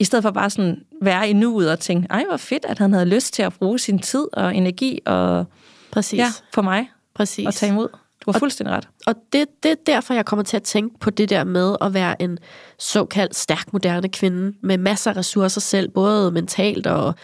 I 0.00 0.04
stedet 0.04 0.22
for 0.22 0.30
bare 0.30 0.50
sådan 0.50 0.76
være 1.02 1.28
i 1.28 1.32
nuet 1.32 1.70
og 1.70 1.78
tænke, 1.78 2.06
ej, 2.10 2.24
hvor 2.28 2.36
fedt, 2.36 2.64
at 2.68 2.78
han 2.78 2.92
havde 2.92 3.06
lyst 3.06 3.34
til 3.34 3.42
at 3.42 3.52
bruge 3.52 3.78
sin 3.78 3.98
tid 3.98 4.26
og 4.32 4.56
energi 4.56 5.00
og 5.06 5.46
Præcis. 5.90 6.18
Ja, 6.18 6.32
for 6.54 6.62
mig 6.62 6.90
Præcis. 7.14 7.46
at 7.46 7.54
tage 7.54 7.72
imod. 7.72 7.88
Du 8.26 8.32
har 8.32 8.38
fuldstændig 8.38 8.76
ret. 8.76 8.88
Og 9.06 9.14
det, 9.32 9.48
det 9.62 9.70
er 9.70 9.74
derfor, 9.86 10.14
jeg 10.14 10.24
kommer 10.24 10.42
til 10.42 10.56
at 10.56 10.62
tænke 10.62 10.98
på 10.98 11.10
det 11.10 11.30
der 11.30 11.44
med 11.44 11.76
at 11.80 11.94
være 11.94 12.22
en 12.22 12.38
såkaldt 12.78 13.36
stærk 13.36 13.72
moderne 13.72 14.08
kvinde 14.08 14.56
med 14.62 14.78
masser 14.78 15.10
af 15.10 15.16
ressourcer 15.16 15.60
selv, 15.60 15.88
både 15.88 16.30
mentalt 16.30 16.86
og 16.86 17.14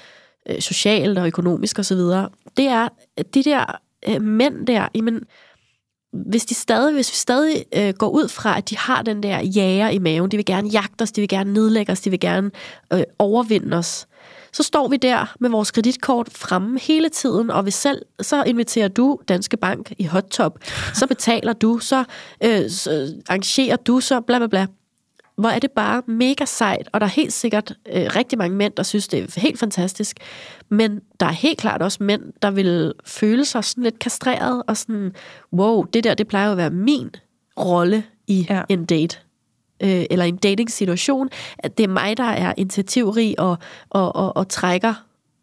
øh, 0.49 0.61
socialt 0.61 1.19
og 1.19 1.27
økonomisk 1.27 1.79
osv. 1.79 1.99
Det 2.57 2.67
er 2.67 2.89
de 3.35 3.43
der 3.45 3.79
øh, 4.09 4.23
mænd 4.23 4.67
der, 4.67 4.89
jamen, 4.95 5.21
hvis, 6.13 6.45
de 6.45 6.55
stadig, 6.55 6.95
hvis 6.95 7.13
vi 7.13 7.17
stadig 7.17 7.65
øh, 7.77 7.95
går 7.99 8.09
ud 8.09 8.29
fra, 8.29 8.59
at 8.59 8.71
de 8.71 8.77
har 8.77 9.03
den 9.03 9.23
der 9.23 9.41
jager 9.41 9.89
i 9.89 9.99
maven, 9.99 10.31
de 10.31 10.37
vil 10.37 10.47
gerne 10.47 10.69
jagte 10.69 11.03
os, 11.03 11.13
de 11.13 11.21
vil 11.21 11.29
gerne 11.29 11.53
nedlægge 11.53 11.93
os, 11.93 12.01
de 12.01 12.11
vil 12.11 12.21
gerne 12.21 12.51
øh, 12.93 13.03
overvinde 13.19 13.77
os, 13.77 14.07
så 14.53 14.63
står 14.63 14.89
vi 14.89 14.97
der 14.97 15.35
med 15.41 15.51
vores 15.51 15.71
kreditkort 15.71 16.29
fremme 16.33 16.79
hele 16.79 17.09
tiden, 17.09 17.51
og 17.51 17.63
hvis 17.63 17.75
selv, 17.75 18.03
så 18.21 18.43
inviterer 18.43 18.89
du 18.89 19.19
Danske 19.29 19.57
Bank 19.57 19.93
i 19.99 20.05
hot 20.05 20.25
top, 20.25 20.59
så 20.95 21.07
betaler 21.07 21.53
du, 21.53 21.79
så, 21.79 22.05
øh, 22.45 22.71
så 22.71 23.15
arrangerer 23.29 23.77
du, 23.77 24.01
så 24.01 24.21
bla 24.21 24.39
bla 24.39 24.47
bla. 24.47 24.67
Hvor 25.37 25.49
er 25.49 25.59
det 25.59 25.71
bare 25.71 26.03
mega 26.07 26.45
sejt, 26.45 26.89
og 26.93 27.01
der 27.01 27.07
er 27.07 27.11
helt 27.11 27.33
sikkert 27.33 27.73
øh, 27.93 28.07
rigtig 28.17 28.39
mange 28.39 28.57
mænd, 28.57 28.73
der 28.77 28.83
synes, 28.83 29.09
det 29.09 29.37
er 29.37 29.41
helt 29.41 29.59
fantastisk. 29.59 30.17
Men 30.69 31.01
der 31.21 31.27
er 31.27 31.31
helt 31.31 31.59
klart 31.59 31.83
også 31.83 32.03
mænd, 32.03 32.23
der 32.43 32.51
vil 32.51 32.93
føle 33.05 33.45
sig 33.45 33.65
sådan 33.65 33.85
lidt 33.85 33.99
kastreret, 33.99 34.63
og 34.67 34.77
sådan, 34.77 35.13
wow, 35.53 35.83
det 35.83 36.05
der, 36.05 36.15
det 36.15 36.29
plejer 36.29 36.51
at 36.51 36.57
være 36.57 36.71
min 36.71 37.11
rolle 37.59 38.05
i 38.27 38.47
ja. 38.51 38.63
en 38.69 38.85
date 38.85 39.19
øh, 39.81 40.05
eller 40.11 40.25
en 40.25 40.37
dating-situation, 40.37 41.29
at 41.59 41.79
det 41.79 41.85
er 41.85 41.89
mig, 41.89 42.17
der 42.17 42.25
er 42.25 42.55
initiativrig 42.57 43.41
og, 43.41 43.59
og, 43.91 44.17
og, 44.17 44.37
og 44.37 44.49
trækker 44.49 44.95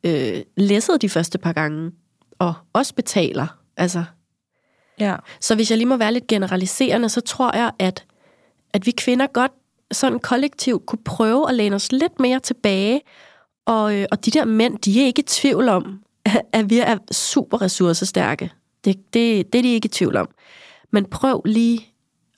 øh, 0.04 0.42
læsset 0.58 1.02
de 1.02 1.10
første 1.10 1.38
par 1.38 1.54
gange, 1.54 1.92
og 2.40 2.54
også 2.74 2.96
betaler. 2.96 3.48
Altså. 3.78 4.04
Ja. 5.00 5.16
Så 5.40 5.56
hvis 5.56 5.70
jeg 5.70 5.78
lige 5.78 5.88
må 5.88 5.98
være 5.98 6.14
lidt 6.14 6.28
generaliserende, 6.28 7.10
så 7.10 7.22
tror 7.22 7.56
jeg, 7.56 7.72
at, 7.80 8.06
at 8.74 8.86
vi 8.86 8.92
kvinder 8.92 9.28
godt 9.28 9.52
sådan 9.92 10.20
kollektivt 10.20 10.86
kunne 10.86 11.04
prøve 11.06 11.50
at 11.50 11.56
læne 11.56 11.76
os 11.76 11.92
lidt 11.92 12.20
mere 12.20 12.40
tilbage, 12.40 13.02
og, 13.66 13.96
øh, 13.96 14.06
og 14.12 14.26
de 14.26 14.32
der 14.32 14.46
mænd, 14.46 14.78
de 14.78 15.02
er 15.02 15.06
ikke 15.06 15.20
i 15.20 15.26
tvivl 15.28 15.70
om, 15.70 16.04
at 16.54 16.70
vi 16.70 16.80
er 16.80 16.98
super 17.12 17.62
ressourcestærke. 17.62 18.52
Det, 18.86 19.14
det, 19.14 19.54
det 19.54 19.60
er 19.60 19.64
de 19.64 19.74
ikke 19.74 19.86
i 19.86 19.90
tvivl 19.90 20.16
om. 20.16 20.30
Men 20.92 21.06
prøv 21.06 21.42
lige 21.46 21.88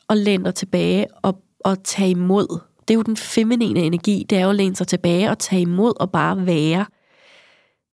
at 0.10 0.18
læne 0.18 0.44
dig 0.44 0.56
tilbage 0.56 1.06
og 1.22 1.42
at 1.66 1.80
tage 1.84 2.10
imod. 2.10 2.60
Det 2.88 2.94
er 2.94 2.96
jo 2.96 3.02
den 3.02 3.18
feminine 3.18 3.80
energi, 3.80 4.26
det 4.30 4.38
er 4.38 4.42
jo 4.42 4.50
at 4.50 4.56
læne 4.56 4.76
sig 4.76 4.88
tilbage 4.88 5.30
og 5.30 5.40
tage 5.40 5.62
imod 5.62 5.94
og 6.00 6.12
bare 6.12 6.46
være. 6.46 6.86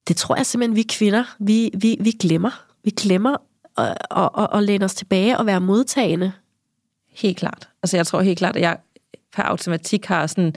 Det 0.07 0.15
tror 0.15 0.35
jeg 0.35 0.45
simpelthen, 0.45 0.75
vi 0.75 0.83
kvinder, 0.83 1.23
vi, 1.39 1.71
vi, 1.77 1.97
vi 1.99 2.11
glemmer. 2.11 2.65
Vi 2.83 2.89
glemmer 2.89 3.37
at, 3.77 3.97
at, 4.11 4.29
at, 4.37 4.47
at 4.53 4.63
læne 4.63 4.85
os 4.85 4.95
tilbage 4.95 5.37
og 5.37 5.45
være 5.45 5.61
modtagende. 5.61 6.31
Helt 7.13 7.37
klart. 7.37 7.69
Altså 7.83 7.97
jeg 7.97 8.07
tror 8.07 8.21
helt 8.21 8.37
klart, 8.37 8.55
at 8.55 8.61
jeg 8.61 8.77
per 9.35 9.43
automatik 9.43 10.05
har 10.05 10.27
sådan 10.27 10.55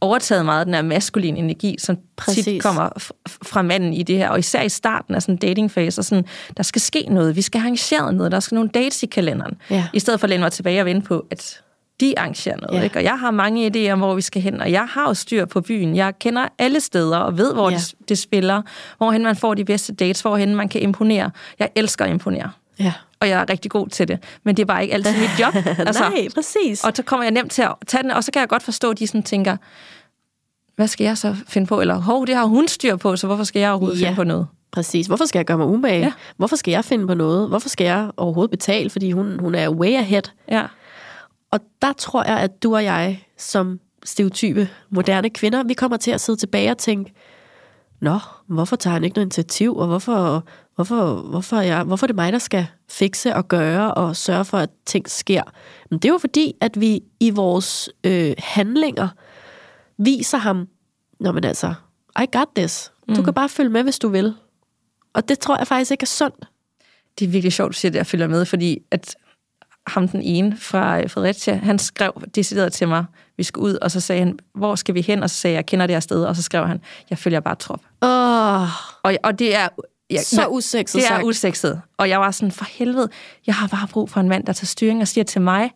overtaget 0.00 0.44
meget 0.44 0.66
den 0.66 0.74
her 0.74 0.82
maskuline 0.82 1.38
energi, 1.38 1.76
som 1.78 1.98
Præcis. 2.16 2.44
tit 2.44 2.62
kommer 2.62 3.12
fra 3.42 3.62
manden 3.62 3.92
i 3.92 4.02
det 4.02 4.16
her, 4.16 4.30
og 4.30 4.38
især 4.38 4.62
i 4.62 4.68
starten 4.68 5.14
af 5.14 5.22
sådan 5.22 5.34
en 5.34 5.38
datingfase, 5.38 6.00
og 6.00 6.04
sådan, 6.04 6.24
der 6.56 6.62
skal 6.62 6.80
ske 6.80 7.06
noget, 7.10 7.36
vi 7.36 7.42
skal 7.42 7.58
arrangere 7.58 8.12
noget, 8.12 8.32
der 8.32 8.40
skal 8.40 8.54
nogle 8.54 8.70
dates 8.70 9.02
i 9.02 9.06
kalenderen, 9.06 9.56
ja. 9.70 9.88
i 9.92 10.00
stedet 10.00 10.20
for 10.20 10.24
at 10.24 10.30
læne 10.30 10.42
mig 10.42 10.52
tilbage 10.52 10.80
og 10.80 10.86
vente 10.86 11.06
på, 11.06 11.26
at 11.30 11.62
de 12.00 12.18
arrangerer 12.18 12.56
noget, 12.56 12.78
ja. 12.78 12.84
ikke? 12.84 12.98
og 12.98 13.04
jeg 13.04 13.18
har 13.18 13.30
mange 13.30 13.66
idéer 13.66 13.92
om, 13.92 13.98
hvor 13.98 14.14
vi 14.14 14.20
skal 14.20 14.42
hen, 14.42 14.60
og 14.60 14.72
jeg 14.72 14.86
har 14.90 15.08
jo 15.08 15.14
styr 15.14 15.44
på 15.44 15.60
byen. 15.60 15.96
Jeg 15.96 16.18
kender 16.18 16.48
alle 16.58 16.80
steder 16.80 17.18
og 17.18 17.38
ved, 17.38 17.54
hvor 17.54 17.70
ja. 17.70 17.76
det, 17.76 17.94
det 18.08 18.18
spiller, 18.18 18.62
hvorhen 18.98 19.22
man 19.22 19.36
får 19.36 19.54
de 19.54 19.64
bedste 19.64 19.94
dates, 19.94 20.20
hvorhen 20.20 20.56
man 20.56 20.68
kan 20.68 20.80
imponere. 20.80 21.30
Jeg 21.58 21.68
elsker 21.74 22.04
at 22.04 22.10
imponere. 22.10 22.50
Ja. 22.78 22.92
Og 23.20 23.28
jeg 23.28 23.40
er 23.40 23.50
rigtig 23.50 23.70
god 23.70 23.88
til 23.88 24.08
det. 24.08 24.18
Men 24.44 24.56
det 24.56 24.62
er 24.62 24.66
bare 24.66 24.82
ikke 24.82 24.94
altid 24.94 25.12
mit 25.20 25.40
job. 25.40 25.54
Altså, 25.88 26.02
Nej, 26.02 26.28
præcis. 26.34 26.84
Og 26.84 26.92
så 26.94 27.02
kommer 27.02 27.24
jeg 27.24 27.30
nemt 27.30 27.52
til 27.52 27.62
at 27.62 27.74
tage 27.86 28.02
den, 28.02 28.10
og 28.10 28.24
så 28.24 28.32
kan 28.32 28.40
jeg 28.40 28.48
godt 28.48 28.62
forstå, 28.62 28.90
at 28.90 28.98
de 28.98 29.06
sådan 29.06 29.22
tænker, 29.22 29.56
hvad 30.76 30.88
skal 30.88 31.04
jeg 31.04 31.18
så 31.18 31.36
finde 31.48 31.66
på? 31.66 31.80
Eller, 31.80 31.94
hov, 31.94 32.26
det 32.26 32.34
har 32.34 32.44
hun 32.44 32.68
styr 32.68 32.96
på, 32.96 33.16
så 33.16 33.26
hvorfor 33.26 33.44
skal 33.44 33.60
jeg 33.60 33.70
overhovedet 33.70 34.00
ja. 34.00 34.06
finde 34.06 34.16
på 34.16 34.24
noget? 34.24 34.46
Præcis. 34.72 35.06
Hvorfor 35.06 35.24
skal 35.24 35.38
jeg 35.38 35.46
gøre 35.46 35.58
mig 35.58 35.66
umage? 35.66 35.98
Ja. 35.98 36.12
Hvorfor 36.36 36.56
skal 36.56 36.72
jeg 36.72 36.84
finde 36.84 37.06
på 37.06 37.14
noget? 37.14 37.48
Hvorfor 37.48 37.68
skal 37.68 37.84
jeg 37.84 38.10
overhovedet 38.16 38.50
betale? 38.50 38.90
Fordi 38.90 39.12
hun, 39.12 39.38
hun 39.40 39.54
er 39.54 39.68
way 39.68 39.94
ahead. 39.94 40.22
Ja. 40.50 40.62
Og 41.50 41.60
der 41.82 41.92
tror 41.92 42.24
jeg, 42.24 42.38
at 42.38 42.62
du 42.62 42.74
og 42.74 42.84
jeg, 42.84 43.24
som 43.36 43.80
stereotype 44.04 44.68
moderne 44.90 45.30
kvinder, 45.30 45.62
vi 45.62 45.74
kommer 45.74 45.96
til 45.96 46.10
at 46.10 46.20
sidde 46.20 46.38
tilbage 46.38 46.70
og 46.70 46.78
tænke, 46.78 47.12
Nå, 48.00 48.18
hvorfor 48.46 48.76
tager 48.76 48.94
han 48.94 49.04
ikke 49.04 49.14
noget 49.14 49.26
initiativ, 49.26 49.76
og 49.76 49.86
hvorfor, 49.86 50.44
hvorfor, 50.74 51.14
hvorfor, 51.14 51.60
jeg, 51.60 51.84
hvorfor 51.84 52.06
er 52.06 52.06
det 52.06 52.16
mig, 52.16 52.32
der 52.32 52.38
skal 52.38 52.66
fikse 52.88 53.34
og 53.34 53.48
gøre 53.48 53.94
og 53.94 54.16
sørge 54.16 54.44
for, 54.44 54.58
at 54.58 54.70
ting 54.86 55.10
sker? 55.10 55.42
Men 55.90 55.98
det 55.98 56.08
er 56.08 56.12
jo 56.12 56.18
fordi, 56.18 56.54
at 56.60 56.80
vi 56.80 57.02
i 57.20 57.30
vores 57.30 57.90
øh, 58.04 58.34
handlinger 58.38 59.08
viser 59.96 60.38
ham, 60.38 60.68
Nå, 61.20 61.32
men 61.32 61.44
altså, 61.44 61.74
I 62.22 62.26
got 62.32 62.46
this. 62.56 62.92
Du 63.08 63.14
mm. 63.14 63.24
kan 63.24 63.34
bare 63.34 63.48
følge 63.48 63.70
med, 63.70 63.82
hvis 63.82 63.98
du 63.98 64.08
vil. 64.08 64.34
Og 65.12 65.28
det 65.28 65.38
tror 65.38 65.56
jeg 65.58 65.66
faktisk 65.66 65.90
ikke 65.90 66.02
er 66.02 66.06
sundt. 66.06 66.44
Det 67.18 67.24
er 67.24 67.28
virkelig 67.28 67.52
sjovt, 67.52 67.68
at 67.68 67.74
du 67.74 67.78
siger 67.78 67.92
det, 67.92 67.98
at 67.98 68.06
følger 68.06 68.28
med, 68.28 68.44
fordi 68.44 68.78
at 68.90 69.16
ham 69.88 70.08
den 70.08 70.22
ene 70.22 70.56
fra 70.56 71.00
øh, 71.00 71.10
Fredericia, 71.10 71.54
han 71.54 71.78
skrev 71.78 72.22
decideret 72.34 72.72
til 72.72 72.88
mig, 72.88 73.04
vi 73.36 73.42
skal 73.42 73.60
ud, 73.60 73.74
og 73.82 73.90
så 73.90 74.00
sagde 74.00 74.18
han, 74.18 74.38
hvor 74.54 74.74
skal 74.74 74.94
vi 74.94 75.00
hen? 75.00 75.22
Og 75.22 75.30
så 75.30 75.36
sagde 75.36 75.52
jeg, 75.52 75.56
jeg 75.56 75.66
kender 75.66 75.86
det 75.86 75.94
her 75.94 76.00
sted, 76.00 76.24
og 76.24 76.36
så 76.36 76.42
skrev 76.42 76.66
han, 76.66 76.80
jeg 77.10 77.18
følger 77.18 77.40
bare 77.40 77.54
trop. 77.54 77.80
Oh. 78.00 78.68
Og, 79.02 79.14
og 79.22 79.38
det 79.38 79.56
er... 79.56 79.68
Jeg, 80.10 80.20
så 80.20 80.46
usekset 80.48 81.02
Det 81.02 81.10
er 81.10 81.22
usekset. 81.22 81.80
Og 81.96 82.08
jeg 82.08 82.20
var 82.20 82.30
sådan, 82.30 82.52
for 82.52 82.64
helvede, 82.70 83.08
jeg 83.46 83.54
har 83.54 83.66
bare 83.68 83.88
brug 83.88 84.10
for 84.10 84.20
en 84.20 84.28
mand, 84.28 84.46
der 84.46 84.52
tager 84.52 84.66
styring 84.66 85.00
og 85.00 85.08
siger 85.08 85.24
til 85.24 85.40
mig, 85.40 85.70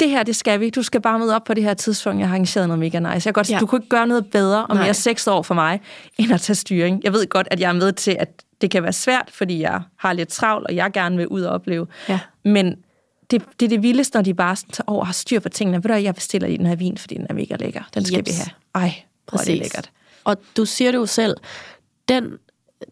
det 0.00 0.10
her, 0.10 0.22
det 0.22 0.36
skal 0.36 0.60
vi. 0.60 0.70
Du 0.70 0.82
skal 0.82 1.00
bare 1.00 1.18
møde 1.18 1.34
op 1.36 1.44
på 1.44 1.54
det 1.54 1.62
her 1.64 1.74
tidspunkt. 1.74 2.20
Jeg 2.20 2.28
har 2.28 2.34
arrangeret 2.34 2.68
noget 2.68 2.78
mega 2.78 2.98
nice. 3.14 3.26
Jeg 3.26 3.34
godt, 3.34 3.50
Ja. 3.50 3.58
Du 3.58 3.66
kunne 3.66 3.78
ikke 3.78 3.88
gøre 3.88 4.06
noget 4.06 4.26
bedre 4.26 4.66
og 4.66 4.74
Nej. 4.74 4.84
mere 4.84 4.94
seks 4.94 5.26
år 5.26 5.42
for 5.42 5.54
mig, 5.54 5.80
end 6.18 6.32
at 6.32 6.40
tage 6.40 6.56
styring. 6.56 7.00
Jeg 7.04 7.12
ved 7.12 7.26
godt, 7.26 7.48
at 7.50 7.60
jeg 7.60 7.68
er 7.68 7.72
med 7.72 7.92
til, 7.92 8.16
at 8.20 8.28
det 8.60 8.70
kan 8.70 8.82
være 8.82 8.92
svært, 8.92 9.28
fordi 9.32 9.60
jeg 9.60 9.80
har 9.96 10.12
lidt 10.12 10.28
travlt, 10.28 10.66
og 10.66 10.74
jeg 10.74 10.92
gerne 10.92 11.16
vil 11.16 11.28
ud 11.28 11.42
og 11.42 11.54
opleve. 11.54 11.86
Ja. 12.08 12.18
Men 12.44 12.74
det, 13.30 13.42
det 13.60 13.66
er 13.66 13.68
det 13.68 13.82
vildeste, 13.82 14.16
når 14.16 14.22
de 14.22 14.34
bare 14.34 14.56
sådan 14.56 14.72
tager 14.72 14.84
over 14.86 15.00
og 15.00 15.06
har 15.06 15.12
styr 15.12 15.40
på 15.40 15.48
tingene. 15.48 15.76
Ved 15.84 15.90
du, 15.90 15.94
jeg 15.94 16.14
bestiller 16.14 16.48
lige 16.48 16.58
den 16.58 16.66
her 16.66 16.76
vin, 16.76 16.98
fordi 16.98 17.14
den 17.14 17.26
er 17.30 17.34
mega 17.34 17.56
lækker. 17.56 17.82
Den 17.94 18.04
skal 18.04 18.16
Jeps. 18.18 18.28
vi 18.30 18.34
have. 18.34 18.50
Ej, 18.84 19.02
hvor 19.30 19.38
er 19.40 19.44
det 19.44 19.58
lækkert. 19.58 19.90
Og 20.24 20.36
du 20.56 20.64
siger 20.64 20.90
det 20.90 20.98
jo 20.98 21.06
selv, 21.06 21.36
den, 22.08 22.32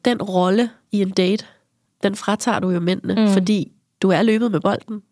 den 0.05 0.23
rolle 0.23 0.71
i 0.93 1.03
en 1.03 1.11
date, 1.11 1.45
den 2.03 2.17
fratager 2.17 2.59
du 2.59 2.71
jo 2.71 2.81
mændene, 2.81 3.27
mm. 3.27 3.33
fordi 3.33 3.73
du 4.03 4.11
er 4.11 4.23
løbet 4.23 4.51
med 4.51 4.61
bolden. 4.61 5.03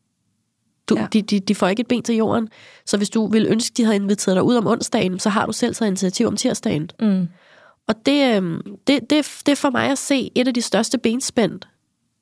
Du, 0.88 0.96
Ja. 0.98 1.06
de, 1.12 1.22
de, 1.22 1.40
de 1.40 1.54
får 1.54 1.68
ikke 1.68 1.80
et 1.80 1.86
ben 1.88 2.02
til 2.02 2.14
jorden. 2.16 2.48
Så 2.86 2.96
hvis 2.96 3.10
du 3.10 3.26
vil 3.26 3.46
ønske, 3.48 3.74
de 3.76 3.84
havde 3.84 3.96
inviteret 3.96 4.34
dig 4.36 4.42
ud 4.42 4.54
om 4.54 4.66
onsdagen, 4.66 5.18
så 5.18 5.28
har 5.28 5.46
du 5.46 5.52
selv 5.52 5.74
taget 5.74 5.88
initiativ 5.90 6.26
om 6.26 6.36
tirsdagen. 6.36 6.90
Mm. 7.00 7.28
Og 7.88 7.94
det, 8.06 8.36
øhm, 8.36 8.60
det, 8.86 9.10
det, 9.10 9.26
det 9.46 9.52
er 9.52 9.56
for 9.56 9.70
mig 9.70 9.90
at 9.90 9.98
se 9.98 10.30
et 10.34 10.48
af 10.48 10.54
de 10.54 10.62
største 10.62 10.98
benspænd 10.98 11.60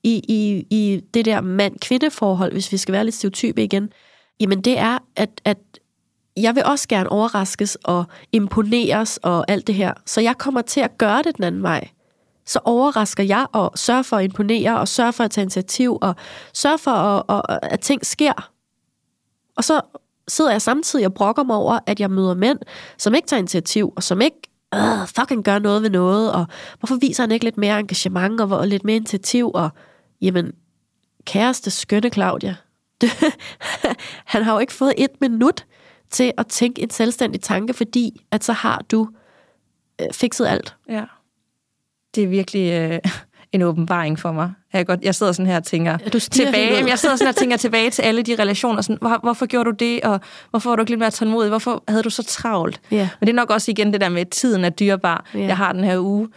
i, 0.05 0.21
i, 0.27 0.65
i 0.69 1.01
det 1.13 1.25
der 1.25 1.41
mand-kvinde-forhold, 1.41 2.51
hvis 2.51 2.71
vi 2.71 2.77
skal 2.77 2.93
være 2.93 3.03
lidt 3.03 3.15
stereotype 3.15 3.63
igen. 3.63 3.89
Jamen 4.39 4.61
det 4.61 4.77
er, 4.77 4.97
at, 5.15 5.41
at 5.45 5.57
jeg 6.37 6.55
vil 6.55 6.65
også 6.65 6.87
gerne 6.87 7.09
overraskes 7.09 7.77
og 7.83 8.05
imponeres 8.31 9.19
og 9.23 9.45
alt 9.47 9.67
det 9.67 9.75
her. 9.75 9.93
Så 10.05 10.21
jeg 10.21 10.37
kommer 10.37 10.61
til 10.61 10.79
at 10.79 10.97
gøre 10.97 11.23
det 11.23 11.37
den 11.37 11.43
anden 11.43 11.63
vej. 11.63 11.87
Så 12.45 12.59
overrasker 12.65 13.23
jeg 13.23 13.45
og 13.53 13.71
sørger 13.75 14.01
for 14.01 14.17
at 14.17 14.23
imponere 14.23 14.79
og 14.79 14.87
sørger 14.87 15.11
for 15.11 15.23
at 15.23 15.31
tage 15.31 15.43
initiativ 15.43 15.97
og 16.01 16.15
sørger 16.53 16.77
for, 16.77 16.91
at, 16.91 17.41
at, 17.49 17.59
at 17.61 17.79
ting 17.79 18.05
sker. 18.05 18.51
Og 19.57 19.63
så 19.63 19.81
sidder 20.27 20.51
jeg 20.51 20.61
samtidig 20.61 21.05
og 21.05 21.13
brokker 21.13 21.43
mig 21.43 21.55
over, 21.55 21.79
at 21.85 21.99
jeg 21.99 22.11
møder 22.11 22.33
mænd, 22.33 22.59
som 22.97 23.15
ikke 23.15 23.27
tager 23.27 23.39
initiativ, 23.39 23.93
og 23.95 24.03
som 24.03 24.21
ikke 24.21 24.41
øh, 24.75 25.07
fucking 25.07 25.43
gør 25.43 25.59
noget 25.59 25.81
ved 25.81 25.89
noget, 25.89 26.33
og 26.33 26.45
hvorfor 26.79 26.95
viser 26.95 27.23
han 27.23 27.31
ikke 27.31 27.45
lidt 27.45 27.57
mere 27.57 27.79
engagement 27.79 28.41
og, 28.41 28.49
og 28.59 28.67
lidt 28.67 28.83
mere 28.83 28.95
initiativ, 28.95 29.51
og 29.53 29.69
jamen, 30.21 30.51
kæreste 31.25 31.71
skønne 31.71 32.09
Claudia, 32.09 32.55
han 34.33 34.43
har 34.43 34.53
jo 34.53 34.59
ikke 34.59 34.73
fået 34.73 34.93
et 34.97 35.21
minut 35.21 35.65
til 36.09 36.33
at 36.37 36.47
tænke 36.47 36.81
en 36.81 36.89
selvstændig 36.89 37.41
tanke, 37.41 37.73
fordi 37.73 38.21
at 38.31 38.43
så 38.43 38.53
har 38.53 38.81
du 38.91 39.09
øh, 40.01 40.07
fikset 40.13 40.45
alt. 40.45 40.75
Ja. 40.89 41.03
Det 42.15 42.23
er 42.23 42.27
virkelig 42.27 42.71
øh, 42.71 42.99
en 43.51 43.61
åbenbaring 43.61 44.19
for 44.19 44.31
mig. 44.31 44.51
Jeg, 44.73 44.85
godt, 44.87 45.01
jeg 45.01 45.15
sidder 45.15 45.31
sådan 45.31 45.45
her 45.45 45.57
og 45.57 45.63
tænker 45.63 45.97
du 45.97 46.19
tilbage. 46.19 46.87
Jeg 46.87 46.99
sidder 46.99 47.15
sådan 47.15 47.27
her 47.27 47.31
og 47.31 47.35
tænker 47.35 47.57
tilbage 47.65 47.89
til 47.89 48.01
alle 48.01 48.21
de 48.21 48.35
relationer. 48.39 48.81
Sådan, 48.81 48.97
hvor, 49.01 49.19
hvorfor 49.23 49.45
gjorde 49.45 49.71
du 49.71 49.75
det, 49.75 50.01
og 50.01 50.19
hvorfor 50.49 50.69
var 50.69 50.75
du 50.75 50.81
ikke 50.81 50.91
lidt 50.91 50.99
mere 50.99 51.11
tålmodig? 51.11 51.49
Hvorfor 51.49 51.83
havde 51.87 52.03
du 52.03 52.09
så 52.09 52.23
travlt? 52.23 52.81
Ja. 52.91 53.09
Men 53.19 53.27
det 53.27 53.33
er 53.33 53.35
nok 53.35 53.49
også 53.49 53.71
igen 53.71 53.93
det 53.93 54.01
der 54.01 54.09
med, 54.09 54.21
at 54.21 54.29
tiden 54.29 54.65
er 54.65 54.69
dyrebar. 54.69 55.25
Ja. 55.33 55.39
Jeg 55.39 55.57
har 55.57 55.73
den 55.73 55.83
her 55.83 55.99
uge. 55.99 56.29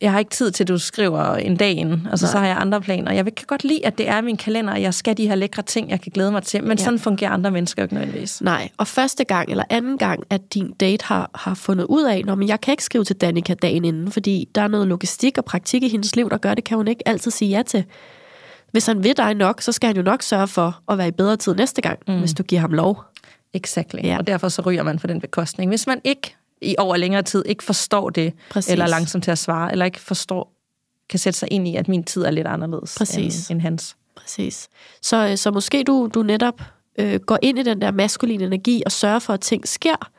Jeg 0.00 0.12
har 0.12 0.18
ikke 0.18 0.30
tid 0.30 0.50
til, 0.50 0.64
at 0.64 0.68
du 0.68 0.78
skriver 0.78 1.34
en 1.34 1.56
dag 1.56 1.72
inden, 1.72 2.08
og 2.12 2.18
så, 2.18 2.24
Nej. 2.26 2.32
så 2.32 2.38
har 2.38 2.46
jeg 2.46 2.56
andre 2.56 2.80
planer. 2.80 3.12
Jeg 3.12 3.24
kan 3.24 3.46
godt 3.46 3.64
lide, 3.64 3.86
at 3.86 3.98
det 3.98 4.08
er 4.08 4.20
min 4.20 4.36
kalender, 4.36 4.72
og 4.72 4.82
jeg 4.82 4.94
skal 4.94 5.16
de 5.16 5.28
her 5.28 5.34
lækre 5.34 5.62
ting, 5.62 5.90
jeg 5.90 6.00
kan 6.00 6.12
glæde 6.14 6.32
mig 6.32 6.42
til. 6.42 6.64
Men 6.64 6.78
Ja. 6.78 6.84
sådan 6.84 6.98
fungerer 6.98 7.30
andre 7.30 7.50
mennesker 7.50 7.82
jo 7.82 7.84
ikke 7.84 7.94
nødvendigvis. 7.94 8.42
Nej, 8.42 8.68
og 8.76 8.86
første 8.86 9.24
gang 9.24 9.50
eller 9.50 9.64
anden 9.70 9.98
gang, 9.98 10.22
at 10.30 10.54
din 10.54 10.72
date 10.72 11.04
har, 11.04 11.30
har 11.34 11.54
fundet 11.54 11.84
ud 11.84 12.04
af, 12.04 12.16
at 12.42 12.48
jeg 12.48 12.60
kan 12.60 12.72
ikke 12.72 12.84
skrive 12.84 13.04
til 13.04 13.16
Danika 13.16 13.54
dagen 13.54 13.84
inden, 13.84 14.12
fordi 14.12 14.48
der 14.54 14.62
er 14.62 14.68
noget 14.68 14.88
logistik 14.88 15.38
og 15.38 15.44
praktik 15.44 15.82
i 15.82 15.88
hendes 15.88 16.16
liv, 16.16 16.30
der 16.30 16.36
gør, 16.38 16.54
det 16.54 16.64
kan 16.64 16.76
hun 16.76 16.88
ikke 16.88 17.08
altid 17.08 17.30
sige 17.30 17.48
ja 17.56 17.62
til. 17.62 17.84
Hvis 18.72 18.86
han 18.86 19.04
vil 19.04 19.16
dig 19.16 19.34
nok, 19.34 19.60
så 19.62 19.72
skal 19.72 19.86
han 19.86 19.96
jo 19.96 20.02
nok 20.02 20.22
sørge 20.22 20.48
for 20.48 20.80
at 20.88 20.98
være 20.98 21.08
i 21.08 21.10
bedre 21.10 21.36
tid 21.36 21.54
næste 21.54 21.82
gang, 21.82 21.98
mm. 22.08 22.18
hvis 22.18 22.32
du 22.34 22.42
giver 22.42 22.60
ham 22.60 22.72
lov. 22.72 23.04
Exactly. 23.54 23.98
Ja. 24.04 24.18
Og 24.18 24.26
derfor 24.26 24.48
så 24.48 24.62
ryger 24.62 24.82
man 24.82 24.98
på 24.98 25.06
den 25.06 25.20
bekostning. 25.20 25.70
Hvis 25.70 25.86
man 25.86 26.00
ikke 26.04 26.36
i 26.62 26.74
over 26.78 26.96
længere 26.96 27.22
tid 27.22 27.42
ikke 27.46 27.64
forstår 27.64 28.10
det, 28.10 28.32
Præcis. 28.50 28.72
eller 28.72 28.84
er 28.84 28.88
langsom 28.88 29.20
til 29.20 29.30
at 29.30 29.38
svare, 29.38 29.72
eller 29.72 29.84
ikke 29.84 30.00
forstår, 30.00 30.52
kan 31.08 31.18
sætte 31.18 31.38
sig 31.38 31.48
ind 31.52 31.68
i, 31.68 31.76
at 31.76 31.88
min 31.88 32.04
tid 32.04 32.22
er 32.22 32.30
lidt 32.30 32.46
anderledes 32.46 32.94
Præcis. 32.98 33.48
end, 33.50 33.56
end 33.56 33.62
hans. 33.62 33.96
Præcis. 34.16 34.68
Så, 35.02 35.26
øh, 35.28 35.36
så 35.36 35.50
måske 35.50 35.84
du, 35.84 36.10
du 36.14 36.22
netop 36.22 36.62
øh, 36.98 37.20
går 37.20 37.38
ind 37.42 37.58
i 37.58 37.62
den 37.62 37.80
der 37.80 37.90
maskuline 37.90 38.44
energi 38.44 38.82
og 38.86 38.92
sørger 38.92 39.18
for, 39.18 39.32
at 39.32 39.40
ting 39.40 39.68
sker 39.68 40.10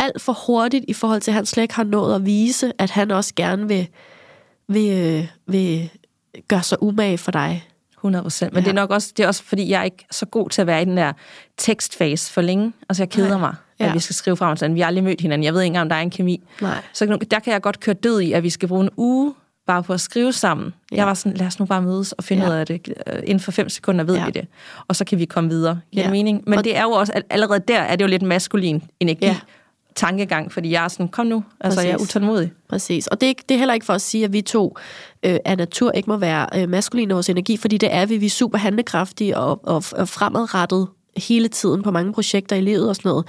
alt 0.00 0.22
for 0.22 0.32
hurtigt 0.46 0.84
i 0.88 0.92
forhold 0.92 1.20
til, 1.20 1.30
at 1.30 1.34
han 1.34 1.46
slet 1.46 1.62
ikke 1.62 1.74
har 1.74 1.84
nået 1.84 2.14
at 2.14 2.26
vise, 2.26 2.72
at 2.78 2.90
han 2.90 3.10
også 3.10 3.32
gerne 3.36 3.68
vil, 3.68 3.88
vil, 4.68 4.90
øh, 4.90 5.26
vil 5.46 5.90
gøre 6.48 6.62
sig 6.62 6.82
umage 6.82 7.18
for 7.18 7.30
dig. 7.30 7.68
100 7.96 8.22
procent. 8.22 8.52
Men 8.52 8.62
Ja. 8.62 8.64
det 8.64 8.70
er 8.70 8.80
nok 8.80 8.90
også, 8.90 9.12
det 9.16 9.22
er 9.22 9.26
også, 9.26 9.42
fordi 9.42 9.68
jeg 9.70 9.80
er 9.80 9.84
ikke 9.84 10.06
så 10.10 10.26
god 10.26 10.50
til 10.50 10.60
at 10.60 10.66
være 10.66 10.82
i 10.82 10.84
den 10.84 10.96
der 10.96 11.12
tekstfase 11.56 12.32
for 12.32 12.40
længe. 12.40 12.72
Altså, 12.88 13.02
jeg 13.02 13.10
keder. 13.10 13.28
Nej. 13.28 13.38
mig, 13.38 13.54
Ja. 13.84 13.88
at 13.88 13.94
vi 13.94 14.00
skal 14.00 14.14
skrive 14.14 14.36
frem 14.36 14.56
sådan. 14.56 14.74
Vi 14.74 14.80
har 14.80 14.86
aldrig 14.86 15.04
mødt 15.04 15.20
hinanden. 15.20 15.44
Jeg 15.44 15.54
ved 15.54 15.60
ikke 15.60 15.66
engang, 15.66 15.82
om 15.82 15.88
der 15.88 15.96
er 15.96 16.00
en 16.00 16.10
kemi. 16.10 16.42
Nej. 16.60 16.82
Så 16.92 17.18
der 17.30 17.38
kan 17.38 17.52
jeg 17.52 17.62
godt 17.62 17.80
køre 17.80 17.94
død 17.94 18.20
i, 18.20 18.32
at 18.32 18.42
vi 18.42 18.50
skal 18.50 18.68
bruge 18.68 18.82
en 18.84 18.90
uge 18.96 19.34
bare 19.66 19.82
på 19.82 19.92
at 19.92 20.00
skrive 20.00 20.32
sammen. 20.32 20.74
Ja. 20.92 20.96
Jeg 20.96 21.06
var 21.06 21.14
sådan, 21.14 21.36
lad 21.38 21.46
os 21.46 21.58
nu 21.58 21.64
bare 21.66 21.82
mødes 21.82 22.12
og 22.12 22.24
finde 22.24 22.42
Ja. 22.42 22.48
ud 22.50 22.54
af 22.54 22.66
det. 22.66 22.88
Øh, 23.06 23.18
Inden 23.24 23.40
for 23.40 23.52
fem 23.52 23.68
sekunder 23.68 24.04
ved 24.04 24.14
Ja. 24.16 24.24
vi 24.24 24.30
det. 24.30 24.46
Og 24.88 24.96
så 24.96 25.04
kan 25.04 25.18
vi 25.18 25.24
komme 25.24 25.50
videre. 25.50 25.80
Giver 25.92 26.04
Ja. 26.04 26.10
mening? 26.10 26.42
Men 26.46 26.58
Og- 26.58 26.64
det 26.64 26.76
er 26.76 26.82
jo 26.82 26.90
også, 26.90 27.12
at 27.16 27.22
allerede 27.30 27.60
der 27.68 27.78
er 27.80 27.96
det 27.96 28.04
jo 28.04 28.08
lidt 28.08 28.22
maskulin 28.22 28.82
energi. 29.00 29.24
Ja. 29.26 29.36
Tankegang, 29.96 30.52
fordi 30.52 30.70
jeg 30.70 30.84
er 30.84 30.88
sådan, 30.88 31.08
kom 31.08 31.26
nu, 31.26 31.44
altså 31.60 31.80
jeg 31.80 31.90
er 31.90 31.92
Præcis. 31.98 32.10
utålmodig. 32.16 32.52
Præcis. 32.68 33.06
Og 33.06 33.20
det 33.20 33.26
er, 33.26 33.28
ikke- 33.28 33.44
det 33.48 33.54
er 33.54 33.58
heller 33.58 33.74
ikke 33.74 33.86
for 33.86 33.92
at 33.92 34.00
sige, 34.00 34.24
at 34.24 34.32
vi 34.32 34.40
to 34.40 34.76
øh, 35.22 35.36
af 35.44 35.56
natur 35.56 35.90
ikke 35.92 36.10
må 36.10 36.16
være 36.16 36.46
øh, 36.62 36.68
maskuline 36.68 37.10
i 37.10 37.12
vores 37.12 37.28
energi, 37.28 37.56
fordi 37.56 37.78
det 37.78 37.94
er 37.94 38.06
vi. 38.06 38.16
Vi 38.16 38.26
er 38.26 38.30
super 38.30 38.58
handlekraftige 38.58 39.36
og, 39.36 39.60
og, 39.62 39.84
og 39.92 40.08
fremadrettet 40.08 40.88
hele 41.16 41.48
tiden 41.48 41.82
på 41.82 41.90
mange 41.90 42.12
projekter 42.12 42.56
i 42.56 42.60
livet 42.60 42.88
og 42.88 42.96
sådan 42.96 43.08
noget. 43.08 43.26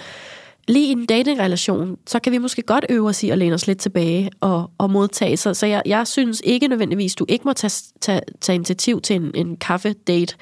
Lige 0.67 0.87
i 0.87 0.91
en 0.91 1.05
datingrelation, 1.05 1.97
så 2.07 2.19
kan 2.19 2.31
vi 2.31 2.37
måske 2.37 2.61
godt 2.61 2.85
øve 2.89 3.09
os 3.09 3.23
i 3.23 3.29
at 3.29 3.37
læne 3.37 3.53
os 3.53 3.67
lidt 3.67 3.79
tilbage 3.79 4.29
og, 4.39 4.71
og 4.77 4.89
modtage. 4.89 5.37
Så, 5.37 5.53
så 5.53 5.65
jeg, 5.65 5.81
jeg 5.85 6.07
synes 6.07 6.41
ikke 6.45 6.67
nødvendigvis, 6.67 7.15
du 7.15 7.25
ikke 7.29 7.43
må 7.45 7.53
tage, 7.53 7.83
tage, 8.01 8.21
tage 8.41 8.55
initiativ 8.55 9.01
til 9.01 9.15
en, 9.15 9.31
en 9.35 9.57
kaffe-date, 9.57 10.35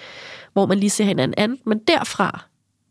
hvor 0.53 0.65
man 0.65 0.77
lige 0.77 0.89
ser 0.89 1.03
hinanden 1.05 1.33
an, 1.37 1.57
men 1.65 1.79
derfra, 1.87 2.45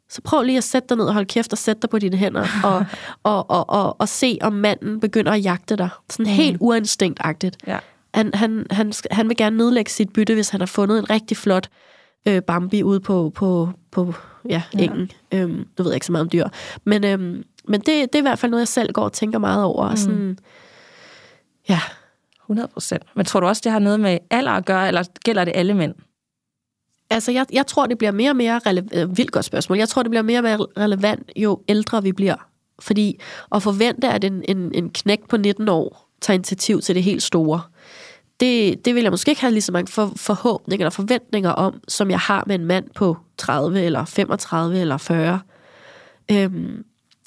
så 0.09 0.23
prøv 0.23 0.43
lige 0.43 0.59
at 0.59 0.65
sætte 0.65 0.89
dig 0.89 0.97
ned 0.97 1.05
og 1.05 1.13
holde 1.13 1.27
kæft 1.29 1.53
og 1.53 1.59
sætte 1.59 1.83
dig 1.83 1.91
på 1.91 1.99
dine 1.99 2.17
hænder, 2.17 2.47
og, 2.65 2.85
og, 3.23 3.51
og, 3.51 3.71
og, 3.71 4.01
og 4.01 4.09
se, 4.09 4.39
om 4.41 4.53
manden 4.53 5.01
begynder 5.01 5.33
at 5.33 5.45
jagte 5.45 5.77
dig. 5.77 5.89
Sådan 6.11 6.27
helt 6.27 6.57
uinstinktagtigt. 6.61 7.57
Ja. 7.67 7.79
Han, 8.15 8.31
han, 8.35 8.67
han, 8.71 8.93
han 9.11 9.29
vil 9.29 9.37
gerne 9.37 9.57
nedlægge 9.57 9.91
sit 9.91 10.13
bytte, 10.13 10.35
hvis 10.35 10.49
han 10.49 10.61
har 10.61 10.67
fundet 10.67 10.99
en 10.99 11.11
rigtig 11.11 11.37
flot 11.37 11.69
øh, 12.29 12.43
Bambi 12.43 12.83
ude 12.83 13.01
på, 13.01 13.33
på, 13.35 13.69
på 13.91 14.15
ja, 14.49 14.63
engen. 14.73 15.11
Ja. 15.33 15.39
Øhm, 15.39 15.53
nu 15.79 15.85
ved 15.85 15.87
jeg 15.87 15.95
ikke 15.95 16.07
så 16.07 16.13
meget 16.13 16.25
om 16.25 16.31
dyr. 16.31 16.49
Men, 16.85 17.05
øhm, 17.05 17.45
men 17.69 17.81
det, 17.81 17.87
det 17.87 18.15
er 18.15 18.19
i 18.19 18.21
hvert 18.21 18.39
fald 18.39 18.51
noget, 18.51 18.61
jeg 18.61 18.69
selv 18.69 18.93
går 18.93 19.03
og 19.03 19.13
tænker 19.13 19.39
meget 19.39 19.65
over. 19.65 19.91
Mm. 19.91 19.97
Sådan, 19.97 20.39
ja, 21.69 21.81
100 22.45 22.69
procent. 22.69 23.03
Men 23.15 23.27
tror 23.27 23.41
du 23.41 23.47
også, 23.47 23.61
det 23.65 23.73
har 23.73 23.79
noget 23.79 24.01
med 24.01 24.19
alder 24.31 24.53
at 24.53 24.65
gøre, 24.65 24.89
eller 24.89 25.05
gælder 25.25 25.45
det 25.45 25.53
alle 25.57 25.75
mænd? 25.75 25.95
altså 27.11 27.33
jeg, 27.33 27.47
jeg 27.53 27.67
tror, 27.67 27.87
det 27.87 27.99
bliver 27.99 28.13
mere 28.13 28.31
og 28.31 28.37
mere 28.37 28.59
relevant. 28.59 28.95
Øh, 28.95 29.17
vildt 29.17 29.33
godt 29.33 29.45
spørgsmål. 29.45 29.79
Jeg 29.79 29.89
tror, 29.89 30.03
det 30.03 30.11
bliver 30.11 30.23
mere 30.23 30.39
og 30.39 30.43
mere 30.43 30.59
relevant, 30.79 31.33
jo 31.37 31.61
ældre 31.69 32.03
vi 32.03 32.13
bliver. 32.13 32.37
Fordi 32.81 33.21
at 33.55 33.63
forvente, 33.63 34.09
at 34.09 34.25
en, 34.25 34.45
en, 34.49 34.75
en 34.75 34.91
knægt 34.91 35.29
på 35.29 35.37
19 35.37 35.69
år 35.69 36.09
tager 36.21 36.35
initiativ 36.35 36.81
til 36.81 36.95
det 36.95 37.03
helt 37.03 37.23
store, 37.23 37.61
det, 38.41 38.85
det 38.85 38.95
vil 38.95 39.03
jeg 39.03 39.11
måske 39.11 39.31
ikke 39.31 39.41
have 39.41 39.53
lige 39.53 39.63
så 39.63 39.73
mange 39.73 39.93
for, 39.93 40.13
forhåbninger 40.17 40.85
eller 40.85 40.91
forventninger 40.91 41.51
om, 41.51 41.81
som 41.89 42.11
jeg 42.11 42.19
har 42.19 42.45
med 42.47 42.55
en 42.55 42.65
mand 42.65 42.85
på 42.95 43.17
30 43.39 43.81
eller 43.81 44.05
35 44.05 44.81
eller 44.81 44.97
40. 44.97 45.41
Øhm, 46.31 46.85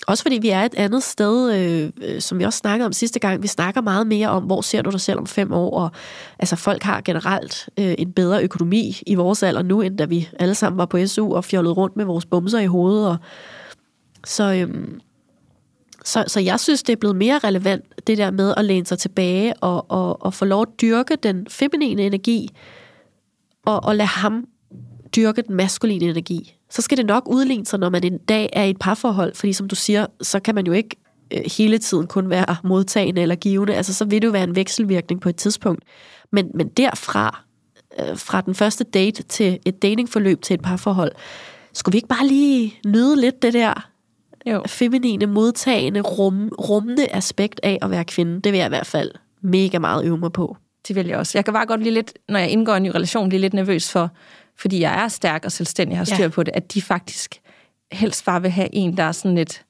også 0.07 0.23
fordi 0.23 0.37
vi 0.37 0.49
er 0.49 0.61
et 0.61 0.75
andet 0.75 1.03
sted, 1.03 1.53
øh, 1.53 1.91
øh, 2.01 2.21
som 2.21 2.39
vi 2.39 2.43
også 2.43 2.57
snakkede 2.57 2.85
om 2.85 2.93
sidste 2.93 3.19
gang. 3.19 3.43
Vi 3.43 3.47
snakker 3.47 3.81
meget 3.81 4.07
mere 4.07 4.29
om, 4.29 4.43
hvor 4.43 4.61
ser 4.61 4.81
du 4.81 4.89
dig 4.89 5.01
selv 5.01 5.19
om 5.19 5.27
fem 5.27 5.53
år. 5.53 5.79
Og, 5.79 5.91
altså 6.39 6.55
folk 6.55 6.83
har 6.83 7.01
generelt 7.01 7.69
øh, 7.79 7.95
en 7.97 8.11
bedre 8.11 8.43
økonomi 8.43 9.01
i 9.07 9.15
vores 9.15 9.43
alder 9.43 9.61
nu, 9.61 9.81
end 9.81 9.97
da 9.97 10.05
vi 10.05 10.29
alle 10.39 10.55
sammen 10.55 10.77
var 10.77 10.85
på 10.85 11.07
SU 11.07 11.35
og 11.35 11.45
fjollede 11.45 11.73
rundt 11.73 11.95
med 11.95 12.05
vores 12.05 12.25
bumser 12.25 12.59
i 12.59 12.65
hovedet. 12.65 13.07
Og, 13.07 13.17
så, 14.25 14.53
øhm, 14.53 14.99
så, 16.03 16.23
så 16.27 16.39
jeg 16.39 16.59
synes, 16.59 16.83
det 16.83 16.93
er 16.93 16.97
blevet 16.97 17.15
mere 17.15 17.39
relevant, 17.39 18.07
det 18.07 18.17
der 18.17 18.31
med 18.31 18.53
at 18.57 18.65
læne 18.65 18.85
sig 18.85 18.99
tilbage 18.99 19.53
og, 19.53 19.91
og, 19.91 20.25
og 20.25 20.33
få 20.33 20.45
lov 20.45 20.61
at 20.61 20.81
dyrke 20.81 21.15
den 21.15 21.47
feminine 21.49 22.01
energi, 22.01 22.49
og, 23.65 23.83
og 23.83 23.95
lade 23.95 24.07
ham 24.07 24.45
dyrke 25.15 25.41
den 25.41 25.55
maskuline 25.55 26.05
energi. 26.05 26.55
Så 26.69 26.81
skal 26.81 26.97
det 26.97 27.05
nok 27.05 27.23
udligne 27.27 27.65
sig, 27.65 27.79
når 27.79 27.89
man 27.89 28.03
en 28.03 28.17
dag 28.17 28.49
er 28.53 28.63
i 28.63 28.69
et 28.69 28.79
parforhold, 28.79 29.35
fordi 29.35 29.53
som 29.53 29.67
du 29.67 29.75
siger, 29.75 30.05
så 30.21 30.39
kan 30.39 30.55
man 30.55 30.65
jo 30.65 30.71
ikke 30.71 30.95
øh, 31.33 31.41
hele 31.57 31.77
tiden 31.77 32.07
kun 32.07 32.29
være 32.29 32.55
modtagende 32.63 33.21
eller 33.21 33.35
givende, 33.35 33.75
altså 33.75 33.93
så 33.93 34.05
vil 34.05 34.21
det 34.21 34.27
jo 34.27 34.31
være 34.31 34.43
en 34.43 34.55
vekselvirkning 34.55 35.21
på 35.21 35.29
et 35.29 35.35
tidspunkt. 35.35 35.83
Men, 36.31 36.51
men 36.53 36.67
derfra, 36.67 37.43
øh, 37.99 38.17
fra 38.17 38.41
den 38.41 38.55
første 38.55 38.83
date 38.83 39.23
til 39.23 39.59
et 39.65 39.81
datingforløb 39.81 40.41
til 40.41 40.53
et 40.53 40.61
parforhold, 40.61 41.11
skulle 41.73 41.93
vi 41.93 41.97
ikke 41.97 42.07
bare 42.07 42.27
lige 42.27 42.79
nyde 42.85 43.21
lidt 43.21 43.41
det 43.41 43.53
der 43.53 43.92
jo. 44.45 44.63
feminine, 44.67 45.25
modtagende, 45.25 46.01
rum, 46.01 46.47
rummende 46.59 47.07
aspekt 47.15 47.59
af 47.63 47.77
at 47.81 47.91
være 47.91 48.05
kvinde? 48.05 48.41
Det 48.41 48.51
vil 48.51 48.57
jeg 48.57 48.65
i 48.65 48.69
hvert 48.69 48.87
fald 48.87 49.11
mega 49.41 49.79
meget 49.79 50.05
øve 50.05 50.17
mig 50.17 50.31
på. 50.31 50.57
Det 50.87 50.95
vil 50.95 51.07
jeg 51.07 51.17
også. 51.17 51.37
Jeg 51.37 51.45
kan 51.45 51.53
bare 51.53 51.65
godt 51.65 51.79
blive 51.79 51.93
lidt, 51.93 52.13
når 52.29 52.39
jeg 52.39 52.49
indgår 52.49 52.73
i 52.73 52.77
en 52.77 52.83
ny 52.83 52.87
relation, 52.89 53.29
blive 53.29 53.41
lidt 53.41 53.53
nervøs 53.53 53.91
for, 53.91 54.09
fordi 54.57 54.79
jeg 54.79 55.03
er 55.03 55.07
stærk 55.07 55.45
og 55.45 55.51
selvstændig, 55.51 55.97
har 55.97 56.05
styr 56.05 56.23
Ja. 56.23 56.27
på 56.27 56.43
det, 56.43 56.51
at 56.55 56.73
de 56.73 56.81
faktisk 56.81 57.35
helst 57.91 58.25
bare 58.25 58.41
vil 58.41 58.51
have 58.51 58.69
en, 58.75 58.97
der 58.97 59.03
er 59.03 59.11
sådan 59.11 59.35
lidt 59.35 59.61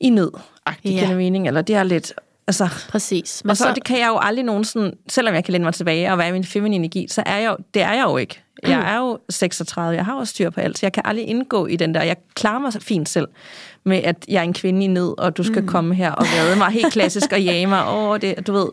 i 0.00 0.10
nød 0.10 0.30
agtig 0.66 0.90
Ja. 0.92 1.14
mening, 1.16 1.46
eller 1.46 1.62
det 1.62 1.76
er 1.76 1.82
lidt, 1.82 2.12
altså, 2.46 2.68
Præcis. 2.88 3.44
Men 3.44 3.50
og 3.50 3.56
så, 3.56 3.62
så, 3.64 3.72
det 3.74 3.84
kan 3.84 3.98
jeg 3.98 4.08
jo 4.08 4.18
aldrig 4.18 4.44
nogen 4.44 4.64
sådan, 4.64 4.92
selvom 5.08 5.34
jeg 5.34 5.44
kan 5.44 5.52
læne 5.52 5.64
mig 5.64 5.74
tilbage 5.74 6.12
og 6.12 6.18
være 6.18 6.28
i 6.28 6.32
min 6.32 6.44
feminine 6.44 6.76
energi, 6.84 7.06
så 7.08 7.22
er 7.26 7.36
jeg 7.36 7.48
jo, 7.50 7.56
det 7.74 7.82
er 7.82 7.92
jeg 7.92 8.04
jo 8.04 8.16
ikke. 8.16 8.42
Jeg 8.70 8.94
er 8.94 8.98
jo 8.98 9.18
36, 9.30 9.96
jeg 9.96 10.04
har 10.04 10.18
jo 10.18 10.24
styr 10.24 10.50
på 10.50 10.60
alt, 10.60 10.78
så 10.78 10.86
jeg 10.86 10.92
kan 10.92 11.02
aldrig 11.06 11.26
indgå 11.28 11.66
i 11.66 11.76
den 11.76 11.94
der, 11.94 12.02
jeg 12.02 12.16
klarer 12.34 12.58
mig 12.58 12.72
fint 12.72 13.08
selv 13.08 13.28
med, 13.84 13.96
at 13.98 14.24
jeg 14.28 14.38
er 14.38 14.42
en 14.42 14.52
kvinde 14.52 14.84
i 14.84 14.86
nød, 14.86 15.18
og 15.18 15.36
du 15.36 15.42
skal 15.44 15.62
mm. 15.62 15.68
komme 15.68 15.94
her 15.94 16.12
og 16.12 16.24
redde 16.26 16.56
mig 16.58 16.68
helt 16.70 16.92
klassisk 16.92 17.32
og 17.32 17.42
jage 17.42 17.66
mig 17.66 17.84
over 17.86 18.18
det, 18.18 18.46
du 18.46 18.52
ved. 18.52 18.66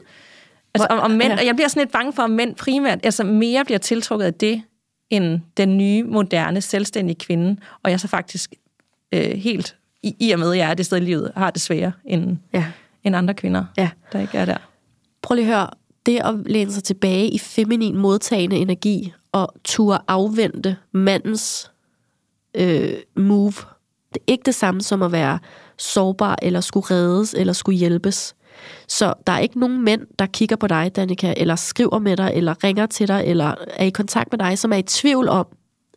Altså, 0.73 0.87
om, 0.89 0.99
om 0.99 1.11
mænd, 1.11 1.33
Ja. 1.33 1.39
og 1.39 1.45
jeg 1.45 1.55
bliver 1.55 1.67
sådan 1.67 1.81
lidt 1.81 1.91
bange 1.91 2.13
for, 2.13 2.23
at 2.23 2.29
mænd 2.31 2.55
primært, 2.55 2.99
altså 3.03 3.23
mere 3.23 3.65
bliver 3.65 3.77
tiltrukket 3.77 4.25
af 4.25 4.33
det, 4.33 4.61
end 5.09 5.39
den 5.57 5.77
nye, 5.77 6.03
moderne, 6.03 6.61
selvstændige 6.61 7.15
kvinde, 7.19 7.57
og 7.83 7.91
jeg 7.91 7.99
så 7.99 8.07
faktisk 8.07 8.53
øh, 9.13 9.31
helt, 9.31 9.75
i, 10.03 10.15
i 10.19 10.31
og 10.31 10.39
med, 10.39 10.51
at 10.51 10.57
jeg 10.57 10.69
er 10.69 10.73
det 10.73 10.85
sted 10.85 10.97
i 10.97 11.01
livet, 11.01 11.31
har 11.37 11.51
det 11.51 11.61
sværere 11.61 11.91
end, 12.05 12.37
Ja. 12.53 12.65
end 13.03 13.15
andre 13.15 13.33
kvinder, 13.33 13.65
Ja. 13.77 13.89
der 14.13 14.19
ikke 14.19 14.37
er 14.37 14.45
der. 14.45 14.57
Prøv 15.21 15.35
lige 15.35 15.47
at 15.47 15.53
høre. 15.57 15.69
Det 16.09 16.21
at 16.25 16.35
læne 16.45 16.71
sig 16.71 16.83
tilbage 16.83 17.29
i 17.29 17.39
feminin 17.39 17.97
modtagende 17.97 18.55
energi 18.55 19.13
og 19.31 19.53
turde 19.63 19.99
afvente 20.07 20.77
mandens 20.91 21.71
øh, 22.53 22.93
move, 23.15 23.53
det 24.13 24.19
er 24.19 24.31
ikke 24.31 24.43
det 24.45 24.55
samme 24.55 24.81
som 24.81 25.01
at 25.01 25.11
være 25.11 25.39
sårbar, 25.77 26.39
eller 26.41 26.61
skulle 26.61 26.85
reddes, 26.91 27.33
eller 27.33 27.53
skulle 27.53 27.79
hjælpes. 27.79 28.35
Så 28.87 29.13
der 29.27 29.33
er 29.33 29.39
ikke 29.39 29.59
nogen 29.59 29.83
mænd, 29.83 30.01
der 30.19 30.25
kigger 30.25 30.55
på 30.55 30.67
dig, 30.67 30.91
Danika, 30.95 31.33
eller 31.37 31.55
skriver 31.55 31.99
med 31.99 32.17
dig, 32.17 32.31
eller 32.35 32.63
ringer 32.63 32.85
til 32.85 33.07
dig, 33.07 33.23
eller 33.25 33.55
er 33.67 33.85
i 33.85 33.89
kontakt 33.89 34.31
med 34.31 34.39
dig, 34.39 34.57
som 34.57 34.73
er 34.73 34.77
i 34.77 34.83
tvivl 34.83 35.29
om, 35.29 35.47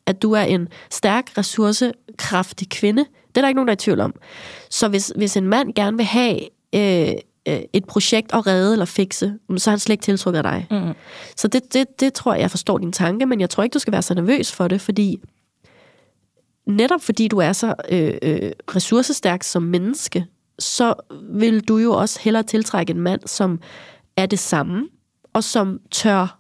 at 0.07 0.23
du 0.23 0.33
er 0.33 0.43
en 0.43 0.69
stærk, 0.91 1.39
ressourcekraftig 1.39 2.69
kvinde. 2.69 3.05
Det 3.29 3.37
er 3.37 3.41
der 3.41 3.49
ikke 3.49 3.57
nogen, 3.57 3.69
der 3.69 3.73
er 3.73 3.77
i 3.77 3.85
tvivl 3.85 4.01
om. 4.01 4.15
Så 4.71 4.89
hvis, 4.89 5.13
hvis 5.17 5.37
en 5.37 5.47
mand 5.47 5.75
gerne 5.75 5.97
vil 5.97 6.07
have 6.07 6.41
øh, 6.75 7.15
øh, 7.49 7.61
et 7.73 7.85
projekt 7.85 8.35
at 8.35 8.47
redde 8.47 8.73
eller 8.73 8.85
fikse, 8.85 9.35
så 9.57 9.71
er 9.71 9.73
han 9.73 9.79
slet 9.79 9.93
ikke 9.93 10.03
tiltrukket 10.03 10.45
dig. 10.45 10.67
Mm. 10.71 10.95
Så 11.37 11.49
det, 11.49 11.75
det, 11.75 12.01
det 12.01 12.13
tror 12.13 12.33
jeg, 12.33 12.41
jeg 12.41 12.51
forstår 12.51 12.79
din 12.79 12.93
tanke, 12.93 13.27
men 13.27 13.41
jeg 13.41 13.51
tror 13.51 13.63
ikke, 13.63 13.75
du 13.75 13.79
skal 13.79 13.93
være 13.93 14.03
så 14.03 14.15
nervøs 14.15 14.53
for 14.53 14.69
det, 14.69 14.81
fordi 14.81 15.21
netop 16.67 17.01
fordi 17.01 17.29
du 17.29 17.39
er 17.39 17.53
så 17.53 17.75
øh, 17.91 18.15
øh, 18.23 18.53
ressourcestærk 18.77 19.43
som 19.43 19.63
menneske, 19.63 20.27
så 20.59 20.95
vil 21.31 21.61
du 21.61 21.79
jo 21.79 21.93
også 21.93 22.21
hellere 22.23 22.43
tiltrække 22.43 22.91
en 22.91 23.01
mand, 23.01 23.21
som 23.27 23.61
er 24.17 24.27
det 24.27 24.39
samme, 24.39 24.89
og 25.33 25.45
som 25.45 25.81
tør 25.91 26.39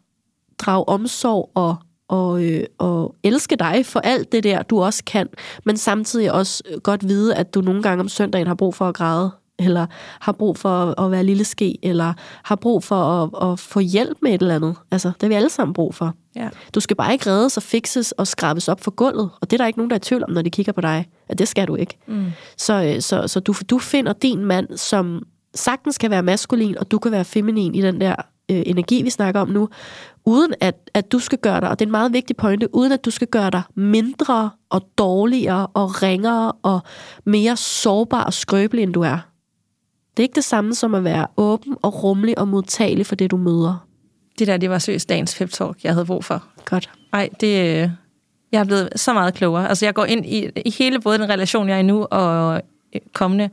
drage 0.58 0.88
omsorg 0.88 1.50
og, 1.54 1.76
og, 2.08 2.44
øh, 2.44 2.64
og 2.78 3.14
elske 3.22 3.56
dig 3.56 3.86
for 3.86 4.00
alt 4.00 4.32
det 4.32 4.44
der, 4.44 4.62
du 4.62 4.82
også 4.82 5.04
kan, 5.04 5.28
men 5.64 5.76
samtidig 5.76 6.32
også 6.32 6.62
godt 6.82 7.08
vide, 7.08 7.34
at 7.34 7.54
du 7.54 7.60
nogle 7.60 7.82
gange 7.82 8.00
om 8.00 8.08
søndagen 8.08 8.46
har 8.46 8.54
brug 8.54 8.74
for 8.74 8.88
at 8.88 8.94
græde, 8.94 9.30
eller 9.64 9.86
har 10.20 10.32
brug 10.32 10.58
for 10.58 11.00
at, 11.00 11.10
være 11.10 11.24
lille 11.24 11.44
ske, 11.44 11.78
eller 11.82 12.12
har 12.44 12.56
brug 12.56 12.84
for 12.84 12.96
at, 12.96 13.50
at 13.52 13.58
få 13.58 13.80
hjælp 13.80 14.18
med 14.22 14.34
et 14.34 14.42
eller 14.42 14.54
andet. 14.54 14.76
Altså, 14.90 15.08
det 15.08 15.22
har 15.22 15.28
vi 15.28 15.34
alle 15.34 15.50
sammen 15.50 15.74
brug 15.74 15.94
for. 15.94 16.14
Ja. 16.36 16.48
Du 16.74 16.80
skal 16.80 16.96
bare 16.96 17.12
ikke 17.12 17.30
reddes 17.30 17.56
og 17.56 17.62
fikses 17.62 18.12
og 18.12 18.26
skrabes 18.26 18.68
op 18.68 18.80
for 18.80 18.90
gulvet, 18.90 19.30
og 19.40 19.50
det 19.50 19.52
er 19.52 19.58
der 19.58 19.66
ikke 19.66 19.78
nogen, 19.78 19.90
der 19.90 19.94
er 19.96 19.98
i 19.98 20.02
tvivl 20.02 20.24
om, 20.24 20.30
når 20.30 20.42
de 20.42 20.50
kigger 20.50 20.72
på 20.72 20.80
dig. 20.80 21.08
At 21.28 21.38
det 21.38 21.48
skal 21.48 21.68
du 21.68 21.74
ikke. 21.74 21.98
Mm. 22.06 22.26
Så, 22.56 22.84
øh, 22.84 23.02
så, 23.02 23.28
så 23.28 23.40
du, 23.40 23.54
du 23.70 23.78
finder 23.78 24.12
din 24.12 24.44
mand, 24.44 24.76
som 24.76 25.22
sagtens 25.54 25.98
kan 25.98 26.10
være 26.10 26.22
maskulin, 26.22 26.78
og 26.78 26.90
du 26.90 26.98
kan 26.98 27.12
være 27.12 27.24
feminin 27.24 27.74
i 27.74 27.82
den 27.82 28.00
der 28.00 28.14
øh, 28.50 28.62
energi, 28.66 29.02
vi 29.02 29.10
snakker 29.10 29.40
om 29.40 29.48
nu, 29.48 29.68
uden 30.24 30.54
at, 30.60 30.90
at 30.94 31.12
du 31.12 31.18
skal 31.18 31.38
gøre 31.38 31.60
dig, 31.60 31.68
og 31.70 31.78
det 31.78 31.84
er 31.84 31.88
en 31.88 31.92
meget 31.92 32.12
vigtig 32.12 32.36
pointe, 32.36 32.74
uden 32.74 32.92
at 32.92 33.04
du 33.04 33.10
skal 33.10 33.28
gøre 33.28 33.50
dig 33.50 33.62
mindre 33.74 34.50
og 34.70 34.82
dårligere 34.98 35.66
og 35.66 36.02
ringere 36.02 36.52
og 36.62 36.80
mere 37.24 37.56
sårbar 37.56 38.24
og 38.24 38.32
skrøbelig, 38.32 38.82
end 38.82 38.94
du 38.94 39.00
er. 39.00 39.18
Det 40.16 40.22
er 40.22 40.24
ikke 40.24 40.34
det 40.34 40.44
samme 40.44 40.74
som 40.74 40.94
at 40.94 41.04
være 41.04 41.26
åben 41.36 41.76
og 41.82 42.02
rummelig 42.02 42.38
og 42.38 42.48
modtagelig 42.48 43.06
for 43.06 43.14
det, 43.14 43.30
du 43.30 43.36
møder. 43.36 43.86
Det 44.38 44.46
der, 44.46 44.56
det 44.56 44.70
var 44.70 44.78
seriøst 44.78 45.08
dagens 45.08 45.38
pep 45.38 45.50
talk, 45.50 45.84
jeg 45.84 45.92
havde 45.92 46.06
brug 46.06 46.24
for. 46.24 46.44
Godt. 46.64 46.90
Ej, 47.12 47.28
det, 47.40 47.82
øh, 47.82 47.90
jeg 48.52 48.60
er 48.60 48.64
blevet 48.64 48.88
så 48.96 49.12
meget 49.12 49.34
klogere. 49.34 49.68
Altså, 49.68 49.86
jeg 49.86 49.94
går 49.94 50.04
ind 50.04 50.26
i, 50.26 50.50
i 50.64 50.70
hele 50.70 51.00
både 51.00 51.18
den 51.18 51.28
relation, 51.28 51.68
jeg 51.68 51.74
er 51.74 51.78
i 51.78 51.82
nu, 51.82 52.04
og 52.04 52.56
øh, 52.94 53.00
kommende 53.12 53.50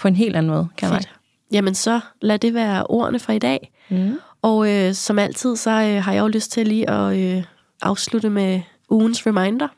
på 0.00 0.08
en 0.08 0.16
helt 0.16 0.36
anden 0.36 0.52
måde, 0.52 0.68
kan 0.76 0.90
jeg 0.90 0.96
Fedt. 0.96 1.14
Jamen 1.52 1.74
så 1.74 2.00
lad 2.22 2.38
det 2.38 2.54
være 2.54 2.86
ordene 2.86 3.18
fra 3.18 3.32
i 3.32 3.38
dag. 3.38 3.72
Mm. 3.88 4.18
Og 4.42 4.70
øh, 4.70 4.94
som 4.94 5.18
altid, 5.18 5.56
så 5.56 5.70
øh, 5.70 6.04
har 6.04 6.12
jeg 6.12 6.20
jo 6.20 6.26
lyst 6.26 6.52
til 6.52 6.68
lige 6.68 6.90
at 6.90 7.18
øh, 7.18 7.44
afslutte 7.82 8.30
med 8.30 8.60
ugens 8.90 9.26
reminder. 9.26 9.68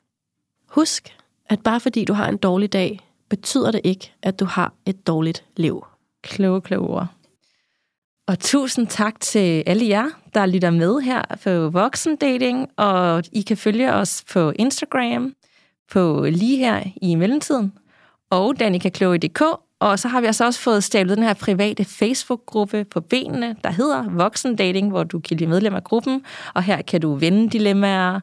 Husk, 0.68 1.16
at 1.46 1.60
bare 1.60 1.80
fordi 1.80 2.04
du 2.04 2.12
har 2.12 2.28
en 2.28 2.36
dårlig 2.36 2.72
dag, 2.72 3.00
betyder 3.30 3.70
det 3.70 3.80
ikke, 3.84 4.12
at 4.22 4.40
du 4.40 4.44
har 4.44 4.72
et 4.86 5.06
dårligt 5.06 5.44
liv. 5.56 5.84
Kloge, 6.24 6.60
kloge 6.60 6.88
ord. 6.88 7.06
Og 8.28 8.38
tusind 8.38 8.86
tak 8.86 9.20
til 9.20 9.62
alle 9.66 9.88
jer, 9.88 10.06
der 10.34 10.46
lytter 10.46 10.70
med 10.70 11.00
her 11.00 11.22
på 11.44 11.70
Voksendating, 11.70 12.68
og 12.76 13.22
I 13.32 13.40
kan 13.40 13.56
følge 13.56 13.92
os 13.92 14.24
på 14.32 14.52
Instagram, 14.56 15.34
på 15.92 16.26
lige 16.30 16.56
her 16.56 16.82
i 17.02 17.14
mellemtiden, 17.14 17.72
og 18.30 18.60
danikakloge.dk, 18.60 19.42
og 19.80 19.98
så 19.98 20.08
har 20.08 20.20
vi 20.20 20.26
altså 20.26 20.44
også 20.44 20.60
fået 20.60 20.84
stablet 20.84 21.16
den 21.16 21.24
her 21.24 21.34
private 21.34 21.84
Facebook-gruppe 21.84 22.84
på 22.84 23.00
benene, 23.00 23.56
der 23.64 23.70
hedder 23.70 24.10
Voksendating, 24.10 24.88
hvor 24.88 25.04
du 25.04 25.20
kan 25.20 25.36
blive 25.36 25.48
medlem 25.50 25.74
af 25.74 25.84
gruppen, 25.84 26.24
og 26.54 26.62
her 26.62 26.82
kan 26.82 27.00
du 27.00 27.14
vende 27.14 27.50
dilemmaer, 27.50 28.20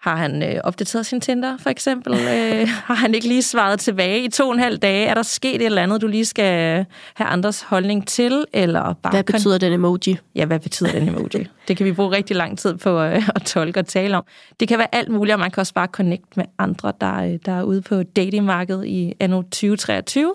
har 0.00 0.16
han 0.16 0.42
øh, 0.42 0.60
opdateret 0.64 1.06
sin 1.06 1.20
Tinder, 1.20 1.56
for 1.56 1.70
eksempel? 1.70 2.12
Øh, 2.14 2.68
har 2.88 2.94
han 2.94 3.14
ikke 3.14 3.28
lige 3.28 3.42
svaret 3.42 3.80
tilbage 3.80 4.24
i 4.24 4.28
to 4.28 4.48
og 4.48 4.54
en 4.54 4.60
halv 4.60 4.78
dage? 4.78 5.06
Er 5.06 5.14
der 5.14 5.22
sket 5.22 5.54
et 5.54 5.62
eller 5.62 5.82
andet, 5.82 6.00
du 6.00 6.06
lige 6.06 6.24
skal 6.24 6.86
have 7.14 7.28
andres 7.28 7.62
holdning 7.62 8.06
til? 8.06 8.44
Eller 8.52 8.94
bare 9.02 9.10
Hvad 9.10 9.24
betyder 9.24 9.58
den 9.58 9.72
emoji? 9.72 10.18
Ja, 10.34 10.44
hvad 10.44 10.60
betyder 10.60 10.92
den 10.92 11.08
emoji? 11.08 11.48
Det 11.68 11.76
kan 11.76 11.86
vi 11.86 11.92
bruge 11.92 12.16
rigtig 12.16 12.36
lang 12.36 12.58
tid 12.58 12.76
på 12.76 13.00
øh, 13.00 13.28
at 13.34 13.42
tolke 13.42 13.80
og 13.80 13.86
tale 13.86 14.16
om. 14.16 14.24
Det 14.60 14.68
kan 14.68 14.78
være 14.78 14.94
alt 14.94 15.08
muligt, 15.08 15.34
og 15.34 15.40
man 15.40 15.50
kan 15.50 15.60
også 15.60 15.74
bare 15.74 15.86
connect 15.86 16.36
med 16.36 16.44
andre, 16.58 16.92
der, 17.00 17.22
øh, 17.22 17.38
der 17.46 17.52
er 17.52 17.62
ude 17.62 17.82
på 17.82 18.02
datingmarkedet 18.02 18.86
i 18.86 19.12
anno 19.20 19.42
2023. 19.42 20.34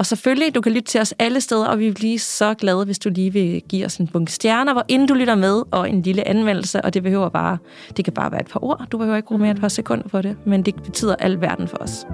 Og 0.00 0.06
selvfølgelig, 0.06 0.54
du 0.54 0.60
kan 0.60 0.72
lytte 0.72 0.88
til 0.88 1.00
os 1.00 1.14
alle 1.18 1.40
steder, 1.40 1.66
og 1.66 1.78
vi 1.78 1.84
vil 1.84 1.94
blive 1.94 2.18
så 2.18 2.54
glade, 2.54 2.84
hvis 2.84 2.98
du 2.98 3.08
lige 3.08 3.32
vil 3.32 3.62
give 3.68 3.86
os 3.86 3.96
en 3.96 4.06
bunke 4.06 4.32
stjerner, 4.32 4.72
hvor 4.72 4.84
inden 4.88 5.08
du 5.08 5.14
lytter 5.14 5.34
med, 5.34 5.62
og 5.70 5.90
en 5.90 6.02
lille 6.02 6.28
anmeldelse, 6.28 6.82
og 6.82 6.94
det 6.94 7.02
behøver 7.02 7.28
bare, 7.28 7.58
det 7.96 8.04
kan 8.04 8.14
bare 8.14 8.32
være 8.32 8.40
et 8.40 8.46
par 8.46 8.64
ord. 8.64 8.86
Du 8.92 8.98
behøver 8.98 9.16
ikke 9.16 9.28
bruge 9.28 9.40
mere 9.40 9.50
et 9.50 9.60
par 9.60 9.68
sekunder 9.68 10.08
på 10.08 10.22
det, 10.22 10.36
men 10.46 10.62
det 10.62 10.74
betyder 10.74 11.16
al 11.16 11.40
verden 11.40 11.68
for 11.68 11.76
os. 11.76 12.06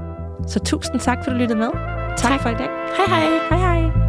Så 0.49 0.61
tusind 0.64 1.01
tak, 1.01 1.24
for 1.24 1.30
at 1.30 1.34
du 1.34 1.41
lyttede 1.41 1.59
med. 1.59 1.70
Tak, 2.16 2.30
tak. 2.30 2.43
for 2.43 2.49
i 2.49 2.55
dag. 2.55 2.68
Hej 2.97 3.07
hej! 3.07 3.59
Hej 3.59 3.59
hej! 3.59 4.06